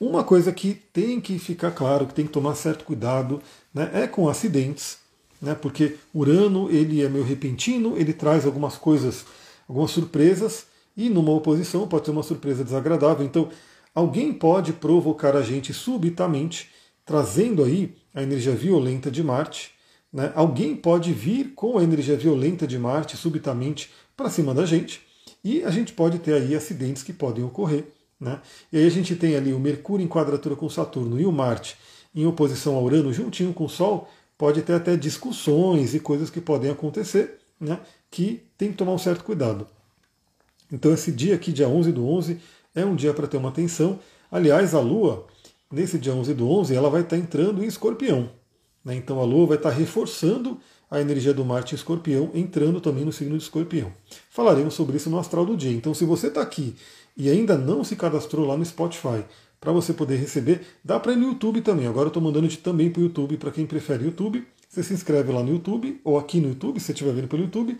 Uma 0.00 0.22
coisa 0.24 0.52
que 0.52 0.74
tem 0.92 1.20
que 1.20 1.38
ficar 1.38 1.72
claro, 1.72 2.06
que 2.06 2.14
tem 2.14 2.26
que 2.26 2.32
tomar 2.32 2.54
certo 2.54 2.84
cuidado, 2.84 3.42
né, 3.74 3.90
é 3.92 4.06
com 4.06 4.28
acidentes, 4.28 4.98
né, 5.40 5.54
porque 5.54 5.96
Urano 6.14 6.70
ele 6.70 7.02
é 7.02 7.08
meio 7.08 7.24
repentino, 7.24 7.96
ele 7.96 8.12
traz 8.12 8.46
algumas 8.46 8.76
coisas, 8.76 9.24
algumas 9.68 9.90
surpresas, 9.90 10.66
e 10.96 11.08
numa 11.08 11.32
oposição 11.32 11.88
pode 11.88 12.04
ser 12.04 12.10
uma 12.10 12.22
surpresa 12.22 12.62
desagradável. 12.62 13.24
Então, 13.24 13.48
alguém 13.94 14.32
pode 14.32 14.72
provocar 14.72 15.36
a 15.36 15.42
gente 15.42 15.72
subitamente, 15.72 16.70
trazendo 17.04 17.64
aí 17.64 17.94
a 18.14 18.22
energia 18.22 18.54
violenta 18.54 19.10
de 19.10 19.22
Marte. 19.22 19.72
Né? 20.12 20.32
Alguém 20.34 20.76
pode 20.76 21.12
vir 21.12 21.52
com 21.54 21.78
a 21.78 21.82
energia 21.82 22.16
violenta 22.16 22.66
de 22.66 22.78
Marte 22.78 23.16
subitamente 23.16 23.90
para 24.16 24.30
cima 24.30 24.54
da 24.54 24.66
gente. 24.66 25.02
E 25.44 25.62
a 25.64 25.70
gente 25.70 25.92
pode 25.92 26.18
ter 26.18 26.34
aí 26.34 26.54
acidentes 26.54 27.02
que 27.02 27.12
podem 27.12 27.44
ocorrer. 27.44 27.86
Né? 28.20 28.40
E 28.72 28.78
aí 28.78 28.86
a 28.86 28.90
gente 28.90 29.16
tem 29.16 29.36
ali 29.36 29.52
o 29.52 29.58
Mercúrio 29.58 30.04
em 30.04 30.08
quadratura 30.08 30.54
com 30.54 30.68
Saturno 30.68 31.20
e 31.20 31.26
o 31.26 31.32
Marte 31.32 31.76
em 32.14 32.26
oposição 32.26 32.74
ao 32.74 32.84
Urano 32.84 33.12
juntinho 33.12 33.52
com 33.52 33.64
o 33.64 33.68
Sol, 33.68 34.08
pode 34.36 34.62
ter 34.62 34.74
até 34.74 34.96
discussões 34.96 35.94
e 35.94 36.00
coisas 36.00 36.30
que 36.30 36.40
podem 36.40 36.70
acontecer, 36.70 37.38
né? 37.58 37.80
que 38.10 38.42
tem 38.58 38.70
que 38.70 38.76
tomar 38.76 38.92
um 38.92 38.98
certo 38.98 39.24
cuidado. 39.24 39.66
Então 40.70 40.92
esse 40.92 41.12
dia 41.12 41.34
aqui, 41.34 41.52
dia 41.52 41.68
11 41.68 41.92
do 41.92 42.06
11, 42.06 42.38
é 42.74 42.84
um 42.84 42.94
dia 42.94 43.12
para 43.12 43.26
ter 43.26 43.36
uma 43.36 43.48
atenção. 43.48 43.98
Aliás, 44.30 44.74
a 44.74 44.80
Lua, 44.80 45.26
nesse 45.72 45.98
dia 45.98 46.14
11 46.14 46.34
do 46.34 46.48
11, 46.48 46.74
ela 46.74 46.90
vai 46.90 47.00
estar 47.00 47.16
entrando 47.16 47.64
em 47.64 47.66
escorpião. 47.66 48.30
Né? 48.84 48.94
Então 48.96 49.18
a 49.20 49.24
Lua 49.24 49.46
vai 49.46 49.56
estar 49.56 49.70
reforçando 49.70 50.58
a 50.90 51.00
energia 51.00 51.32
do 51.32 51.44
Marte 51.44 51.74
em 51.74 51.76
escorpião, 51.76 52.30
entrando 52.34 52.80
também 52.80 53.04
no 53.04 53.12
signo 53.12 53.36
de 53.36 53.42
escorpião. 53.42 53.90
Falaremos 54.30 54.74
sobre 54.74 54.98
isso 54.98 55.08
no 55.08 55.18
astral 55.18 55.46
do 55.46 55.56
dia. 55.56 55.72
Então 55.72 55.94
se 55.94 56.04
você 56.04 56.26
está 56.26 56.42
aqui 56.42 56.76
e 57.16 57.30
ainda 57.30 57.56
não 57.56 57.82
se 57.82 57.96
cadastrou 57.96 58.46
lá 58.46 58.56
no 58.56 58.64
Spotify, 58.64 59.24
para 59.62 59.70
você 59.70 59.94
poder 59.94 60.16
receber, 60.16 60.60
dá 60.84 60.98
para 60.98 61.12
ir 61.12 61.16
no 61.16 61.28
YouTube 61.28 61.60
também. 61.60 61.86
Agora 61.86 62.06
eu 62.06 62.08
estou 62.08 62.22
mandando 62.22 62.48
de 62.48 62.58
também 62.58 62.90
para 62.90 63.00
o 63.00 63.04
YouTube, 63.04 63.36
para 63.36 63.52
quem 63.52 63.64
prefere 63.64 64.04
YouTube. 64.04 64.44
Você 64.68 64.82
se 64.82 64.92
inscreve 64.92 65.30
lá 65.30 65.40
no 65.40 65.52
YouTube, 65.52 66.00
ou 66.02 66.18
aqui 66.18 66.40
no 66.40 66.48
YouTube, 66.48 66.80
se 66.80 66.86
você 66.86 66.92
estiver 66.92 67.12
vendo 67.12 67.28
pelo 67.28 67.42
YouTube, 67.42 67.78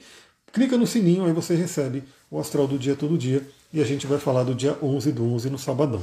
clica 0.52 0.76
no 0.76 0.86
sininho, 0.86 1.24
aí 1.24 1.32
você 1.32 1.56
recebe 1.56 2.04
o 2.30 2.38
astral 2.38 2.68
do 2.68 2.78
dia 2.78 2.94
todo 2.94 3.18
dia, 3.18 3.44
e 3.72 3.80
a 3.80 3.84
gente 3.84 4.06
vai 4.06 4.18
falar 4.18 4.44
do 4.44 4.54
dia 4.54 4.78
11 4.80 5.10
do 5.10 5.24
11 5.24 5.50
no 5.50 5.58
sabadão. 5.58 6.02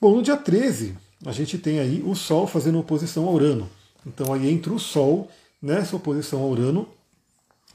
Bom, 0.00 0.16
no 0.16 0.22
dia 0.22 0.34
13, 0.34 0.96
a 1.26 1.30
gente 1.30 1.58
tem 1.58 1.78
aí 1.78 2.02
o 2.06 2.14
Sol 2.14 2.46
fazendo 2.46 2.78
oposição 2.78 3.28
a 3.28 3.30
Urano. 3.30 3.68
Então 4.06 4.32
aí 4.32 4.48
entra 4.50 4.72
o 4.72 4.78
Sol 4.78 5.28
nessa 5.60 5.94
oposição 5.94 6.42
a 6.42 6.46
Urano, 6.46 6.88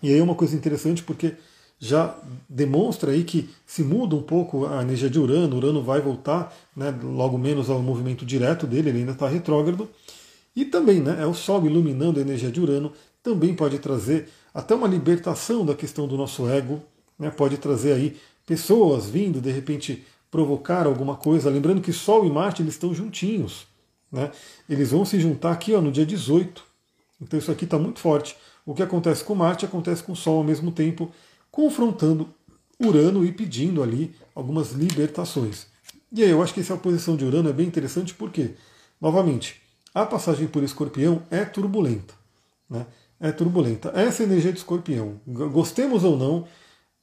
e 0.02 0.12
aí 0.12 0.18
é 0.18 0.24
uma 0.24 0.34
coisa 0.34 0.56
interessante 0.56 1.04
porque 1.04 1.36
já 1.78 2.18
demonstra 2.50 3.12
aí 3.12 3.24
que 3.24 3.48
se 3.64 3.84
muda 3.84 4.16
um 4.16 4.24
pouco 4.24 4.66
a 4.66 4.82
energia 4.82 5.08
de 5.08 5.20
Urano, 5.20 5.56
Urano 5.56 5.84
vai 5.84 6.02
voltar 6.02 6.52
né, 6.76 6.92
logo 7.04 7.38
menos 7.38 7.70
ao 7.70 7.80
movimento 7.80 8.26
direto 8.26 8.66
dele, 8.66 8.90
ele 8.90 9.00
ainda 9.02 9.12
está 9.12 9.28
retrógrado, 9.28 9.88
e 10.56 10.66
também 10.66 11.02
né, 11.02 11.18
é 11.22 11.28
o 11.28 11.34
Sol 11.36 11.64
iluminando 11.64 12.18
a 12.18 12.24
energia 12.24 12.50
de 12.50 12.60
Urano, 12.60 12.92
também 13.22 13.54
pode 13.54 13.78
trazer 13.78 14.30
até 14.52 14.74
uma 14.74 14.88
libertação 14.88 15.64
da 15.64 15.76
questão 15.76 16.08
do 16.08 16.18
nosso 16.18 16.50
ego, 16.50 16.82
né, 17.20 17.30
pode 17.30 17.58
trazer 17.60 17.94
aí 17.94 18.18
pessoas 18.48 19.08
vindo 19.08 19.40
de 19.40 19.52
repente 19.52 20.04
provocar 20.36 20.86
alguma 20.86 21.16
coisa. 21.16 21.50
Lembrando 21.50 21.80
que 21.80 21.94
Sol 21.94 22.26
e 22.26 22.30
Marte 22.30 22.62
eles 22.62 22.74
estão 22.74 22.94
juntinhos, 22.94 23.66
né? 24.12 24.32
Eles 24.70 24.92
vão 24.92 25.06
se 25.06 25.18
juntar 25.18 25.54
aqui 25.54 25.74
ó, 25.74 25.80
no 25.80 25.90
dia 25.90 26.06
18. 26.06 26.62
Então 27.22 27.40
isso 27.40 27.50
aqui 27.50 27.64
está 27.64 27.80
muito 27.80 28.00
forte. 28.02 28.36
O 28.66 28.74
que 28.74 28.84
acontece 28.84 29.24
com 29.24 29.34
Marte 29.34 29.64
acontece 29.64 30.04
com 30.04 30.12
o 30.12 30.16
Sol 30.16 30.40
ao 30.40 30.44
mesmo 30.44 30.74
tempo, 30.74 31.10
confrontando 31.50 32.28
Urano 32.78 33.26
e 33.26 33.32
pedindo 33.32 33.82
ali 33.82 34.14
algumas 34.36 34.74
libertações. 34.74 35.68
E 36.12 36.22
aí 36.22 36.30
eu 36.30 36.44
acho 36.44 36.54
que 36.54 36.60
essa 36.60 36.76
posição 36.76 37.16
de 37.16 37.24
Urano 37.24 37.48
é 37.48 37.54
bem 37.54 37.68
interessante 37.68 38.14
porque, 38.14 38.56
novamente, 39.00 39.62
a 39.94 40.06
passagem 40.06 40.48
por 40.48 40.62
Escorpião 40.64 41.24
é 41.32 41.46
turbulenta. 41.46 42.14
Né? 42.70 42.86
é 43.20 43.32
turbulenta. 43.32 43.92
Essa 43.96 44.24
energia 44.24 44.52
de 44.52 44.60
escorpião, 44.60 45.20
gostemos 45.26 46.04
ou 46.04 46.18
não, 46.18 46.46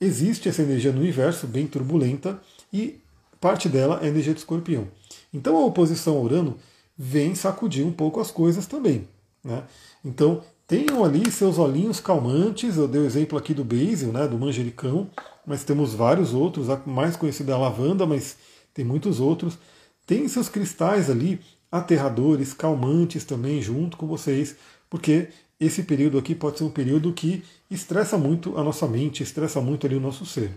existe 0.01 0.49
essa 0.49 0.62
energia 0.62 0.92
no 0.92 1.01
universo, 1.01 1.47
bem 1.47 1.66
turbulenta, 1.66 2.40
e 2.73 3.01
parte 3.42 3.68
dela 3.68 3.98
é 4.00 4.07
energia 4.07 4.33
de 4.33 4.38
escorpião. 4.38 4.87
Então 5.35 5.57
a 5.57 5.66
oposição 5.66 6.16
a 6.16 6.20
Urano 6.20 6.57
vem 6.96 7.35
sacudir 7.35 7.85
um 7.85 7.92
pouco 7.92 8.20
as 8.20 8.31
coisas 8.31 8.66
também. 8.66 9.09
Né? 9.42 9.64
Então 10.05 10.42
tenham 10.66 11.05
ali 11.05 11.28
seus 11.31 11.59
olhinhos 11.59 11.98
calmantes, 11.98 12.76
eu 12.76 12.87
dei 12.87 13.00
o 13.00 13.05
exemplo 13.05 13.37
aqui 13.37 13.52
do 13.52 13.64
basil, 13.64 14.12
né, 14.12 14.28
do 14.28 14.38
manjericão, 14.38 15.11
mas 15.44 15.64
temos 15.64 15.92
vários 15.92 16.33
outros, 16.33 16.70
a 16.70 16.81
mais 16.87 17.16
conhecida 17.16 17.50
é 17.50 17.55
a 17.55 17.59
lavanda, 17.59 18.07
mas 18.07 18.37
tem 18.72 18.85
muitos 18.85 19.18
outros. 19.18 19.59
Tem 20.07 20.26
seus 20.28 20.48
cristais 20.48 21.11
ali, 21.11 21.40
aterradores, 21.70 22.55
calmantes 22.55 23.24
também 23.24 23.61
junto 23.61 23.96
com 23.96 24.07
vocês, 24.07 24.55
porque 24.88 25.28
esse 25.59 25.83
período 25.83 26.16
aqui 26.16 26.35
pode 26.35 26.59
ser 26.59 26.64
um 26.64 26.70
período 26.70 27.12
que 27.12 27.42
estressa 27.68 28.16
muito 28.16 28.57
a 28.57 28.62
nossa 28.62 28.87
mente, 28.87 29.22
estressa 29.22 29.61
muito 29.61 29.85
ali 29.85 29.96
o 29.96 30.00
nosso 30.00 30.24
ser. 30.24 30.52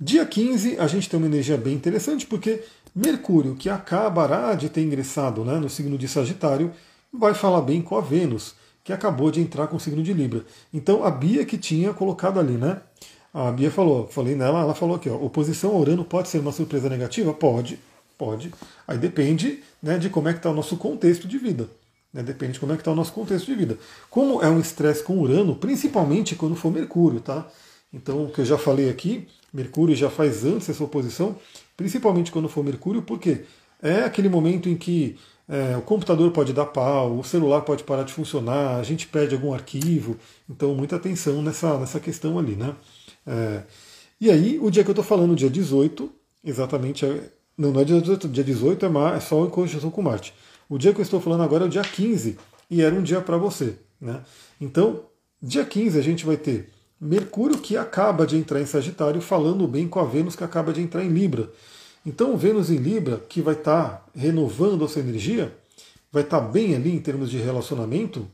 Dia 0.00 0.26
15, 0.26 0.76
a 0.78 0.88
gente 0.88 1.08
tem 1.08 1.18
uma 1.18 1.26
energia 1.26 1.56
bem 1.56 1.72
interessante, 1.72 2.26
porque 2.26 2.64
Mercúrio, 2.92 3.54
que 3.54 3.70
acabará 3.70 4.52
de 4.54 4.68
ter 4.68 4.82
ingressado 4.82 5.44
né, 5.44 5.56
no 5.58 5.70
signo 5.70 5.96
de 5.96 6.08
Sagitário, 6.08 6.72
vai 7.12 7.32
falar 7.32 7.60
bem 7.60 7.80
com 7.80 7.96
a 7.96 8.00
Vênus, 8.00 8.56
que 8.82 8.92
acabou 8.92 9.30
de 9.30 9.40
entrar 9.40 9.68
com 9.68 9.76
o 9.76 9.80
signo 9.80 10.02
de 10.02 10.12
Libra. 10.12 10.44
Então 10.72 11.04
a 11.04 11.10
Bia 11.10 11.44
que 11.44 11.56
tinha 11.56 11.94
colocado 11.94 12.40
ali, 12.40 12.54
né? 12.54 12.80
A 13.32 13.52
Bia 13.52 13.70
falou, 13.70 14.08
falei 14.08 14.34
nela, 14.34 14.60
ela 14.60 14.74
falou 14.74 14.96
aqui, 14.96 15.08
ó, 15.08 15.14
oposição 15.14 15.70
ao 15.70 15.80
Urano 15.80 16.04
pode 16.04 16.28
ser 16.28 16.40
uma 16.40 16.52
surpresa 16.52 16.88
negativa? 16.88 17.32
Pode, 17.32 17.78
pode. 18.18 18.52
Aí 18.86 18.98
depende 18.98 19.62
né, 19.80 19.96
de 19.96 20.10
como 20.10 20.28
é 20.28 20.32
que 20.32 20.40
está 20.40 20.50
o 20.50 20.54
nosso 20.54 20.76
contexto 20.76 21.28
de 21.28 21.38
vida. 21.38 21.68
Né? 22.12 22.22
Depende 22.22 22.54
de 22.54 22.60
como 22.60 22.72
é 22.72 22.76
que 22.76 22.82
está 22.82 22.90
o 22.90 22.96
nosso 22.96 23.12
contexto 23.12 23.46
de 23.46 23.54
vida. 23.54 23.78
Como 24.10 24.42
é 24.42 24.50
um 24.50 24.58
estresse 24.58 25.04
com 25.04 25.18
Urano, 25.18 25.54
principalmente 25.54 26.34
quando 26.34 26.56
for 26.56 26.72
Mercúrio, 26.72 27.20
tá? 27.20 27.46
Então, 27.92 28.24
o 28.24 28.30
que 28.30 28.40
eu 28.40 28.44
já 28.44 28.58
falei 28.58 28.90
aqui, 28.90 29.26
Mercúrio 29.54 29.94
já 29.94 30.10
faz 30.10 30.44
antes 30.44 30.68
essa 30.68 30.82
oposição, 30.82 31.36
principalmente 31.76 32.32
quando 32.32 32.48
for 32.48 32.64
Mercúrio, 32.64 33.02
porque 33.02 33.44
é 33.80 34.00
aquele 34.00 34.28
momento 34.28 34.68
em 34.68 34.76
que 34.76 35.16
é, 35.48 35.76
o 35.76 35.82
computador 35.82 36.32
pode 36.32 36.52
dar 36.52 36.66
pau, 36.66 37.18
o 37.18 37.22
celular 37.22 37.60
pode 37.60 37.84
parar 37.84 38.02
de 38.02 38.12
funcionar, 38.12 38.76
a 38.76 38.82
gente 38.82 39.06
perde 39.06 39.34
algum 39.34 39.54
arquivo, 39.54 40.16
então 40.50 40.74
muita 40.74 40.96
atenção 40.96 41.40
nessa, 41.40 41.78
nessa 41.78 42.00
questão 42.00 42.36
ali, 42.36 42.56
né? 42.56 42.74
É, 43.24 43.62
e 44.20 44.30
aí, 44.30 44.58
o 44.60 44.70
dia 44.70 44.82
que 44.82 44.90
eu 44.90 44.92
estou 44.92 45.04
falando, 45.04 45.36
dia 45.36 45.50
18, 45.50 46.10
exatamente 46.42 47.04
é 47.04 47.30
Não, 47.56 47.70
não 47.70 47.80
é 47.80 47.84
dia 47.84 48.00
18, 48.00 48.28
dia 48.28 48.42
18 48.42 48.86
é, 48.86 48.88
Mar, 48.88 49.16
é 49.16 49.20
Sol 49.20 49.46
em 49.46 49.50
conjunção 49.50 49.90
com 49.90 50.02
Marte. 50.02 50.34
O 50.68 50.78
dia 50.78 50.92
que 50.92 51.00
eu 51.00 51.02
estou 51.02 51.20
falando 51.20 51.42
agora 51.42 51.64
é 51.64 51.66
o 51.66 51.70
dia 51.70 51.82
15, 51.82 52.36
e 52.70 52.82
era 52.82 52.94
um 52.94 53.02
dia 53.02 53.20
para 53.20 53.36
você. 53.36 53.76
Né? 54.00 54.20
Então, 54.60 55.04
dia 55.40 55.64
15 55.64 55.98
a 55.98 56.02
gente 56.02 56.24
vai 56.24 56.36
ter 56.36 56.70
Mercúrio 57.04 57.58
que 57.58 57.76
acaba 57.76 58.26
de 58.26 58.34
entrar 58.34 58.62
em 58.62 58.64
Sagitário, 58.64 59.20
falando 59.20 59.68
bem 59.68 59.86
com 59.86 60.00
a 60.00 60.06
Vênus 60.06 60.34
que 60.34 60.42
acaba 60.42 60.72
de 60.72 60.80
entrar 60.80 61.04
em 61.04 61.10
Libra. 61.10 61.50
Então, 62.06 62.34
Vênus 62.34 62.70
em 62.70 62.78
Libra, 62.78 63.18
que 63.28 63.42
vai 63.42 63.52
estar 63.52 63.84
tá 63.84 64.06
renovando 64.16 64.82
a 64.82 64.88
sua 64.88 65.02
energia, 65.02 65.54
vai 66.10 66.22
estar 66.22 66.40
tá 66.40 66.46
bem 66.46 66.74
ali 66.74 66.90
em 66.94 66.98
termos 66.98 67.30
de 67.30 67.36
relacionamento, 67.36 68.26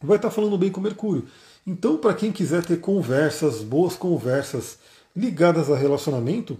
vai 0.00 0.18
estar 0.18 0.28
tá 0.28 0.34
falando 0.34 0.56
bem 0.56 0.70
com 0.70 0.80
Mercúrio. 0.80 1.26
Então, 1.66 1.96
para 1.96 2.14
quem 2.14 2.30
quiser 2.30 2.64
ter 2.64 2.78
conversas, 2.78 3.60
boas 3.60 3.96
conversas 3.96 4.78
ligadas 5.14 5.68
a 5.68 5.76
relacionamento, 5.76 6.56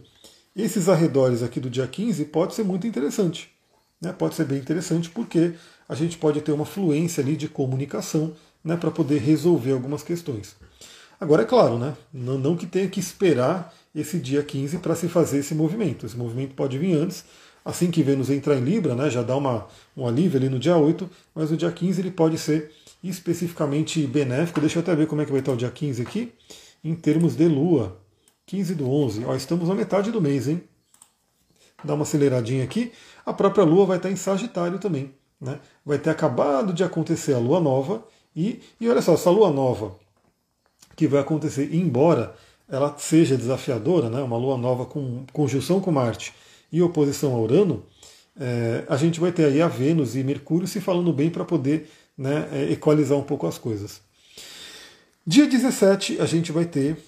esses 0.57 0.89
arredores 0.89 1.45
aqui 1.45 1.61
do 1.61 1.71
dia 1.71 1.87
15 1.87 2.25
pode 2.25 2.57
ser 2.57 2.65
muito 2.65 2.89
interessante. 2.89 3.53
Né? 4.01 4.13
Pode 4.13 4.35
ser 4.35 4.47
bem 4.47 4.59
interessante 4.59 5.09
porque 5.09 5.53
a 5.89 5.95
gente 5.95 6.19
pode 6.19 6.41
ter 6.41 6.51
uma 6.51 6.67
fluência 6.67 7.23
ali 7.23 7.37
de 7.37 7.49
comunicação 7.49 8.33
né, 8.65 8.77
para 8.77 8.91
poder 8.91 9.21
resolver 9.21 9.71
algumas 9.71 10.03
questões. 10.03 10.57
Agora, 11.21 11.43
é 11.43 11.45
claro, 11.45 11.79
né, 11.79 11.95
não, 12.11 12.39
não 12.39 12.57
que 12.57 12.67
tenha 12.67 12.89
que 12.89 12.99
esperar 12.99 13.75
esse 13.95 14.19
dia 14.19 14.43
15 14.43 14.79
para 14.79 14.95
se 14.95 15.07
fazer 15.07 15.41
esse 15.41 15.55
movimento. 15.55 16.07
Esse 16.07 16.17
movimento 16.17 16.55
pode 16.55 16.79
vir 16.79 16.95
antes, 16.95 17.27
assim 17.63 17.91
que 17.91 18.03
Vênus 18.03 18.31
entrar 18.31 18.57
em 18.57 18.65
Libra, 18.65 18.95
né, 18.95 19.11
já 19.11 19.23
dá 19.23 19.37
uma, 19.37 19.67
um 19.95 20.07
alívio 20.07 20.39
ali 20.39 20.49
no 20.49 20.59
dia 20.59 20.79
8, 20.79 21.09
mas 21.35 21.51
no 21.51 21.59
dia 21.59 21.71
15 21.71 22.01
ele 22.01 22.11
pode 22.11 22.39
ser 22.39 22.73
especificamente 23.05 24.07
benéfico. 24.07 24.61
Deixa 24.61 24.79
eu 24.79 24.83
até 24.83 24.95
ver 24.97 25.07
como 25.07 25.21
é 25.21 25.27
que 25.27 25.31
vai 25.31 25.41
estar 25.41 25.53
o 25.53 25.57
dia 25.57 25.71
15 25.71 26.01
aqui, 26.01 26.33
em 26.83 26.95
termos 26.95 27.37
de 27.37 27.47
Lua. 27.47 27.99
15 28.47 28.75
do 28.75 28.91
11. 28.91 29.25
Ó, 29.27 29.37
estamos 29.37 29.69
na 29.69 29.75
metade 29.75 30.11
do 30.11 30.23
mês, 30.23 30.49
hein? 30.49 30.63
Dá 31.85 31.95
uma 31.95 32.03
aceleradinha 32.03 32.65
aqui. 32.65 32.93
A 33.25 33.33
própria 33.33 33.65
Lua 33.65 33.87
vai 33.87 33.97
estar 33.99 34.11
em 34.11 34.17
Sagitário 34.17 34.79
também. 34.79 35.15
Né? 35.41 35.61
Vai 35.85 35.99
ter 35.99 36.11
acabado 36.11 36.73
de 36.73 36.83
acontecer 36.83 37.35
a 37.35 37.39
Lua 37.39 37.61
Nova. 37.61 38.03
E, 38.35 38.61
e 38.81 38.89
olha 38.89 39.03
só, 39.03 39.15
essa 39.15 39.31
Lua 39.31 39.51
Nova 39.51 40.00
que 41.01 41.07
vai 41.07 41.23
acontecer, 41.23 41.75
embora 41.75 42.37
ela 42.69 42.95
seja 42.99 43.35
desafiadora, 43.35 44.11
né? 44.11 44.21
uma 44.21 44.37
Lua 44.37 44.59
Nova 44.59 44.85
com 44.85 45.25
conjunção 45.33 45.81
com 45.81 45.91
Marte 45.91 46.35
e 46.71 46.83
oposição 46.83 47.35
a 47.35 47.39
Urano, 47.39 47.83
é, 48.39 48.85
a 48.87 48.99
gente 48.99 49.19
vai 49.19 49.33
ter 49.33 49.47
aí 49.47 49.63
a 49.63 49.67
Vênus 49.67 50.15
e 50.15 50.23
Mercúrio 50.23 50.69
se 50.69 50.79
falando 50.79 51.11
bem 51.11 51.31
para 51.31 51.43
poder 51.43 51.91
né, 52.19 52.47
é, 52.53 52.73
equalizar 52.73 53.17
um 53.17 53.23
pouco 53.23 53.47
as 53.47 53.57
coisas. 53.57 54.03
Dia 55.27 55.47
17 55.47 56.21
a 56.21 56.27
gente 56.27 56.53
vai 56.53 56.67
ter 56.67 56.99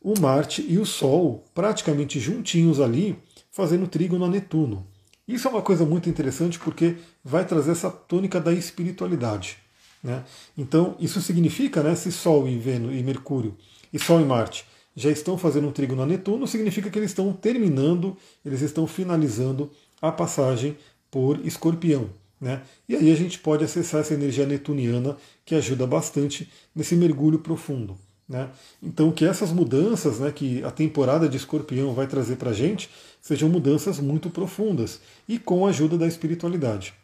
o 0.00 0.16
Marte 0.20 0.64
e 0.68 0.78
o 0.78 0.86
Sol 0.86 1.44
praticamente 1.52 2.20
juntinhos 2.20 2.78
ali, 2.78 3.18
fazendo 3.50 3.88
trígono 3.88 4.26
a 4.26 4.28
Netuno. 4.28 4.86
Isso 5.26 5.48
é 5.48 5.50
uma 5.50 5.60
coisa 5.60 5.84
muito 5.84 6.08
interessante 6.08 6.56
porque 6.56 6.98
vai 7.24 7.44
trazer 7.44 7.72
essa 7.72 7.90
tônica 7.90 8.40
da 8.40 8.52
espiritualidade. 8.52 9.58
Né? 10.02 10.24
Então, 10.56 10.96
isso 10.98 11.20
significa, 11.20 11.82
né, 11.82 11.94
se 11.94 12.10
Sol 12.10 12.48
e 12.48 12.58
Vênus 12.58 12.94
e 12.94 13.02
Mercúrio 13.02 13.56
e 13.92 13.98
Sol 13.98 14.20
e 14.20 14.24
Marte 14.24 14.64
já 14.96 15.10
estão 15.10 15.38
fazendo 15.38 15.68
um 15.68 15.72
trígono 15.72 16.02
a 16.02 16.06
Netuno, 16.06 16.46
significa 16.46 16.90
que 16.90 16.98
eles 16.98 17.10
estão 17.10 17.32
terminando, 17.32 18.16
eles 18.44 18.60
estão 18.60 18.86
finalizando 18.86 19.70
a 20.00 20.10
passagem 20.10 20.76
por 21.10 21.44
Escorpião. 21.46 22.10
Né? 22.40 22.62
E 22.88 22.96
aí 22.96 23.12
a 23.12 23.14
gente 23.14 23.38
pode 23.38 23.64
acessar 23.64 24.00
essa 24.00 24.14
energia 24.14 24.46
netuniana 24.46 25.16
que 25.44 25.54
ajuda 25.54 25.86
bastante 25.86 26.50
nesse 26.74 26.96
mergulho 26.96 27.38
profundo. 27.38 27.96
Né? 28.26 28.48
Então, 28.82 29.10
que 29.10 29.24
essas 29.24 29.52
mudanças 29.52 30.20
né, 30.20 30.30
que 30.32 30.62
a 30.64 30.70
temporada 30.70 31.28
de 31.28 31.36
escorpião 31.36 31.92
vai 31.92 32.06
trazer 32.06 32.36
para 32.36 32.50
a 32.50 32.54
gente 32.54 32.88
sejam 33.20 33.48
mudanças 33.48 33.98
muito 34.00 34.30
profundas 34.30 35.00
e 35.28 35.38
com 35.38 35.66
a 35.66 35.70
ajuda 35.70 35.98
da 35.98 36.06
espiritualidade. 36.06 36.94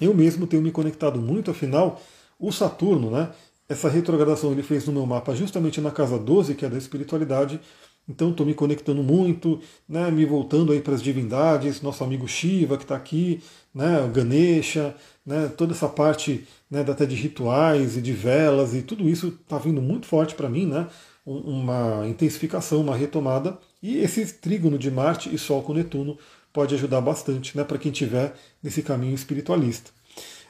Eu 0.00 0.14
mesmo 0.14 0.46
tenho 0.46 0.62
me 0.62 0.70
conectado 0.70 1.20
muito, 1.20 1.50
afinal, 1.50 2.00
o 2.38 2.52
Saturno, 2.52 3.10
né, 3.10 3.30
essa 3.68 3.88
retrogradação 3.88 4.52
ele 4.52 4.62
fez 4.62 4.86
no 4.86 4.92
meu 4.92 5.06
mapa 5.06 5.34
justamente 5.34 5.80
na 5.80 5.90
casa 5.90 6.18
12, 6.18 6.54
que 6.54 6.64
é 6.64 6.68
da 6.68 6.78
espiritualidade, 6.78 7.60
então 8.08 8.30
estou 8.30 8.46
me 8.46 8.54
conectando 8.54 9.02
muito, 9.02 9.60
né, 9.86 10.10
me 10.10 10.24
voltando 10.24 10.72
aí 10.72 10.80
para 10.80 10.94
as 10.94 11.02
divindades, 11.02 11.82
nosso 11.82 12.02
amigo 12.02 12.26
Shiva 12.26 12.78
que 12.78 12.84
está 12.84 12.96
aqui, 12.96 13.42
né, 13.74 14.10
Ganesha, 14.12 14.94
né, 15.26 15.48
toda 15.48 15.74
essa 15.74 15.88
parte 15.88 16.46
né, 16.70 16.80
até 16.80 17.04
de 17.04 17.14
rituais 17.14 17.96
e 17.96 18.00
de 18.00 18.12
velas 18.12 18.74
e 18.74 18.80
tudo 18.82 19.08
isso 19.08 19.28
está 19.28 19.58
vindo 19.58 19.82
muito 19.82 20.06
forte 20.06 20.34
para 20.34 20.48
mim, 20.48 20.64
né, 20.64 20.86
uma 21.26 22.06
intensificação, 22.08 22.80
uma 22.80 22.96
retomada. 22.96 23.58
E 23.82 23.98
esse 23.98 24.24
trígono 24.34 24.78
de 24.78 24.90
Marte 24.90 25.32
e 25.32 25.38
Sol 25.38 25.62
com 25.62 25.74
Netuno 25.74 26.18
pode 26.58 26.74
ajudar 26.74 27.00
bastante 27.00 27.56
né, 27.56 27.62
para 27.62 27.78
quem 27.78 27.92
estiver 27.92 28.34
nesse 28.60 28.82
caminho 28.82 29.14
espiritualista. 29.14 29.92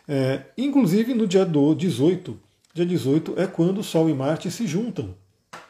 É, 0.09 0.41
inclusive 0.57 1.13
no 1.13 1.27
dia 1.27 1.45
do 1.45 1.75
18, 1.75 2.35
dia 2.73 2.87
18 2.87 3.35
é 3.37 3.47
quando 3.47 3.83
Sol 3.83 4.09
e 4.09 4.15
Marte 4.15 4.51
se 4.51 4.67
juntam. 4.67 5.15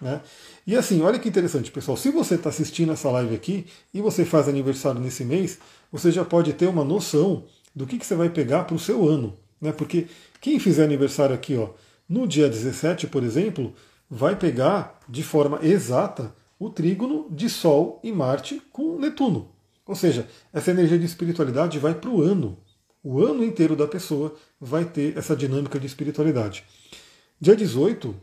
Né? 0.01 0.21
E 0.65 0.77
assim, 0.77 1.03
olha 1.03 1.19
que 1.19 1.29
interessante, 1.29 1.73
pessoal. 1.73 1.97
Se 1.97 2.13
você 2.13 2.37
está 2.37 2.51
assistindo 2.51 2.93
essa 2.93 3.11
live 3.11 3.35
aqui 3.35 3.67
e 3.93 4.01
você 4.01 4.25
faz 4.25 4.49
aniversário 4.49 5.01
nesse 5.01 5.25
mês, 5.25 5.59
você 5.91 6.13
já 6.13 6.25
pode 6.25 6.53
ter 6.53 6.69
uma 6.69 6.85
noção 6.85 7.43
do 7.75 7.85
que, 7.85 7.99
que 7.99 8.07
você 8.07 8.15
vai 8.15 8.31
pegar 8.31 8.63
para 8.63 8.77
o 8.77 8.79
seu 8.79 9.09
ano. 9.09 9.37
Né? 9.61 9.73
Porque 9.73 10.07
quem 10.41 10.61
fizer 10.61 10.85
aniversário 10.85 11.35
aqui, 11.35 11.57
ó, 11.57 11.71
no 12.09 12.29
dia 12.29 12.49
17, 12.49 13.09
por 13.09 13.25
exemplo, 13.25 13.75
vai 14.09 14.37
pegar 14.37 15.01
de 15.09 15.25
forma 15.25 15.59
exata 15.65 16.33
o 16.61 16.71
trígono 16.71 17.27
de 17.29 17.51
Sol 17.51 17.99
e 18.05 18.13
Marte 18.13 18.63
com 18.71 19.01
Netuno. 19.01 19.58
Ou 19.89 19.95
seja, 19.95 20.29
essa 20.53 20.71
energia 20.71 20.99
de 20.99 21.07
espiritualidade 21.07 21.79
vai 21.79 21.95
para 21.95 22.11
o 22.11 22.21
ano. 22.21 22.59
O 23.03 23.25
ano 23.25 23.43
inteiro 23.43 23.75
da 23.75 23.87
pessoa 23.87 24.35
vai 24.61 24.85
ter 24.85 25.17
essa 25.17 25.35
dinâmica 25.35 25.81
de 25.81 25.87
espiritualidade. 25.87 26.63
Dia 27.41 27.57
18, 27.57 28.15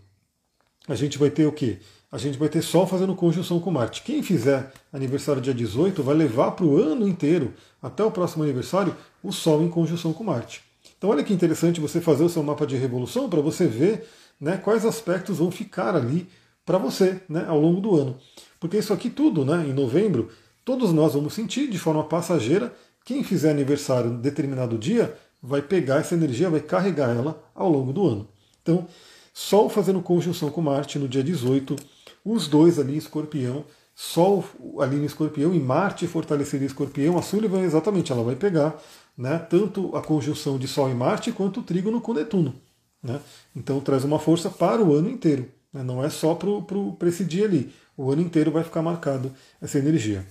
a 0.87 0.93
gente 0.93 1.17
vai 1.17 1.31
ter 1.31 1.47
o 1.47 1.51
quê? 1.51 1.79
A 2.11 2.19
gente 2.19 2.37
vai 2.37 2.49
ter 2.49 2.61
Sol 2.61 2.85
fazendo 2.85 3.15
conjunção 3.15 3.59
com 3.59 3.71
Marte. 3.71 4.03
Quem 4.03 4.21
fizer 4.21 4.71
aniversário 4.93 5.41
dia 5.41 5.55
18 5.55 6.03
vai 6.03 6.13
levar 6.13 6.51
para 6.51 6.65
o 6.65 6.77
ano 6.77 7.07
inteiro, 7.07 7.51
até 7.81 8.03
o 8.03 8.11
próximo 8.11 8.43
aniversário, 8.43 8.95
o 9.23 9.31
Sol 9.31 9.63
em 9.63 9.69
conjunção 9.69 10.13
com 10.13 10.23
Marte. 10.23 10.61
Então 10.95 11.09
olha 11.09 11.23
que 11.23 11.33
interessante 11.33 11.81
você 11.81 11.99
fazer 11.99 12.23
o 12.23 12.29
seu 12.29 12.43
mapa 12.43 12.67
de 12.67 12.77
revolução 12.77 13.27
para 13.27 13.41
você 13.41 13.65
ver 13.65 14.07
né, 14.39 14.57
quais 14.57 14.85
aspectos 14.85 15.39
vão 15.39 15.49
ficar 15.49 15.95
ali 15.95 16.27
para 16.63 16.77
você 16.77 17.21
né, 17.27 17.43
ao 17.47 17.59
longo 17.59 17.81
do 17.81 17.95
ano. 17.95 18.17
Porque 18.59 18.77
isso 18.77 18.93
aqui 18.93 19.09
tudo, 19.09 19.43
né, 19.43 19.65
em 19.67 19.73
novembro, 19.73 20.29
todos 20.65 20.91
nós 20.91 21.13
vamos 21.13 21.33
sentir 21.33 21.69
de 21.69 21.77
forma 21.77 22.03
passageira. 22.03 22.73
Quem 23.05 23.23
fizer 23.23 23.51
aniversário 23.51 24.11
em 24.11 24.17
determinado 24.17 24.77
dia 24.77 25.15
vai 25.41 25.61
pegar 25.61 25.97
essa 25.97 26.15
energia, 26.15 26.49
vai 26.49 26.59
carregar 26.59 27.15
ela 27.15 27.41
ao 27.53 27.69
longo 27.69 27.93
do 27.93 28.05
ano. 28.05 28.27
Então, 28.61 28.87
Sol 29.31 29.69
fazendo 29.69 30.01
conjunção 30.01 30.49
com 30.49 30.61
Marte 30.61 30.97
no 30.97 31.07
dia 31.07 31.23
18, 31.23 31.75
os 32.23 32.47
dois 32.47 32.79
ali 32.79 32.95
em 32.95 32.97
escorpião, 32.97 33.63
Sol 33.93 34.43
ali 34.79 34.97
no 34.97 35.05
escorpião 35.05 35.53
e 35.53 35.59
Marte 35.59 36.07
fortalecido 36.07 36.63
em 36.63 36.67
escorpião, 36.67 37.17
a 37.17 37.21
Sullivan 37.21 37.61
exatamente, 37.61 38.11
ela 38.11 38.23
vai 38.23 38.35
pegar 38.35 38.81
né, 39.17 39.37
tanto 39.37 39.95
a 39.95 40.01
conjunção 40.01 40.57
de 40.57 40.67
Sol 40.67 40.89
e 40.89 40.93
Marte 40.93 41.31
quanto 41.31 41.59
o 41.59 41.63
trígono 41.63 42.01
com 42.01 42.13
Netuno. 42.13 42.55
Né? 43.03 43.21
Então 43.55 43.79
traz 43.79 44.03
uma 44.03 44.19
força 44.19 44.49
para 44.49 44.81
o 44.81 44.93
ano 44.95 45.09
inteiro, 45.09 45.47
né? 45.71 45.83
não 45.83 46.03
é 46.03 46.09
só 46.09 46.33
para 46.33 47.07
esse 47.07 47.23
dia 47.23 47.45
ali, 47.45 47.71
o 47.95 48.11
ano 48.11 48.21
inteiro 48.21 48.51
vai 48.51 48.63
ficar 48.63 48.81
marcado 48.81 49.31
essa 49.61 49.77
energia. 49.77 50.25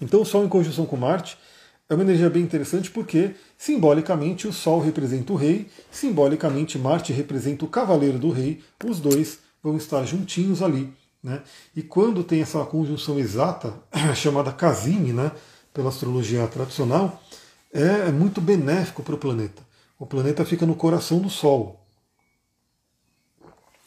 Então 0.00 0.22
o 0.22 0.24
Sol 0.24 0.44
em 0.44 0.48
conjunção 0.48 0.86
com 0.86 0.96
Marte 0.96 1.36
é 1.88 1.94
uma 1.94 2.04
energia 2.04 2.30
bem 2.30 2.42
interessante 2.42 2.90
porque, 2.90 3.34
simbolicamente, 3.58 4.46
o 4.46 4.52
Sol 4.52 4.80
representa 4.80 5.32
o 5.32 5.36
rei, 5.36 5.68
simbolicamente, 5.90 6.78
Marte 6.78 7.12
representa 7.12 7.64
o 7.64 7.68
cavaleiro 7.68 8.18
do 8.18 8.30
rei, 8.30 8.62
os 8.84 9.00
dois 9.00 9.40
vão 9.62 9.76
estar 9.76 10.04
juntinhos 10.04 10.62
ali. 10.62 10.92
Né? 11.22 11.42
E 11.74 11.82
quando 11.82 12.24
tem 12.24 12.40
essa 12.40 12.64
conjunção 12.64 13.18
exata, 13.18 13.74
chamada 14.14 14.52
casine, 14.52 15.12
né, 15.12 15.32
pela 15.74 15.88
astrologia 15.88 16.46
tradicional, 16.46 17.20
é, 17.72 18.08
é 18.08 18.12
muito 18.12 18.40
benéfico 18.40 19.02
para 19.02 19.14
o 19.14 19.18
planeta. 19.18 19.62
O 19.98 20.06
planeta 20.06 20.44
fica 20.44 20.64
no 20.64 20.74
coração 20.74 21.18
do 21.18 21.28
Sol. 21.28 21.84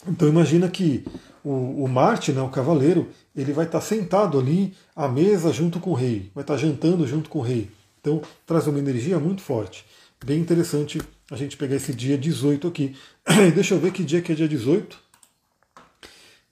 Então 0.06 0.28
imagina 0.28 0.68
que 0.68 1.04
o, 1.44 1.84
o 1.84 1.88
Marte, 1.88 2.32
né, 2.32 2.40
o 2.40 2.48
cavaleiro, 2.48 3.10
ele 3.36 3.52
vai 3.52 3.66
estar 3.66 3.80
sentado 3.82 4.38
ali 4.38 4.74
à 4.96 5.06
mesa 5.06 5.52
junto 5.52 5.78
com 5.78 5.90
o 5.90 5.94
rei, 5.94 6.30
vai 6.34 6.42
estar 6.42 6.56
jantando 6.56 7.06
junto 7.06 7.28
com 7.28 7.40
o 7.40 7.42
rei. 7.42 7.70
Então 8.00 8.22
traz 8.46 8.66
uma 8.66 8.78
energia 8.78 9.18
muito 9.18 9.42
forte. 9.42 9.84
Bem 10.24 10.40
interessante 10.40 11.00
a 11.30 11.36
gente 11.36 11.56
pegar 11.56 11.76
esse 11.76 11.92
dia 11.92 12.16
18 12.16 12.66
aqui. 12.66 12.96
Deixa 13.54 13.74
eu 13.74 13.78
ver 13.78 13.92
que 13.92 14.02
dia 14.02 14.22
que 14.22 14.32
é 14.32 14.34
dia 14.34 14.48
18. 14.48 14.98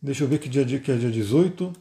Deixa 0.02 0.24
eu 0.24 0.28
ver 0.28 0.38
que 0.38 0.48
dia 0.48 0.64
que 0.78 0.92
é 0.92 0.96
dia 0.96 1.10
18. 1.10 1.72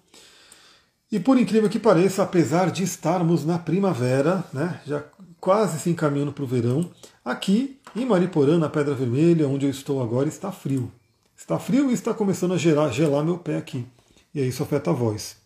E 1.12 1.20
por 1.20 1.38
incrível 1.38 1.70
que 1.70 1.80
pareça, 1.80 2.24
apesar 2.24 2.72
de 2.72 2.84
estarmos 2.84 3.46
na 3.46 3.60
primavera, 3.60 4.46
né, 4.54 4.80
já 4.86 5.04
quase 5.42 5.80
se 5.80 5.90
encaminhando 5.90 6.32
para 6.32 6.44
o 6.44 6.48
verão, 6.48 6.90
aqui 7.26 7.78
em 7.94 8.06
Mariporã, 8.06 8.58
na 8.58 8.70
Pedra 8.70 8.96
Vermelha, 8.96 9.48
onde 9.48 9.66
eu 9.66 9.70
estou 9.70 10.02
agora, 10.02 10.30
está 10.30 10.52
frio. 10.52 10.90
Está 11.42 11.58
frio 11.58 11.90
e 11.90 11.94
está 11.96 12.14
começando 12.14 12.54
a 12.54 12.58
gelar, 12.58 12.94
gelar 12.94 13.26
meu 13.26 13.36
pé 13.36 13.58
aqui. 13.58 13.84
E 14.32 14.40
aí 14.40 14.50
isso 14.50 14.62
afeta 14.62 14.92
a 14.92 14.94
voz. 14.94 15.38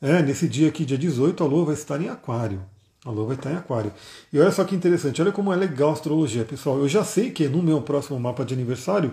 É, 0.00 0.22
nesse 0.22 0.48
dia 0.48 0.66
aqui, 0.66 0.82
dia 0.82 0.96
18, 0.96 1.44
a 1.44 1.46
Lua 1.46 1.66
vai 1.66 1.74
estar 1.74 2.00
em 2.00 2.08
Aquário. 2.08 2.64
A 3.04 3.10
Lua 3.10 3.26
vai 3.26 3.36
estar 3.36 3.52
em 3.52 3.56
Aquário. 3.56 3.92
E 4.32 4.40
olha 4.40 4.50
só 4.50 4.64
que 4.64 4.74
interessante, 4.74 5.20
olha 5.20 5.30
como 5.30 5.52
é 5.52 5.56
legal 5.56 5.90
a 5.90 5.92
astrologia, 5.92 6.42
pessoal. 6.42 6.78
Eu 6.78 6.88
já 6.88 7.04
sei 7.04 7.30
que 7.30 7.46
no 7.48 7.62
meu 7.62 7.82
próximo 7.82 8.18
mapa 8.18 8.46
de 8.46 8.54
aniversário, 8.54 9.12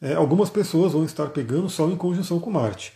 é, 0.00 0.12
algumas 0.12 0.50
pessoas 0.50 0.92
vão 0.92 1.06
estar 1.06 1.30
pegando 1.30 1.70
Sol 1.70 1.90
em 1.90 1.96
conjunção 1.96 2.38
com 2.38 2.50
Marte. 2.50 2.92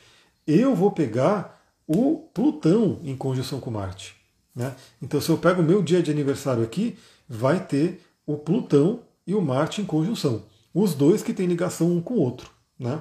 Eu 0.46 0.74
vou 0.74 0.92
pegar 0.92 1.64
o 1.86 2.28
Plutão 2.34 3.00
em 3.02 3.16
conjunção 3.16 3.58
com 3.58 3.70
Marte. 3.70 4.14
Né? 4.54 4.76
Então, 5.00 5.18
se 5.18 5.30
eu 5.30 5.38
pego 5.38 5.62
o 5.62 5.64
meu 5.64 5.82
dia 5.82 6.02
de 6.02 6.10
aniversário 6.10 6.62
aqui, 6.62 6.98
vai 7.26 7.58
ter 7.58 8.02
o 8.26 8.36
Plutão 8.36 9.00
e 9.26 9.34
o 9.34 9.40
Marte 9.40 9.80
em 9.80 9.86
conjunção. 9.86 10.42
Os 10.74 10.94
dois 10.94 11.22
que 11.22 11.32
têm 11.32 11.46
ligação 11.46 11.90
um 11.90 12.00
com 12.00 12.14
o 12.14 12.20
outro. 12.20 12.50
Né? 12.78 13.00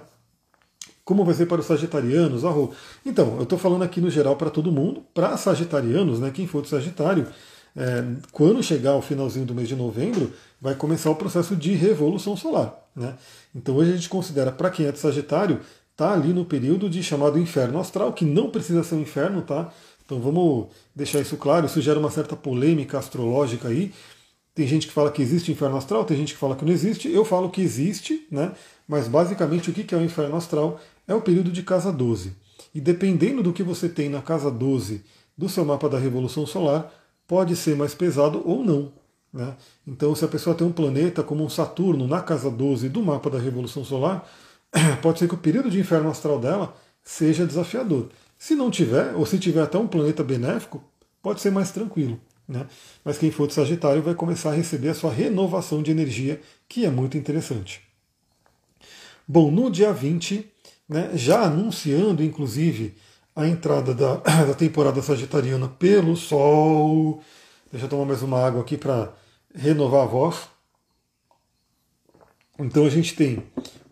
Como 1.03 1.25
vai 1.25 1.33
ser 1.33 1.45
para 1.45 1.61
os 1.61 1.65
sagitarianos? 1.65 2.45
Ah, 2.45 2.53
então, 3.05 3.37
eu 3.37 3.43
estou 3.43 3.57
falando 3.57 3.83
aqui 3.83 3.99
no 3.99 4.09
geral 4.09 4.35
para 4.35 4.49
todo 4.49 4.71
mundo. 4.71 5.03
Para 5.13 5.35
sagitarianos, 5.37 6.19
né, 6.19 6.31
quem 6.31 6.45
for 6.45 6.61
do 6.61 6.67
Sagitário, 6.67 7.27
é, 7.75 8.03
quando 8.31 8.61
chegar 8.61 8.95
o 8.95 9.01
finalzinho 9.01 9.45
do 9.45 9.55
mês 9.55 9.67
de 9.67 9.75
novembro, 9.75 10.31
vai 10.61 10.75
começar 10.75 11.09
o 11.09 11.15
processo 11.15 11.55
de 11.55 11.73
revolução 11.73 12.35
solar. 12.35 12.75
Né? 12.95 13.15
Então 13.55 13.75
hoje 13.75 13.91
a 13.91 13.95
gente 13.95 14.09
considera, 14.09 14.51
para 14.51 14.69
quem 14.69 14.85
é 14.85 14.91
de 14.91 14.99
Sagitário, 14.99 15.61
está 15.91 16.13
ali 16.13 16.33
no 16.33 16.45
período 16.45 16.89
de 16.89 17.03
chamado 17.03 17.37
inferno 17.37 17.79
astral, 17.79 18.13
que 18.13 18.25
não 18.25 18.49
precisa 18.49 18.83
ser 18.83 18.95
um 18.95 19.01
inferno, 19.01 19.41
tá? 19.41 19.71
Então 20.05 20.19
vamos 20.19 20.67
deixar 20.95 21.19
isso 21.19 21.37
claro, 21.37 21.65
isso 21.65 21.81
gera 21.81 21.99
uma 21.99 22.09
certa 22.09 22.35
polêmica 22.35 22.97
astrológica 22.97 23.67
aí. 23.67 23.93
Tem 24.59 24.67
gente 24.67 24.87
que 24.87 24.91
fala 24.91 25.09
que 25.09 25.21
existe 25.21 25.53
inferno 25.53 25.77
astral, 25.77 26.03
tem 26.03 26.17
gente 26.17 26.33
que 26.33 26.39
fala 26.39 26.53
que 26.53 26.65
não 26.65 26.73
existe. 26.73 27.09
Eu 27.09 27.23
falo 27.23 27.49
que 27.49 27.61
existe, 27.61 28.27
né? 28.29 28.51
Mas 28.85 29.07
basicamente 29.07 29.69
o 29.69 29.73
que 29.73 29.95
é 29.95 29.97
o 29.97 30.03
inferno 30.03 30.35
astral? 30.35 30.81
é 31.07 31.15
o 31.15 31.21
período 31.21 31.49
de 31.49 31.63
casa 31.63 31.93
12. 31.93 32.33
E 32.75 32.81
dependendo 32.81 33.41
do 33.41 33.53
que 33.53 33.63
você 33.63 33.87
tem 33.87 34.09
na 34.09 34.21
casa 34.21 34.51
12 34.51 35.01
do 35.37 35.47
seu 35.47 35.63
mapa 35.63 35.87
da 35.87 35.97
Revolução 35.97 36.45
Solar, 36.45 36.91
pode 37.25 37.55
ser 37.55 37.73
mais 37.77 37.95
pesado 37.95 38.43
ou 38.45 38.61
não. 38.61 38.91
Né? 39.31 39.55
Então, 39.87 40.13
se 40.13 40.25
a 40.25 40.27
pessoa 40.27 40.53
tem 40.53 40.67
um 40.67 40.73
planeta 40.73 41.23
como 41.23 41.41
um 41.41 41.47
Saturno 41.47 42.05
na 42.05 42.21
casa 42.21 42.51
12 42.51 42.89
do 42.89 43.01
mapa 43.01 43.29
da 43.29 43.39
Revolução 43.39 43.85
Solar, 43.85 44.27
pode 45.01 45.19
ser 45.19 45.29
que 45.29 45.35
o 45.35 45.37
período 45.37 45.69
de 45.69 45.79
inferno 45.79 46.09
astral 46.09 46.37
dela 46.37 46.75
seja 47.01 47.47
desafiador. 47.47 48.09
Se 48.37 48.55
não 48.55 48.69
tiver, 48.69 49.15
ou 49.15 49.25
se 49.25 49.39
tiver 49.39 49.61
até 49.61 49.77
um 49.77 49.87
planeta 49.87 50.21
benéfico, 50.21 50.83
pode 51.21 51.39
ser 51.39 51.49
mais 51.49 51.71
tranquilo. 51.71 52.19
Né? 52.49 52.65
Mas 53.05 53.19
quem 53.19 53.29
for 53.29 53.47
de 53.47 53.53
Sagitário 53.53 54.01
vai 54.01 54.15
começar 54.15 54.49
a 54.49 54.55
receber 54.55 54.89
a 54.89 54.95
sua 54.95 55.13
renovação 55.13 55.83
de 55.83 55.91
energia, 55.91 56.41
que 56.67 56.83
é 56.83 56.89
muito 56.89 57.15
interessante. 57.15 57.79
Bom, 59.27 59.51
no 59.51 59.69
dia 59.69 59.93
20, 59.93 60.51
né, 60.89 61.11
já 61.13 61.43
anunciando, 61.43 62.23
inclusive, 62.23 62.95
a 63.35 63.47
entrada 63.47 63.93
da, 63.93 64.15
da 64.47 64.55
temporada 64.55 64.99
sagitariana 65.03 65.67
pelo 65.67 66.15
Sol. 66.17 67.23
Deixa 67.71 67.85
eu 67.85 67.89
tomar 67.89 68.05
mais 68.05 68.23
uma 68.23 68.43
água 68.43 68.61
aqui 68.61 68.75
para 68.75 69.13
renovar 69.53 70.01
a 70.01 70.07
voz. 70.07 70.49
Então 72.57 72.83
a 72.83 72.89
gente 72.89 73.15
tem 73.15 73.43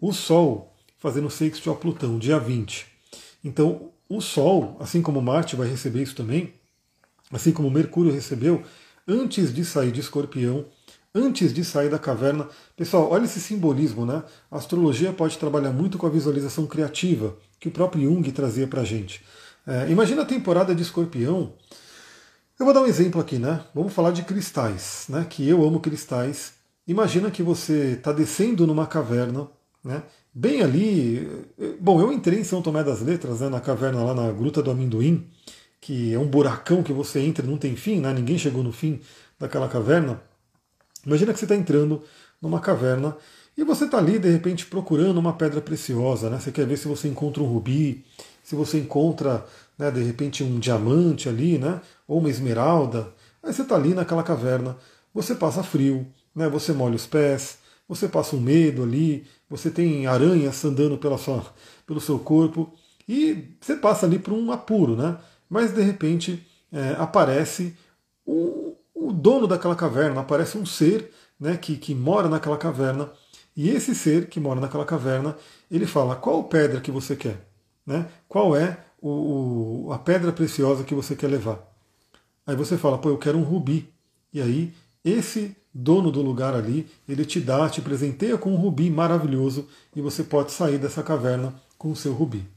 o 0.01 0.11
Sol 0.11 0.73
fazendo 0.97 1.29
sexto 1.29 1.69
a 1.69 1.75
Plutão, 1.75 2.17
dia 2.17 2.39
20. 2.39 2.87
Então 3.43 3.91
o 4.09 4.19
Sol, 4.19 4.75
assim 4.79 5.03
como 5.03 5.21
Marte 5.21 5.55
vai 5.55 5.67
receber 5.67 6.01
isso 6.01 6.15
também, 6.15 6.56
assim 7.31 7.51
como 7.51 7.69
Mercúrio 7.69 8.11
recebeu, 8.11 8.63
antes 9.07 9.53
de 9.53 9.63
sair 9.63 9.91
de 9.91 9.99
Escorpião, 9.99 10.65
antes 11.13 11.53
de 11.53 11.63
sair 11.63 11.89
da 11.89 11.97
caverna. 11.97 12.47
Pessoal, 12.75 13.09
olha 13.11 13.25
esse 13.25 13.39
simbolismo, 13.39 14.05
né? 14.05 14.23
A 14.51 14.57
astrologia 14.57 15.11
pode 15.11 15.37
trabalhar 15.37 15.71
muito 15.71 15.97
com 15.97 16.05
a 16.05 16.09
visualização 16.09 16.67
criativa 16.67 17.35
que 17.59 17.67
o 17.67 17.71
próprio 17.71 18.03
Jung 18.03 18.31
trazia 18.31 18.67
para 18.67 18.81
a 18.81 18.85
gente. 18.85 19.23
É, 19.65 19.89
imagina 19.89 20.21
a 20.21 20.25
temporada 20.25 20.75
de 20.75 20.81
Escorpião. 20.81 21.53
Eu 22.59 22.65
vou 22.65 22.73
dar 22.73 22.81
um 22.81 22.85
exemplo 22.85 23.19
aqui, 23.19 23.37
né? 23.37 23.63
Vamos 23.73 23.93
falar 23.93 24.11
de 24.11 24.23
cristais, 24.23 25.05
né? 25.09 25.25
Que 25.29 25.47
eu 25.47 25.63
amo 25.63 25.79
cristais. 25.79 26.53
Imagina 26.87 27.29
que 27.29 27.43
você 27.43 27.93
está 27.97 28.11
descendo 28.11 28.65
numa 28.65 28.87
caverna, 28.87 29.47
né? 29.83 30.03
Bem 30.33 30.61
ali. 30.61 31.27
Bom, 31.79 31.99
eu 31.99 32.11
entrei 32.11 32.39
em 32.39 32.43
São 32.43 32.61
Tomé 32.61 32.83
das 32.83 33.01
Letras, 33.01 33.41
né? 33.41 33.49
Na 33.49 33.59
caverna 33.59 34.03
lá 34.03 34.13
na 34.13 34.31
Gruta 34.31 34.61
do 34.61 34.71
Amendoim, 34.71 35.27
que 35.87 36.13
é 36.13 36.19
um 36.19 36.27
buracão 36.27 36.83
que 36.83 36.91
você 36.91 37.21
entra 37.21 37.45
e 37.45 37.49
não 37.49 37.55
tem 37.55 37.73
fim, 37.77 38.01
né? 38.01 38.11
Ninguém 38.11 38.37
chegou 38.37 38.61
no 38.61 38.73
fim 38.73 38.99
daquela 39.39 39.69
caverna. 39.69 40.21
Imagina 41.05 41.31
que 41.31 41.39
você 41.39 41.45
está 41.45 41.55
entrando 41.55 42.03
numa 42.41 42.59
caverna 42.59 43.15
e 43.57 43.63
você 43.63 43.85
está 43.85 43.97
ali, 43.97 44.19
de 44.19 44.29
repente, 44.29 44.65
procurando 44.65 45.17
uma 45.17 45.31
pedra 45.31 45.61
preciosa. 45.61 46.29
Né? 46.29 46.41
Você 46.41 46.51
quer 46.51 46.67
ver 46.67 46.75
se 46.75 46.89
você 46.89 47.07
encontra 47.07 47.41
um 47.41 47.45
rubi, 47.45 48.03
se 48.43 48.53
você 48.53 48.79
encontra, 48.79 49.45
né, 49.79 49.89
de 49.89 50.03
repente, 50.03 50.43
um 50.43 50.59
diamante 50.59 51.29
ali, 51.29 51.57
né? 51.57 51.79
ou 52.05 52.19
uma 52.19 52.29
esmeralda. 52.29 53.07
Aí 53.41 53.53
você 53.53 53.61
está 53.61 53.75
ali 53.75 53.93
naquela 53.93 54.23
caverna, 54.23 54.75
você 55.13 55.35
passa 55.35 55.63
frio, 55.63 56.05
né? 56.35 56.49
você 56.49 56.73
molha 56.73 56.97
os 56.97 57.07
pés, 57.07 57.59
você 57.87 58.09
passa 58.09 58.35
um 58.35 58.41
medo 58.41 58.83
ali, 58.83 59.25
você 59.49 59.71
tem 59.71 60.05
aranhas 60.05 60.65
andando 60.65 60.97
pela 60.97 61.17
sua, 61.17 61.45
pelo 61.85 62.01
seu 62.01 62.19
corpo 62.19 62.73
e 63.07 63.55
você 63.61 63.77
passa 63.77 64.05
ali 64.05 64.19
por 64.19 64.33
um 64.33 64.51
apuro, 64.51 64.93
né? 64.97 65.17
Mas 65.49 65.73
de 65.73 65.81
repente 65.81 66.45
é, 66.71 66.95
aparece 66.97 67.75
um, 68.25 68.75
o 68.93 69.11
dono 69.11 69.47
daquela 69.47 69.75
caverna, 69.75 70.21
aparece 70.21 70.57
um 70.57 70.65
ser 70.65 71.11
né, 71.39 71.55
que, 71.57 71.77
que 71.77 71.93
mora 71.93 72.27
naquela 72.27 72.57
caverna, 72.57 73.11
e 73.55 73.69
esse 73.69 73.95
ser 73.95 74.27
que 74.27 74.39
mora 74.39 74.59
naquela 74.59 74.85
caverna, 74.85 75.35
ele 75.69 75.85
fala 75.85 76.15
qual 76.15 76.43
pedra 76.43 76.79
que 76.79 76.91
você 76.91 77.15
quer, 77.15 77.47
né? 77.85 78.07
qual 78.27 78.55
é 78.55 78.77
o, 79.01 79.87
o, 79.87 79.93
a 79.93 79.97
pedra 79.97 80.31
preciosa 80.31 80.83
que 80.83 80.93
você 80.93 81.15
quer 81.15 81.27
levar. 81.27 81.59
Aí 82.45 82.55
você 82.55 82.77
fala, 82.77 82.97
pô, 82.97 83.09
eu 83.09 83.17
quero 83.17 83.37
um 83.37 83.43
rubi. 83.43 83.91
E 84.31 84.41
aí, 84.41 84.73
esse 85.03 85.55
dono 85.73 86.11
do 86.11 86.21
lugar 86.21 86.53
ali, 86.53 86.87
ele 87.07 87.25
te 87.25 87.39
dá, 87.39 87.69
te 87.69 87.81
presenteia 87.81 88.37
com 88.37 88.51
um 88.51 88.55
rubi 88.55 88.89
maravilhoso 88.89 89.67
e 89.95 90.01
você 90.01 90.23
pode 90.23 90.51
sair 90.51 90.77
dessa 90.77 91.03
caverna 91.03 91.53
com 91.77 91.91
o 91.91 91.95
seu 91.95 92.13
rubi. 92.13 92.47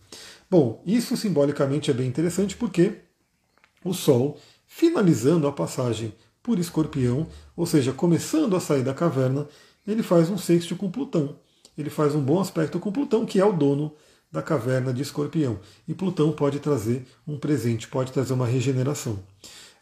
Bom, 0.50 0.82
isso 0.84 1.16
simbolicamente 1.16 1.92
é 1.92 1.94
bem 1.94 2.08
interessante 2.08 2.56
porque 2.56 2.94
o 3.84 3.94
Sol, 3.94 4.36
finalizando 4.66 5.46
a 5.46 5.52
passagem 5.52 6.12
por 6.42 6.58
Escorpião, 6.58 7.28
ou 7.56 7.66
seja, 7.66 7.92
começando 7.92 8.56
a 8.56 8.60
sair 8.60 8.82
da 8.82 8.92
caverna, 8.92 9.46
ele 9.86 10.02
faz 10.02 10.28
um 10.28 10.36
sexto 10.36 10.74
com 10.74 10.90
Plutão. 10.90 11.38
Ele 11.78 11.88
faz 11.88 12.14
um 12.14 12.20
bom 12.20 12.40
aspecto 12.40 12.80
com 12.80 12.90
Plutão, 12.90 13.24
que 13.24 13.38
é 13.38 13.44
o 13.44 13.52
dono 13.52 13.94
da 14.30 14.42
caverna 14.42 14.92
de 14.92 15.02
Escorpião. 15.02 15.60
E 15.86 15.94
Plutão 15.94 16.32
pode 16.32 16.58
trazer 16.58 17.06
um 17.26 17.38
presente, 17.38 17.86
pode 17.86 18.10
trazer 18.12 18.32
uma 18.32 18.46
regeneração. 18.46 19.20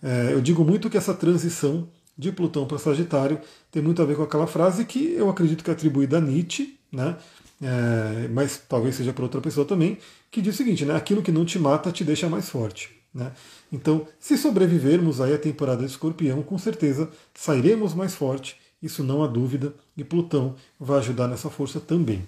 É, 0.02 0.32
eu 0.32 0.40
digo 0.40 0.64
muito 0.64 0.90
que 0.90 0.98
essa 0.98 1.14
transição 1.14 1.88
de 2.16 2.30
Plutão 2.30 2.66
para 2.66 2.78
Sagitário 2.78 3.40
tem 3.70 3.82
muito 3.82 4.02
a 4.02 4.04
ver 4.04 4.16
com 4.16 4.22
aquela 4.22 4.46
frase 4.46 4.84
que 4.84 5.14
eu 5.14 5.30
acredito 5.30 5.64
que 5.64 5.70
é 5.70 5.72
atribuída 5.72 6.18
a 6.18 6.20
Nietzsche, 6.20 6.78
né? 6.92 7.16
É, 7.60 8.28
mas 8.28 8.60
talvez 8.68 8.94
seja 8.94 9.12
para 9.12 9.24
outra 9.24 9.40
pessoa 9.40 9.66
também, 9.66 9.98
que 10.30 10.42
diz 10.42 10.54
o 10.54 10.58
seguinte: 10.58 10.84
né? 10.84 10.94
aquilo 10.94 11.22
que 11.22 11.32
não 11.32 11.44
te 11.44 11.58
mata 11.58 11.92
te 11.92 12.04
deixa 12.04 12.28
mais 12.28 12.48
forte. 12.48 12.90
Né? 13.12 13.32
Então, 13.72 14.06
se 14.20 14.36
sobrevivermos 14.36 15.20
aí 15.20 15.34
à 15.34 15.38
temporada 15.38 15.84
de 15.84 15.90
escorpião, 15.90 16.42
com 16.42 16.58
certeza 16.58 17.10
sairemos 17.34 17.94
mais 17.94 18.14
forte, 18.14 18.56
isso 18.82 19.02
não 19.02 19.22
há 19.22 19.26
dúvida, 19.26 19.74
e 19.96 20.04
Plutão 20.04 20.54
vai 20.78 20.98
ajudar 20.98 21.26
nessa 21.26 21.50
força 21.50 21.80
também. 21.80 22.26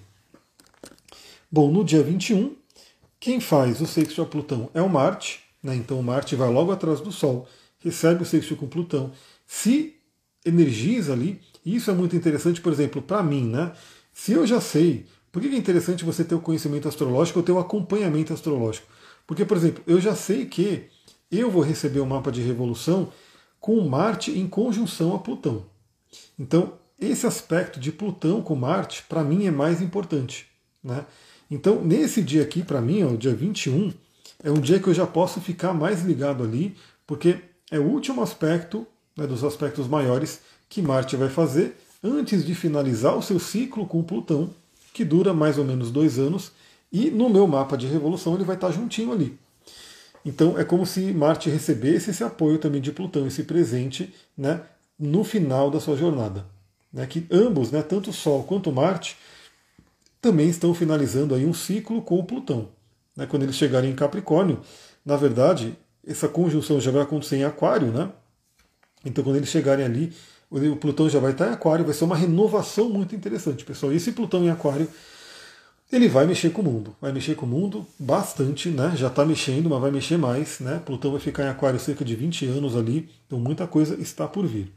Bom, 1.51 1.71
no 1.71 1.83
dia 1.83 2.03
21, 2.03 2.55
quem 3.19 3.39
faz 3.39 3.81
o 3.81 3.85
sexto 3.85 4.21
a 4.21 4.25
Plutão 4.25 4.69
é 4.73 4.81
o 4.81 4.89
Marte, 4.89 5.41
né? 5.61 5.75
então 5.75 5.99
o 5.99 6.03
Marte 6.03 6.35
vai 6.35 6.49
logo 6.49 6.71
atrás 6.71 6.99
do 7.01 7.11
Sol, 7.11 7.47
recebe 7.79 8.23
o 8.23 8.25
sexto 8.25 8.55
com 8.55 8.67
Plutão, 8.67 9.11
se 9.45 9.95
energiza 10.45 11.13
ali, 11.13 11.39
e 11.63 11.75
isso 11.75 11.91
é 11.91 11.93
muito 11.93 12.15
interessante, 12.15 12.59
por 12.59 12.73
exemplo, 12.73 13.01
para 13.01 13.21
mim, 13.21 13.45
né? 13.45 13.73
Se 14.11 14.33
eu 14.33 14.45
já 14.45 14.59
sei, 14.59 15.05
por 15.31 15.41
que 15.41 15.47
é 15.47 15.55
interessante 15.55 16.03
você 16.03 16.23
ter 16.23 16.35
o 16.35 16.41
conhecimento 16.41 16.87
astrológico 16.87 17.39
ou 17.39 17.45
ter 17.45 17.51
o 17.51 17.59
acompanhamento 17.59 18.33
astrológico? 18.33 18.87
Porque, 19.25 19.45
por 19.45 19.55
exemplo, 19.55 19.83
eu 19.87 19.99
já 20.01 20.15
sei 20.15 20.45
que 20.45 20.89
eu 21.31 21.49
vou 21.49 21.61
receber 21.61 21.99
o 21.99 22.03
um 22.03 22.07
mapa 22.07 22.31
de 22.31 22.41
revolução 22.41 23.11
com 23.59 23.79
Marte 23.87 24.37
em 24.37 24.47
conjunção 24.47 25.15
a 25.15 25.19
Plutão. 25.19 25.63
Então, 26.37 26.73
esse 26.99 27.25
aspecto 27.25 27.79
de 27.79 27.91
Plutão 27.91 28.41
com 28.41 28.55
Marte, 28.55 29.03
para 29.07 29.23
mim, 29.23 29.45
é 29.45 29.51
mais 29.51 29.81
importante. 29.81 30.47
Né? 30.83 31.05
Então, 31.49 31.81
nesse 31.81 32.21
dia 32.21 32.43
aqui, 32.43 32.63
para 32.63 32.81
mim, 32.81 33.03
o 33.03 33.17
dia 33.17 33.33
21, 33.33 33.93
é 34.43 34.51
um 34.51 34.59
dia 34.59 34.79
que 34.79 34.87
eu 34.87 34.93
já 34.93 35.07
posso 35.07 35.39
ficar 35.39 35.73
mais 35.73 36.03
ligado 36.03 36.43
ali, 36.43 36.75
porque 37.07 37.39
é 37.69 37.79
o 37.79 37.83
último 37.83 38.21
aspecto, 38.21 38.85
né, 39.15 39.25
dos 39.25 39.43
aspectos 39.43 39.87
maiores, 39.87 40.41
que 40.67 40.81
Marte 40.81 41.15
vai 41.15 41.29
fazer 41.29 41.77
antes 42.03 42.45
de 42.45 42.55
finalizar 42.55 43.15
o 43.15 43.21
seu 43.21 43.39
ciclo 43.39 43.85
com 43.85 44.03
Plutão, 44.03 44.53
que 44.93 45.05
dura 45.05 45.33
mais 45.33 45.57
ou 45.57 45.65
menos 45.65 45.91
dois 45.91 46.19
anos, 46.19 46.51
e 46.91 47.09
no 47.09 47.29
meu 47.29 47.47
mapa 47.47 47.77
de 47.77 47.87
revolução 47.87 48.35
ele 48.35 48.43
vai 48.43 48.55
estar 48.55 48.71
juntinho 48.71 49.11
ali. 49.11 49.39
Então 50.25 50.57
é 50.57 50.63
como 50.63 50.85
se 50.85 51.13
Marte 51.13 51.49
recebesse 51.49 52.11
esse 52.11 52.23
apoio 52.23 52.57
também 52.59 52.81
de 52.81 52.91
Plutão, 52.91 53.25
esse 53.25 53.43
presente, 53.43 54.13
né, 54.37 54.61
no 54.99 55.23
final 55.23 55.71
da 55.71 55.79
sua 55.79 55.95
jornada. 55.95 56.45
Né, 56.93 57.05
que 57.07 57.25
ambos, 57.31 57.71
né, 57.71 57.81
tanto 57.81 58.09
o 58.09 58.13
Sol 58.13 58.43
quanto 58.43 58.71
Marte, 58.71 59.17
também 60.21 60.49
estão 60.49 60.73
finalizando 60.73 61.33
aí 61.33 61.45
um 61.45 61.53
ciclo 61.53 62.01
com 62.01 62.19
o 62.19 62.23
Plutão. 62.23 62.69
né, 63.15 63.25
quando 63.25 63.43
eles 63.43 63.55
chegarem 63.55 63.91
em 63.91 63.95
Capricórnio, 63.95 64.61
na 65.05 65.15
verdade, 65.15 65.77
essa 66.05 66.27
conjunção 66.27 66.79
já 66.79 66.91
vai 66.91 67.01
acontecer 67.01 67.37
em 67.37 67.43
Aquário, 67.43 67.87
né? 67.87 68.11
Então, 69.03 69.23
quando 69.23 69.37
eles 69.37 69.49
chegarem 69.49 69.83
ali, 69.83 70.13
o 70.51 70.75
Plutão 70.75 71.09
já 71.09 71.19
vai 71.19 71.31
estar 71.31 71.47
em 71.47 71.53
Aquário, 71.53 71.85
vai 71.85 71.93
ser 71.93 72.03
uma 72.03 72.15
renovação 72.15 72.89
muito 72.89 73.15
interessante, 73.15 73.63
pessoal. 73.63 73.93
Esse 73.93 74.11
Plutão 74.11 74.43
em 74.43 74.49
Aquário, 74.49 74.87
ele 75.89 76.09
vai 76.09 76.27
mexer 76.27 76.51
com 76.51 76.61
o 76.61 76.65
mundo, 76.65 76.93
vai 76.99 77.13
mexer 77.13 77.35
com 77.35 77.45
o 77.45 77.49
mundo 77.49 77.87
bastante, 77.97 78.69
né? 78.69 78.91
Já 78.95 79.07
está 79.07 79.25
mexendo, 79.25 79.69
mas 79.69 79.79
vai 79.79 79.91
mexer 79.91 80.17
mais, 80.17 80.59
né? 80.59 80.81
Plutão 80.85 81.11
vai 81.11 81.21
ficar 81.21 81.45
em 81.45 81.49
Aquário 81.49 81.79
cerca 81.79 82.03
de 82.03 82.15
20 82.15 82.45
anos 82.47 82.75
ali, 82.75 83.09
então 83.25 83.39
muita 83.39 83.65
coisa 83.65 83.95
está 84.01 84.27
por 84.27 84.45
vir. 84.45 84.71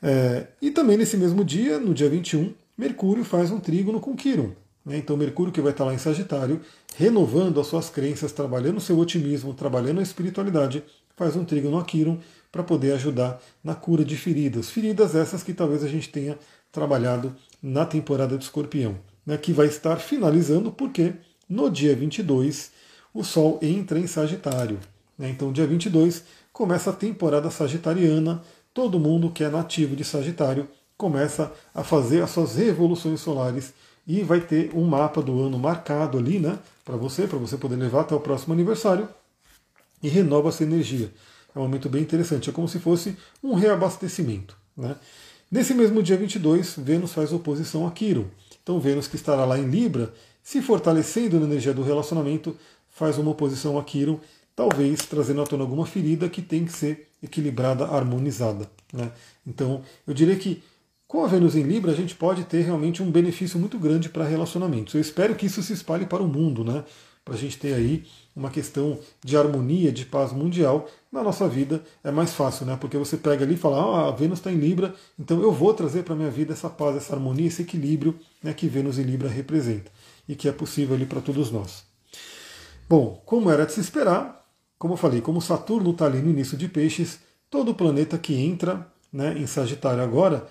É, 0.00 0.46
e 0.62 0.70
também 0.70 0.96
nesse 0.96 1.16
mesmo 1.16 1.44
dia, 1.44 1.80
no 1.80 1.92
dia 1.92 2.08
21, 2.08 2.54
Mercúrio 2.78 3.24
faz 3.24 3.50
um 3.50 3.58
trígono 3.58 3.98
com 3.98 4.14
Quiron. 4.14 4.50
Né? 4.84 4.98
Então, 4.98 5.16
Mercúrio 5.16 5.52
que 5.52 5.60
vai 5.60 5.72
estar 5.72 5.84
lá 5.84 5.94
em 5.94 5.98
Sagitário, 5.98 6.60
renovando 6.96 7.60
as 7.60 7.66
suas 7.66 7.88
crenças, 7.90 8.30
trabalhando 8.30 8.76
o 8.76 8.80
seu 8.80 8.98
otimismo, 8.98 9.54
trabalhando 9.54 10.00
a 10.00 10.02
espiritualidade, 10.02 10.84
faz 11.16 11.34
um 11.36 11.44
trígono 11.44 11.78
a 11.78 11.84
Quiron 11.84 12.18
para 12.54 12.62
poder 12.62 12.92
ajudar 12.92 13.42
na 13.64 13.74
cura 13.74 14.04
de 14.04 14.16
feridas. 14.16 14.70
Feridas 14.70 15.16
essas 15.16 15.42
que 15.42 15.52
talvez 15.52 15.82
a 15.82 15.88
gente 15.88 16.08
tenha 16.08 16.38
trabalhado 16.70 17.34
na 17.60 17.84
temporada 17.84 18.38
de 18.38 18.44
Escorpião, 18.44 18.96
né? 19.26 19.36
que 19.36 19.52
vai 19.52 19.66
estar 19.66 19.96
finalizando 19.96 20.70
porque 20.70 21.14
no 21.48 21.68
dia 21.68 21.96
22 21.96 22.70
o 23.12 23.24
Sol 23.24 23.58
entra 23.60 23.98
em 23.98 24.06
Sagitário. 24.06 24.78
Né? 25.18 25.30
Então, 25.30 25.50
dia 25.52 25.66
22 25.66 26.22
começa 26.52 26.90
a 26.90 26.92
temporada 26.92 27.50
sagitariana, 27.50 28.40
todo 28.72 29.00
mundo 29.00 29.30
que 29.30 29.42
é 29.42 29.48
nativo 29.48 29.96
de 29.96 30.04
Sagitário 30.04 30.68
começa 30.96 31.52
a 31.74 31.82
fazer 31.82 32.22
as 32.22 32.30
suas 32.30 32.54
revoluções 32.54 33.18
solares 33.18 33.74
e 34.06 34.22
vai 34.22 34.40
ter 34.40 34.70
um 34.76 34.84
mapa 34.84 35.20
do 35.20 35.42
ano 35.42 35.58
marcado 35.58 36.18
ali, 36.18 36.38
né, 36.38 36.56
para 36.84 36.96
você, 36.96 37.26
para 37.26 37.38
você 37.38 37.56
poder 37.56 37.74
levar 37.74 38.02
até 38.02 38.14
o 38.14 38.20
próximo 38.20 38.54
aniversário 38.54 39.08
e 40.00 40.08
renova 40.08 40.50
essa 40.50 40.62
energia. 40.62 41.10
É 41.54 41.58
um 41.58 41.62
momento 41.62 41.88
bem 41.88 42.02
interessante, 42.02 42.50
é 42.50 42.52
como 42.52 42.68
se 42.68 42.78
fosse 42.78 43.16
um 43.42 43.54
reabastecimento. 43.54 44.56
Né? 44.76 44.96
Nesse 45.50 45.74
mesmo 45.74 46.02
dia 46.02 46.16
22, 46.16 46.76
Vênus 46.78 47.12
faz 47.12 47.32
oposição 47.32 47.86
a 47.86 47.90
Quirón. 47.90 48.24
Então, 48.62 48.80
Vênus, 48.80 49.06
que 49.06 49.16
estará 49.16 49.44
lá 49.44 49.58
em 49.58 49.66
Libra, 49.66 50.12
se 50.42 50.60
fortalecendo 50.60 51.38
na 51.38 51.46
energia 51.46 51.72
do 51.72 51.82
relacionamento, 51.82 52.56
faz 52.88 53.18
uma 53.18 53.30
oposição 53.30 53.78
a 53.78 53.84
Quirón, 53.84 54.18
talvez 54.56 55.00
trazendo 55.06 55.42
à 55.42 55.44
tona 55.44 55.62
alguma 55.62 55.86
ferida 55.86 56.28
que 56.28 56.42
tem 56.42 56.64
que 56.64 56.72
ser 56.72 57.08
equilibrada, 57.22 57.84
harmonizada. 57.86 58.68
Né? 58.92 59.12
Então, 59.46 59.82
eu 60.06 60.14
diria 60.14 60.36
que 60.36 60.62
com 61.06 61.22
a 61.22 61.28
Vênus 61.28 61.54
em 61.54 61.62
Libra, 61.62 61.92
a 61.92 61.94
gente 61.94 62.14
pode 62.14 62.42
ter 62.42 62.62
realmente 62.62 63.00
um 63.00 63.08
benefício 63.08 63.56
muito 63.56 63.78
grande 63.78 64.08
para 64.08 64.24
relacionamentos. 64.24 64.94
Eu 64.94 65.00
espero 65.00 65.36
que 65.36 65.46
isso 65.46 65.62
se 65.62 65.72
espalhe 65.72 66.06
para 66.06 66.22
o 66.22 66.26
mundo, 66.26 66.64
né? 66.64 66.82
Para 67.24 67.34
a 67.34 67.38
gente 67.38 67.58
ter 67.58 67.72
aí 67.74 68.04
uma 68.36 68.50
questão 68.50 68.98
de 69.24 69.36
harmonia, 69.36 69.90
de 69.90 70.04
paz 70.04 70.32
mundial 70.32 70.88
na 71.10 71.22
nossa 71.22 71.48
vida 71.48 71.82
é 72.02 72.10
mais 72.10 72.34
fácil, 72.34 72.66
né? 72.66 72.76
Porque 72.78 72.98
você 72.98 73.16
pega 73.16 73.44
ali 73.44 73.54
e 73.54 73.56
fala, 73.56 73.78
ah, 73.78 74.08
a 74.08 74.10
Vênus 74.10 74.38
está 74.38 74.52
em 74.52 74.56
Libra, 74.56 74.94
então 75.18 75.40
eu 75.40 75.50
vou 75.50 75.72
trazer 75.72 76.02
para 76.02 76.14
a 76.14 76.16
minha 76.16 76.30
vida 76.30 76.52
essa 76.52 76.68
paz, 76.68 76.96
essa 76.96 77.14
harmonia, 77.14 77.46
esse 77.46 77.62
equilíbrio 77.62 78.18
né, 78.42 78.52
que 78.52 78.68
Vênus 78.68 78.98
em 78.98 79.02
Libra 79.04 79.28
representa 79.28 79.90
e 80.28 80.34
que 80.34 80.48
é 80.48 80.52
possível 80.52 80.94
ali 80.94 81.06
para 81.06 81.20
todos 81.20 81.50
nós. 81.50 81.84
Bom, 82.88 83.22
como 83.24 83.50
era 83.50 83.64
de 83.64 83.72
se 83.72 83.80
esperar, 83.80 84.46
como 84.78 84.94
eu 84.94 84.98
falei, 84.98 85.20
como 85.20 85.40
Saturno 85.40 85.92
está 85.92 86.06
ali 86.06 86.20
no 86.20 86.30
início 86.30 86.58
de 86.58 86.68
Peixes, 86.68 87.20
todo 87.48 87.74
planeta 87.74 88.18
que 88.18 88.34
entra 88.34 88.86
né, 89.12 89.38
em 89.38 89.46
Sagitário 89.46 90.02
agora 90.02 90.46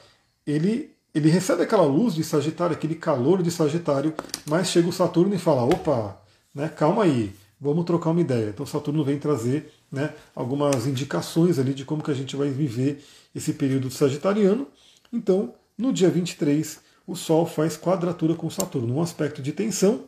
ele, 0.45 0.91
ele 1.13 1.29
recebe 1.29 1.63
aquela 1.63 1.83
luz 1.83 2.13
de 2.13 2.23
Sagitário, 2.23 2.75
aquele 2.75 2.95
calor 2.95 3.41
de 3.41 3.51
Sagitário, 3.51 4.13
mas 4.45 4.67
chega 4.67 4.89
o 4.89 4.93
Saturno 4.93 5.33
e 5.33 5.39
fala: 5.39 5.63
opa, 5.63 6.17
né, 6.53 6.69
calma 6.69 7.03
aí, 7.03 7.33
vamos 7.59 7.85
trocar 7.85 8.11
uma 8.11 8.21
ideia. 8.21 8.49
Então 8.49 8.65
Saturno 8.65 9.03
vem 9.03 9.17
trazer 9.17 9.71
né, 9.91 10.13
algumas 10.35 10.85
indicações 10.85 11.59
ali 11.59 11.73
de 11.73 11.85
como 11.85 12.03
que 12.03 12.11
a 12.11 12.15
gente 12.15 12.35
vai 12.35 12.49
viver 12.49 13.03
esse 13.33 13.53
período 13.53 13.89
sagitariano. 13.89 14.67
Então, 15.11 15.53
no 15.77 15.91
dia 15.93 16.09
23, 16.09 16.79
o 17.05 17.15
Sol 17.15 17.45
faz 17.45 17.77
quadratura 17.77 18.35
com 18.35 18.49
Saturno, 18.49 18.95
um 18.95 19.01
aspecto 19.01 19.41
de 19.41 19.51
tensão, 19.51 20.05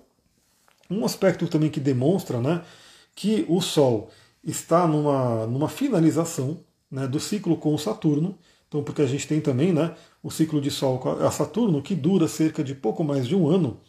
um 0.90 1.04
aspecto 1.06 1.48
também 1.48 1.70
que 1.70 1.80
demonstra 1.80 2.40
né, 2.40 2.62
que 3.14 3.46
o 3.48 3.62
Sol 3.62 4.10
está 4.44 4.88
numa, 4.88 5.48
numa 5.48 5.68
finalização 5.68 6.60
né, 6.90 7.08
do 7.08 7.20
ciclo 7.20 7.58
com 7.58 7.74
o 7.74 7.80
Saturno. 7.80 8.38
Então, 8.68 8.84
porque 8.84 9.02
a 9.02 9.08
gente 9.08 9.28
tem 9.28 9.42
também 9.42 9.74
né, 9.74 9.96
o 10.22 10.30
ciclo 10.30 10.62
de 10.62 10.70
Sol 10.70 11.02
a 11.22 11.32
Saturno, 11.32 11.82
que 11.82 11.96
dura 11.96 12.28
cerca 12.28 12.64
de 12.64 12.76
pouco 12.76 13.04
mais 13.04 13.28
de 13.28 13.36
um 13.36 13.48
ano. 13.48 13.80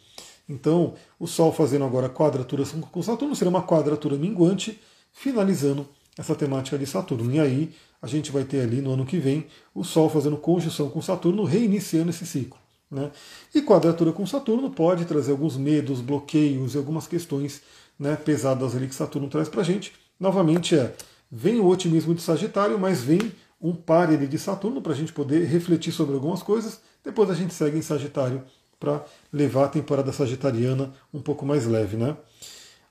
Então, 0.47 0.93
o 1.19 1.27
Sol 1.27 1.51
fazendo 1.51 1.85
agora 1.85 2.09
quadratura 2.09 2.63
com 2.89 3.03
Saturno 3.03 3.35
seria 3.35 3.49
uma 3.49 3.63
quadratura 3.63 4.15
minguante, 4.15 4.79
finalizando 5.11 5.87
essa 6.17 6.35
temática 6.35 6.77
de 6.77 6.85
Saturno. 6.85 7.31
E 7.31 7.39
aí 7.39 7.73
a 8.01 8.07
gente 8.07 8.31
vai 8.31 8.43
ter 8.43 8.61
ali 8.61 8.81
no 8.81 8.93
ano 8.93 9.05
que 9.05 9.17
vem 9.17 9.47
o 9.73 9.83
Sol 9.83 10.09
fazendo 10.09 10.37
conjunção 10.37 10.89
com 10.89 11.01
Saturno, 11.01 11.43
reiniciando 11.43 12.09
esse 12.09 12.25
ciclo. 12.25 12.57
Né? 12.89 13.11
E 13.53 13.61
quadratura 13.61 14.13
com 14.13 14.25
Saturno 14.25 14.69
pode 14.69 15.05
trazer 15.05 15.31
alguns 15.31 15.57
medos, 15.57 15.99
bloqueios 15.99 16.73
e 16.73 16.77
algumas 16.77 17.05
questões 17.05 17.61
né, 17.99 18.15
pesadas 18.15 18.75
ali 18.75 18.87
que 18.87 18.95
Saturno 18.95 19.27
traz 19.27 19.49
para 19.49 19.61
a 19.61 19.63
gente. 19.63 19.93
Novamente 20.19 20.75
é, 20.75 20.95
vem 21.29 21.59
o 21.59 21.67
otimismo 21.67 22.15
de 22.15 22.21
Sagitário, 22.21 22.79
mas 22.79 23.01
vem 23.01 23.31
um 23.61 23.73
par 23.73 24.15
de 24.15 24.37
Saturno 24.37 24.81
para 24.81 24.93
a 24.93 24.95
gente 24.95 25.11
poder 25.11 25.45
refletir 25.45 25.91
sobre 25.91 26.15
algumas 26.15 26.41
coisas. 26.41 26.79
Depois 27.03 27.29
a 27.29 27.33
gente 27.33 27.53
segue 27.53 27.77
em 27.77 27.81
Sagitário 27.81 28.43
para 28.79 29.03
levar 29.31 29.65
a 29.65 29.69
temporada 29.69 30.11
sagitariana 30.11 30.93
um 31.13 31.21
pouco 31.21 31.45
mais 31.45 31.65
leve. 31.65 31.97
Né? 31.97 32.15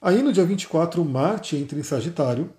Aí 0.00 0.22
no 0.22 0.32
dia 0.32 0.44
24, 0.44 1.04
Marte 1.04 1.56
entra 1.56 1.78
em 1.78 1.82
Sagitário, 1.82 2.50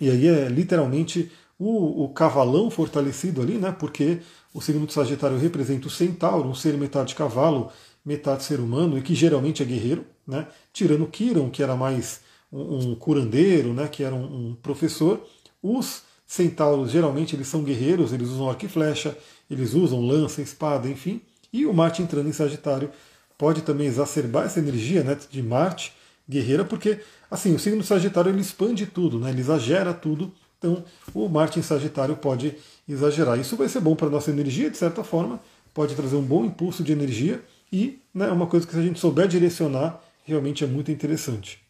e 0.00 0.08
aí 0.08 0.26
é 0.26 0.48
literalmente 0.48 1.30
o, 1.58 2.04
o 2.04 2.08
cavalão 2.08 2.70
fortalecido 2.70 3.42
ali, 3.42 3.58
né? 3.58 3.74
porque 3.78 4.20
o 4.54 4.60
signo 4.60 4.86
de 4.86 4.92
Sagitário 4.92 5.38
representa 5.38 5.86
o 5.86 5.90
centauro, 5.90 6.48
um 6.48 6.54
ser 6.54 6.74
metade 6.74 7.14
cavalo, 7.14 7.70
metade 8.04 8.44
ser 8.44 8.60
humano, 8.60 8.96
e 8.96 9.02
que 9.02 9.14
geralmente 9.14 9.62
é 9.62 9.66
guerreiro, 9.66 10.04
né? 10.26 10.46
tirando 10.72 11.06
Kiron, 11.06 11.50
que 11.50 11.62
era 11.62 11.76
mais 11.76 12.20
um, 12.50 12.92
um 12.92 12.94
curandeiro, 12.94 13.74
né? 13.74 13.88
que 13.88 14.02
era 14.02 14.14
um, 14.14 14.50
um 14.50 14.54
professor, 14.54 15.22
os 15.62 16.08
Centauros 16.30 16.92
geralmente 16.92 17.34
eles 17.34 17.48
são 17.48 17.64
guerreiros, 17.64 18.12
eles 18.12 18.28
usam 18.28 18.48
arco 18.48 18.64
e 18.64 18.68
flecha, 18.68 19.18
eles 19.50 19.74
usam 19.74 20.00
lança, 20.00 20.40
espada, 20.40 20.88
enfim. 20.88 21.20
E 21.52 21.66
o 21.66 21.72
Marte 21.72 22.02
entrando 22.02 22.28
em 22.28 22.32
Sagitário 22.32 22.90
pode 23.36 23.62
também 23.62 23.86
exacerbar 23.86 24.44
essa 24.44 24.58
energia 24.58 25.02
né, 25.02 25.16
de 25.30 25.42
Marte 25.42 25.92
guerreira, 26.28 26.64
porque 26.64 27.00
assim 27.30 27.54
o 27.54 27.58
signo 27.58 27.82
Sagitário 27.82 28.30
ele 28.30 28.40
expande 28.40 28.86
tudo, 28.86 29.18
né, 29.18 29.30
ele 29.30 29.40
exagera 29.40 29.92
tudo. 29.92 30.32
Então 30.58 30.84
o 31.14 31.28
Marte 31.28 31.58
em 31.58 31.62
Sagitário 31.62 32.16
pode 32.16 32.54
exagerar. 32.88 33.38
Isso 33.38 33.56
vai 33.56 33.68
ser 33.68 33.80
bom 33.80 33.96
para 33.96 34.06
a 34.06 34.10
nossa 34.10 34.30
energia, 34.30 34.70
de 34.70 34.76
certa 34.76 35.02
forma, 35.02 35.40
pode 35.72 35.94
trazer 35.94 36.16
um 36.16 36.22
bom 36.22 36.44
impulso 36.44 36.84
de 36.84 36.92
energia 36.92 37.42
e 37.72 37.98
né, 38.14 38.28
uma 38.28 38.46
coisa 38.46 38.66
que 38.66 38.72
se 38.72 38.78
a 38.78 38.82
gente 38.82 39.00
souber 39.00 39.26
direcionar, 39.26 40.02
realmente 40.24 40.62
é 40.62 40.66
muito 40.66 40.90
interessante. 40.90 41.60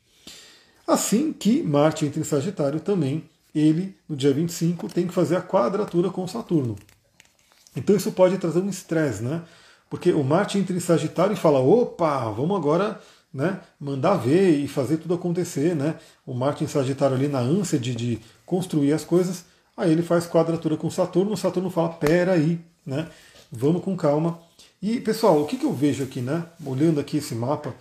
Assim 0.87 1.33
que 1.33 1.63
Marte 1.63 2.05
entra 2.05 2.21
em 2.21 2.25
Sagitário 2.25 2.81
também 2.81 3.25
ele, 3.55 3.97
no 4.09 4.17
dia 4.17 4.33
25, 4.33 4.89
tem 4.89 5.07
que 5.07 5.15
fazer 5.15 5.37
a 5.37 5.43
quadratura 5.43 6.11
com 6.11 6.27
Saturno. 6.27 6.77
Então 7.77 7.95
isso 7.95 8.13
pode 8.13 8.39
trazer 8.39 8.61
um 8.61 8.69
estresse, 8.69 9.23
né? 9.23 9.43
Porque 9.91 10.13
o 10.13 10.23
Marte 10.23 10.57
entra 10.57 10.75
em 10.75 10.81
Sagitário 10.81 11.35
e 11.35 11.37
fala: 11.37 11.59
opa, 11.59 12.31
vamos 12.31 12.57
agora 12.57 12.99
né, 13.35 13.61
mandar 13.79 14.15
ver 14.15 14.51
e 14.51 14.67
fazer 14.67 14.97
tudo 14.97 15.15
acontecer. 15.15 15.75
Né? 15.75 15.97
O 16.25 16.33
Marte 16.33 16.65
em 16.65 16.69
Sagitário 16.69 17.17
ali 17.17 17.29
na 17.29 17.41
ânsia 17.41 17.79
de, 17.79 17.95
de 17.95 18.21
construir 18.47 18.93
as 18.93 19.05
coisas. 19.05 19.45
Aí 19.77 19.91
ele 19.91 20.03
faz 20.03 20.27
quadratura 20.27 20.77
com 20.77 20.89
Saturno, 20.89 21.37
Saturno 21.37 21.69
fala: 21.69 21.89
pera 21.91 22.33
aí, 22.33 22.61
né? 22.87 23.09
vamos 23.51 23.83
com 23.83 23.97
calma. 23.97 24.39
E 24.81 25.01
pessoal, 25.01 25.43
o 25.43 25.47
que, 25.47 25.59
que 25.59 25.67
eu 25.67 25.75
vejo 25.75 26.05
aqui, 26.05 26.23
né? 26.23 26.47
Olhando 26.65 27.01
aqui 27.01 27.19
esse 27.19 27.35
mapa, 27.35 27.75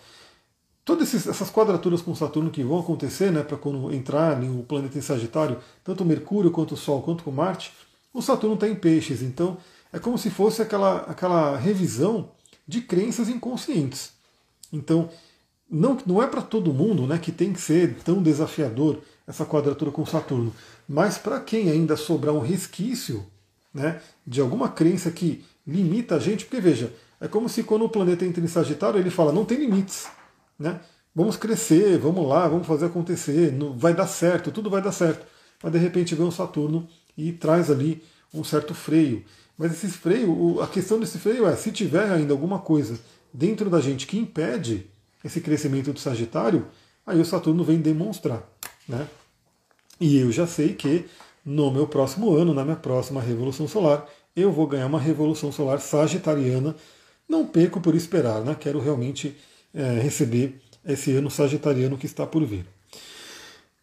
Todas 0.89 1.13
essas 1.13 1.51
quadraturas 1.51 2.01
com 2.01 2.15
Saturno 2.15 2.49
que 2.49 2.63
vão 2.63 2.79
acontecer, 2.79 3.31
né, 3.31 3.43
para 3.43 3.55
quando 3.55 3.93
entrar 3.93 4.41
o 4.41 4.63
planeta 4.63 4.97
em 4.97 5.01
Sagitário, 5.01 5.59
tanto 5.83 6.03
Mercúrio 6.03 6.49
quanto 6.49 6.73
o 6.73 6.77
Sol 6.77 7.03
quanto 7.03 7.29
o 7.29 7.31
Marte, 7.31 7.71
o 8.11 8.23
Saturno 8.23 8.55
está 8.55 8.67
em 8.67 8.73
Peixes. 8.73 9.21
Então 9.21 9.55
é 9.91 9.99
como 9.99 10.17
se 10.17 10.29
fosse 10.29 10.61
aquela, 10.61 10.99
aquela 11.01 11.57
revisão 11.57 12.31
de 12.67 12.81
crenças 12.81 13.29
inconscientes. 13.29 14.11
Então 14.71 15.09
não, 15.69 15.97
não 16.05 16.21
é 16.21 16.27
para 16.27 16.41
todo 16.41 16.73
mundo 16.73 17.05
né, 17.05 17.17
que 17.17 17.31
tem 17.31 17.53
que 17.53 17.61
ser 17.61 17.95
tão 18.03 18.21
desafiador 18.21 18.99
essa 19.27 19.45
quadratura 19.45 19.91
com 19.91 20.05
Saturno, 20.05 20.53
mas 20.87 21.17
para 21.17 21.39
quem 21.39 21.69
ainda 21.69 21.95
sobrar 21.95 22.33
um 22.33 22.39
resquício 22.39 23.25
né, 23.71 24.01
de 24.25 24.41
alguma 24.41 24.69
crença 24.69 25.11
que 25.11 25.45
limita 25.65 26.15
a 26.15 26.19
gente, 26.19 26.45
porque 26.45 26.59
veja, 26.59 26.91
é 27.21 27.27
como 27.27 27.47
se 27.47 27.61
quando 27.61 27.85
o 27.85 27.89
planeta 27.89 28.25
entra 28.25 28.43
em 28.43 28.47
Sagitário 28.47 28.99
ele 28.99 29.11
fala 29.11 29.31
não 29.31 29.45
tem 29.45 29.59
limites. 29.59 30.07
Né? 30.57 30.79
Vamos 31.13 31.37
crescer, 31.37 31.97
vamos 31.97 32.27
lá, 32.27 32.47
vamos 32.47 32.65
fazer 32.65 32.87
acontecer, 32.87 33.55
vai 33.75 33.93
dar 33.93 34.07
certo, 34.07 34.51
tudo 34.51 34.69
vai 34.69 34.81
dar 34.81 34.91
certo. 34.91 35.25
Mas 35.61 35.71
de 35.71 35.77
repente 35.77 36.15
vem 36.15 36.25
o 36.25 36.31
Saturno 36.31 36.87
e 37.17 37.31
traz 37.31 37.69
ali 37.69 38.03
um 38.33 38.43
certo 38.43 38.73
freio. 38.73 39.23
Mas 39.59 39.73
esse 39.73 39.89
freio, 39.89 40.59
a 40.61 40.67
questão 40.67 40.99
desse 40.99 41.19
freio 41.19 41.45
é, 41.45 41.55
se 41.55 41.71
tiver 41.71 42.09
ainda 42.09 42.33
alguma 42.33 42.57
coisa 42.59 42.97
dentro 43.31 43.69
da 43.69 43.79
gente 43.79 44.07
que 44.07 44.17
impede 44.17 44.87
esse 45.23 45.41
crescimento 45.41 45.93
do 45.93 45.99
Sagitário, 45.99 46.65
Aí 47.09 47.19
o 47.19 47.25
Saturno 47.25 47.63
vem 47.63 47.81
demonstrar. 47.81 48.47
Né? 48.87 49.07
E 49.99 50.19
eu 50.19 50.31
já 50.31 50.45
sei 50.45 50.75
que 50.75 51.05
no 51.43 51.71
meu 51.71 51.87
próximo 51.87 52.35
ano, 52.35 52.53
na 52.53 52.63
minha 52.63 52.75
próxima 52.75 53.19
revolução 53.19 53.67
solar, 53.67 54.07
eu 54.35 54.51
vou 54.51 54.67
ganhar 54.67 54.85
uma 54.85 54.99
revolução 54.99 55.51
solar 55.51 55.79
sagitariana. 55.79 56.75
Não 57.27 57.47
perco 57.47 57.81
por 57.81 57.95
esperar, 57.95 58.43
né? 58.43 58.55
quero 58.59 58.79
realmente 58.79 59.35
é, 59.73 59.99
receber 59.99 60.61
esse 60.85 61.11
ano 61.15 61.31
sagitariano 61.31 61.97
que 61.97 62.05
está 62.05 62.27
por 62.27 62.45
vir. 62.45 62.63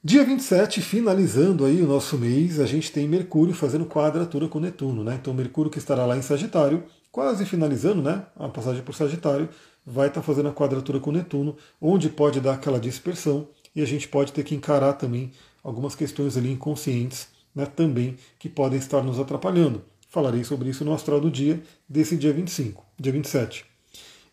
Dia 0.08 0.24
27, 0.24 0.80
finalizando 0.82 1.64
aí 1.64 1.82
o 1.82 1.86
nosso 1.88 2.16
mês, 2.16 2.60
a 2.60 2.64
gente 2.64 2.92
tem 2.92 3.08
Mercúrio 3.08 3.52
fazendo 3.52 3.84
quadratura 3.84 4.46
com 4.46 4.60
Netuno, 4.60 5.02
né? 5.02 5.18
Então 5.20 5.34
Mercúrio 5.34 5.68
que 5.68 5.78
estará 5.78 6.06
lá 6.06 6.16
em 6.16 6.22
Sagitário, 6.22 6.84
quase 7.10 7.44
finalizando, 7.44 8.00
né? 8.00 8.24
A 8.36 8.48
passagem 8.48 8.84
por 8.84 8.94
Sagitário, 8.94 9.48
vai 9.84 10.06
estar 10.06 10.22
fazendo 10.22 10.48
a 10.48 10.52
quadratura 10.52 11.00
com 11.00 11.10
Netuno, 11.10 11.56
onde 11.80 12.08
pode 12.08 12.38
dar 12.38 12.54
aquela 12.54 12.78
dispersão 12.78 13.48
e 13.74 13.82
a 13.82 13.84
gente 13.84 14.06
pode 14.06 14.32
ter 14.32 14.44
que 14.44 14.54
encarar 14.54 14.92
também 14.92 15.32
algumas 15.60 15.96
questões 15.96 16.36
ali 16.36 16.52
inconscientes, 16.52 17.26
né? 17.52 17.66
Também 17.66 18.14
que 18.38 18.48
podem 18.48 18.78
estar 18.78 19.02
nos 19.02 19.18
atrapalhando. 19.18 19.82
Falarei 20.08 20.44
sobre 20.44 20.70
isso 20.70 20.84
no 20.84 20.94
astral 20.94 21.20
do 21.20 21.32
dia 21.32 21.60
desse 21.88 22.16
dia 22.16 22.32
25, 22.32 22.80
dia 22.96 23.10
27. 23.10 23.64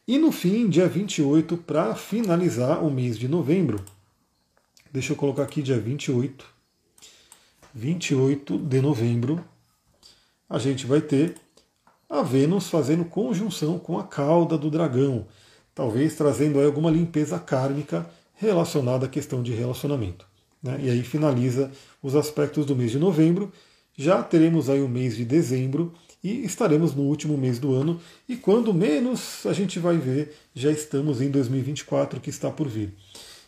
E 0.08 0.20
no 0.20 0.32
fim, 0.32 0.70
dia 0.70 0.88
28, 0.88 1.58
para 1.58 1.96
finalizar 1.96 2.86
o 2.86 2.92
mês 2.92 3.18
de 3.18 3.28
novembro, 3.28 3.84
deixa 4.94 5.14
eu 5.14 5.18
colocar 5.18 5.42
aqui 5.42 5.64
dia 5.64 5.80
28, 5.80 6.46
28 7.74 8.60
de 8.60 8.80
novembro, 8.80 9.44
a 10.48 10.60
gente 10.60 10.86
vai 10.86 11.02
ter 11.02 11.36
a 12.08 12.22
Vênus 12.22 12.70
fazendo 12.70 13.04
conjunção 13.04 13.80
com 13.80 13.98
a 13.98 14.04
cauda 14.04 14.56
do 14.56 14.70
dragão, 14.70 15.26
talvez 15.74 16.16
trazendo 16.16 16.60
aí 16.60 16.66
alguma 16.68 16.92
limpeza 16.92 17.40
kármica 17.40 18.08
relacionada 18.36 19.08
à 19.08 19.10
questão 19.10 19.42
de 19.42 19.52
relacionamento. 19.52 20.28
Né? 20.62 20.80
E 20.84 20.90
aí 20.92 21.02
finaliza 21.02 21.72
os 22.02 22.16
aspectos 22.16 22.64
do 22.64 22.76
mês 22.76 22.92
de 22.92 23.00
novembro. 23.00 23.52
Já 23.98 24.22
teremos 24.22 24.70
aí 24.70 24.82
o 24.82 24.88
mês 24.88 25.16
de 25.18 25.26
dezembro 25.26 25.92
e 26.24 26.46
estaremos 26.46 26.94
no 26.94 27.02
último 27.02 27.36
mês 27.36 27.58
do 27.58 27.74
ano. 27.74 28.00
E 28.30 28.36
quando 28.36 28.72
menos 28.72 29.44
a 29.48 29.54
gente 29.54 29.80
vai 29.80 29.98
ver, 29.98 30.36
já 30.54 30.72
estamos 30.72 31.20
em 31.20 31.32
2024 31.32 32.22
que 32.22 32.30
está 32.30 32.52
por 32.52 32.68
vir. 32.68 32.94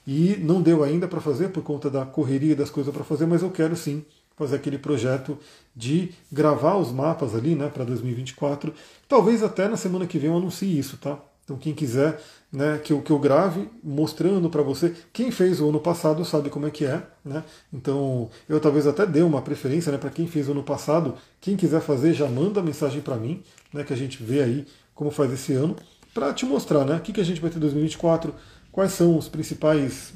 E 0.05 0.37
não 0.37 0.61
deu 0.61 0.83
ainda 0.83 1.07
para 1.07 1.19
fazer 1.19 1.49
por 1.49 1.63
conta 1.63 1.89
da 1.89 2.05
correria 2.05 2.55
das 2.55 2.69
coisas 2.69 2.93
para 2.93 3.03
fazer, 3.03 3.25
mas 3.25 3.41
eu 3.41 3.49
quero 3.49 3.75
sim 3.75 4.05
fazer 4.35 4.57
aquele 4.57 4.77
projeto 4.77 5.37
de 5.75 6.11
gravar 6.31 6.75
os 6.77 6.91
mapas 6.91 7.33
ali, 7.33 7.55
né, 7.55 7.69
para 7.69 7.85
2024. 7.85 8.73
Talvez 9.07 9.41
até 9.41 9.67
na 9.67 9.77
semana 9.77 10.05
que 10.05 10.19
vem 10.19 10.29
eu 10.29 10.37
anuncie 10.37 10.77
isso, 10.77 10.97
tá? 10.97 11.17
Então 11.45 11.57
quem 11.57 11.73
quiser 11.73 12.19
né, 12.55 12.79
que, 12.81 12.93
eu, 12.93 13.01
que 13.01 13.11
eu 13.11 13.19
grave 13.19 13.69
mostrando 13.83 14.49
para 14.49 14.61
você. 14.61 14.93
Quem 15.11 15.29
fez 15.29 15.59
o 15.59 15.69
ano 15.69 15.79
passado 15.79 16.23
sabe 16.23 16.49
como 16.49 16.65
é 16.65 16.71
que 16.71 16.85
é. 16.85 17.03
Né? 17.23 17.43
Então 17.71 18.29
eu 18.47 18.59
talvez 18.59 18.87
até 18.87 19.05
dê 19.05 19.21
uma 19.21 19.41
preferência 19.41 19.91
né, 19.91 19.97
para 19.97 20.09
quem 20.09 20.25
fez 20.25 20.47
o 20.47 20.51
ano 20.51 20.63
passado. 20.63 21.15
Quem 21.41 21.55
quiser 21.55 21.81
fazer 21.81 22.13
já 22.13 22.27
manda 22.27 22.61
mensagem 22.61 23.01
para 23.01 23.17
mim, 23.17 23.43
né, 23.73 23.83
que 23.83 23.93
a 23.93 23.97
gente 23.97 24.23
vê 24.23 24.41
aí 24.41 24.65
como 24.93 25.11
faz 25.11 25.31
esse 25.33 25.51
ano, 25.53 25.75
para 26.13 26.33
te 26.33 26.45
mostrar 26.45 26.85
né, 26.85 26.95
o 26.95 27.01
que, 27.01 27.11
que 27.11 27.19
a 27.19 27.25
gente 27.25 27.41
vai 27.41 27.49
ter 27.49 27.57
em 27.57 27.61
2024, 27.61 28.33
quais 28.75 28.91
são 28.91 29.17
os 29.17 29.29
principais 29.29 30.13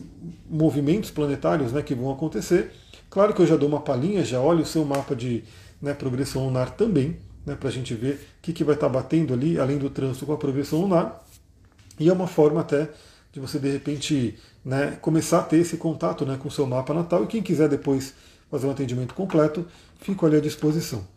movimentos 0.50 1.10
planetários 1.10 1.72
né, 1.72 1.82
que 1.82 1.96
vão 1.96 2.12
acontecer. 2.12 2.74
Claro 3.10 3.34
que 3.34 3.42
eu 3.42 3.48
já 3.48 3.56
dou 3.56 3.70
uma 3.70 3.80
palhinha, 3.80 4.22
já 4.26 4.42
olho 4.42 4.64
o 4.64 4.66
seu 4.66 4.84
mapa 4.84 5.16
de 5.16 5.46
né, 5.82 5.94
progressão 5.94 6.44
lunar 6.44 6.72
também, 6.72 7.16
né, 7.46 7.56
para 7.56 7.70
a 7.70 7.72
gente 7.72 7.94
ver 7.94 8.16
o 8.16 8.42
que, 8.42 8.52
que 8.52 8.66
vai 8.66 8.76
estar 8.76 8.88
tá 8.88 8.94
batendo 8.94 9.34
ali, 9.34 9.58
além 9.58 9.78
do 9.78 9.90
trânsito 9.90 10.26
com 10.26 10.34
a 10.34 10.38
progressão 10.38 10.82
lunar. 10.82 11.26
E 11.98 12.10
é 12.10 12.12
uma 12.12 12.28
forma 12.28 12.60
até 12.60 12.90
de 13.32 13.40
você, 13.40 13.58
de 13.60 13.72
repente, 13.72 14.38
né, 14.66 14.98
começar 15.02 15.40
a 15.40 15.44
ter 15.44 15.60
esse 15.60 15.78
contato 15.78 16.26
né, 16.26 16.36
com 16.38 16.50
o 16.50 16.52
seu 16.52 16.68
mapa 16.68 16.94
natal. 16.94 17.24
E 17.24 17.28
quem 17.28 17.42
quiser 17.42 17.70
depois 17.70 18.14
fazer 18.52 18.68
um 18.68 18.72
atendimento 18.72 19.14
completo, 19.14 19.66
fico 20.02 20.26
ali 20.26 20.36
à 20.36 20.42
disposição. 20.42 21.08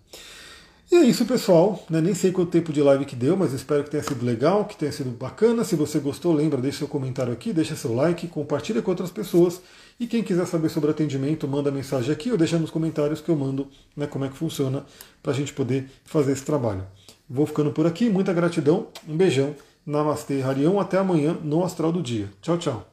E 0.92 0.94
é 0.94 1.04
isso, 1.04 1.24
pessoal. 1.24 1.82
Né, 1.88 2.02
nem 2.02 2.12
sei 2.12 2.30
quanto 2.30 2.50
tempo 2.50 2.70
de 2.70 2.82
live 2.82 3.06
que 3.06 3.16
deu, 3.16 3.34
mas 3.34 3.54
espero 3.54 3.82
que 3.82 3.88
tenha 3.88 4.02
sido 4.02 4.22
legal, 4.26 4.66
que 4.66 4.76
tenha 4.76 4.92
sido 4.92 5.08
bacana. 5.08 5.64
Se 5.64 5.74
você 5.74 5.98
gostou, 5.98 6.34
lembra, 6.34 6.60
deixa 6.60 6.80
seu 6.80 6.86
comentário 6.86 7.32
aqui, 7.32 7.50
deixa 7.50 7.74
seu 7.74 7.94
like, 7.94 8.28
compartilha 8.28 8.82
com 8.82 8.90
outras 8.90 9.10
pessoas. 9.10 9.62
E 9.98 10.06
quem 10.06 10.22
quiser 10.22 10.46
saber 10.46 10.68
sobre 10.68 10.90
atendimento, 10.90 11.48
manda 11.48 11.70
mensagem 11.70 12.12
aqui 12.12 12.30
ou 12.30 12.36
deixa 12.36 12.58
nos 12.58 12.70
comentários 12.70 13.22
que 13.22 13.30
eu 13.30 13.36
mando 13.36 13.68
né, 13.96 14.06
como 14.06 14.26
é 14.26 14.28
que 14.28 14.36
funciona 14.36 14.84
para 15.22 15.32
a 15.32 15.34
gente 15.34 15.54
poder 15.54 15.88
fazer 16.04 16.32
esse 16.32 16.44
trabalho. 16.44 16.84
Vou 17.26 17.46
ficando 17.46 17.70
por 17.70 17.86
aqui, 17.86 18.10
muita 18.10 18.34
gratidão, 18.34 18.88
um 19.08 19.16
beijão 19.16 19.54
Namastê, 19.86 20.42
Harion. 20.42 20.78
Até 20.78 20.98
amanhã 20.98 21.38
no 21.42 21.64
Astral 21.64 21.90
do 21.90 22.02
Dia. 22.02 22.28
Tchau, 22.42 22.58
tchau. 22.58 22.91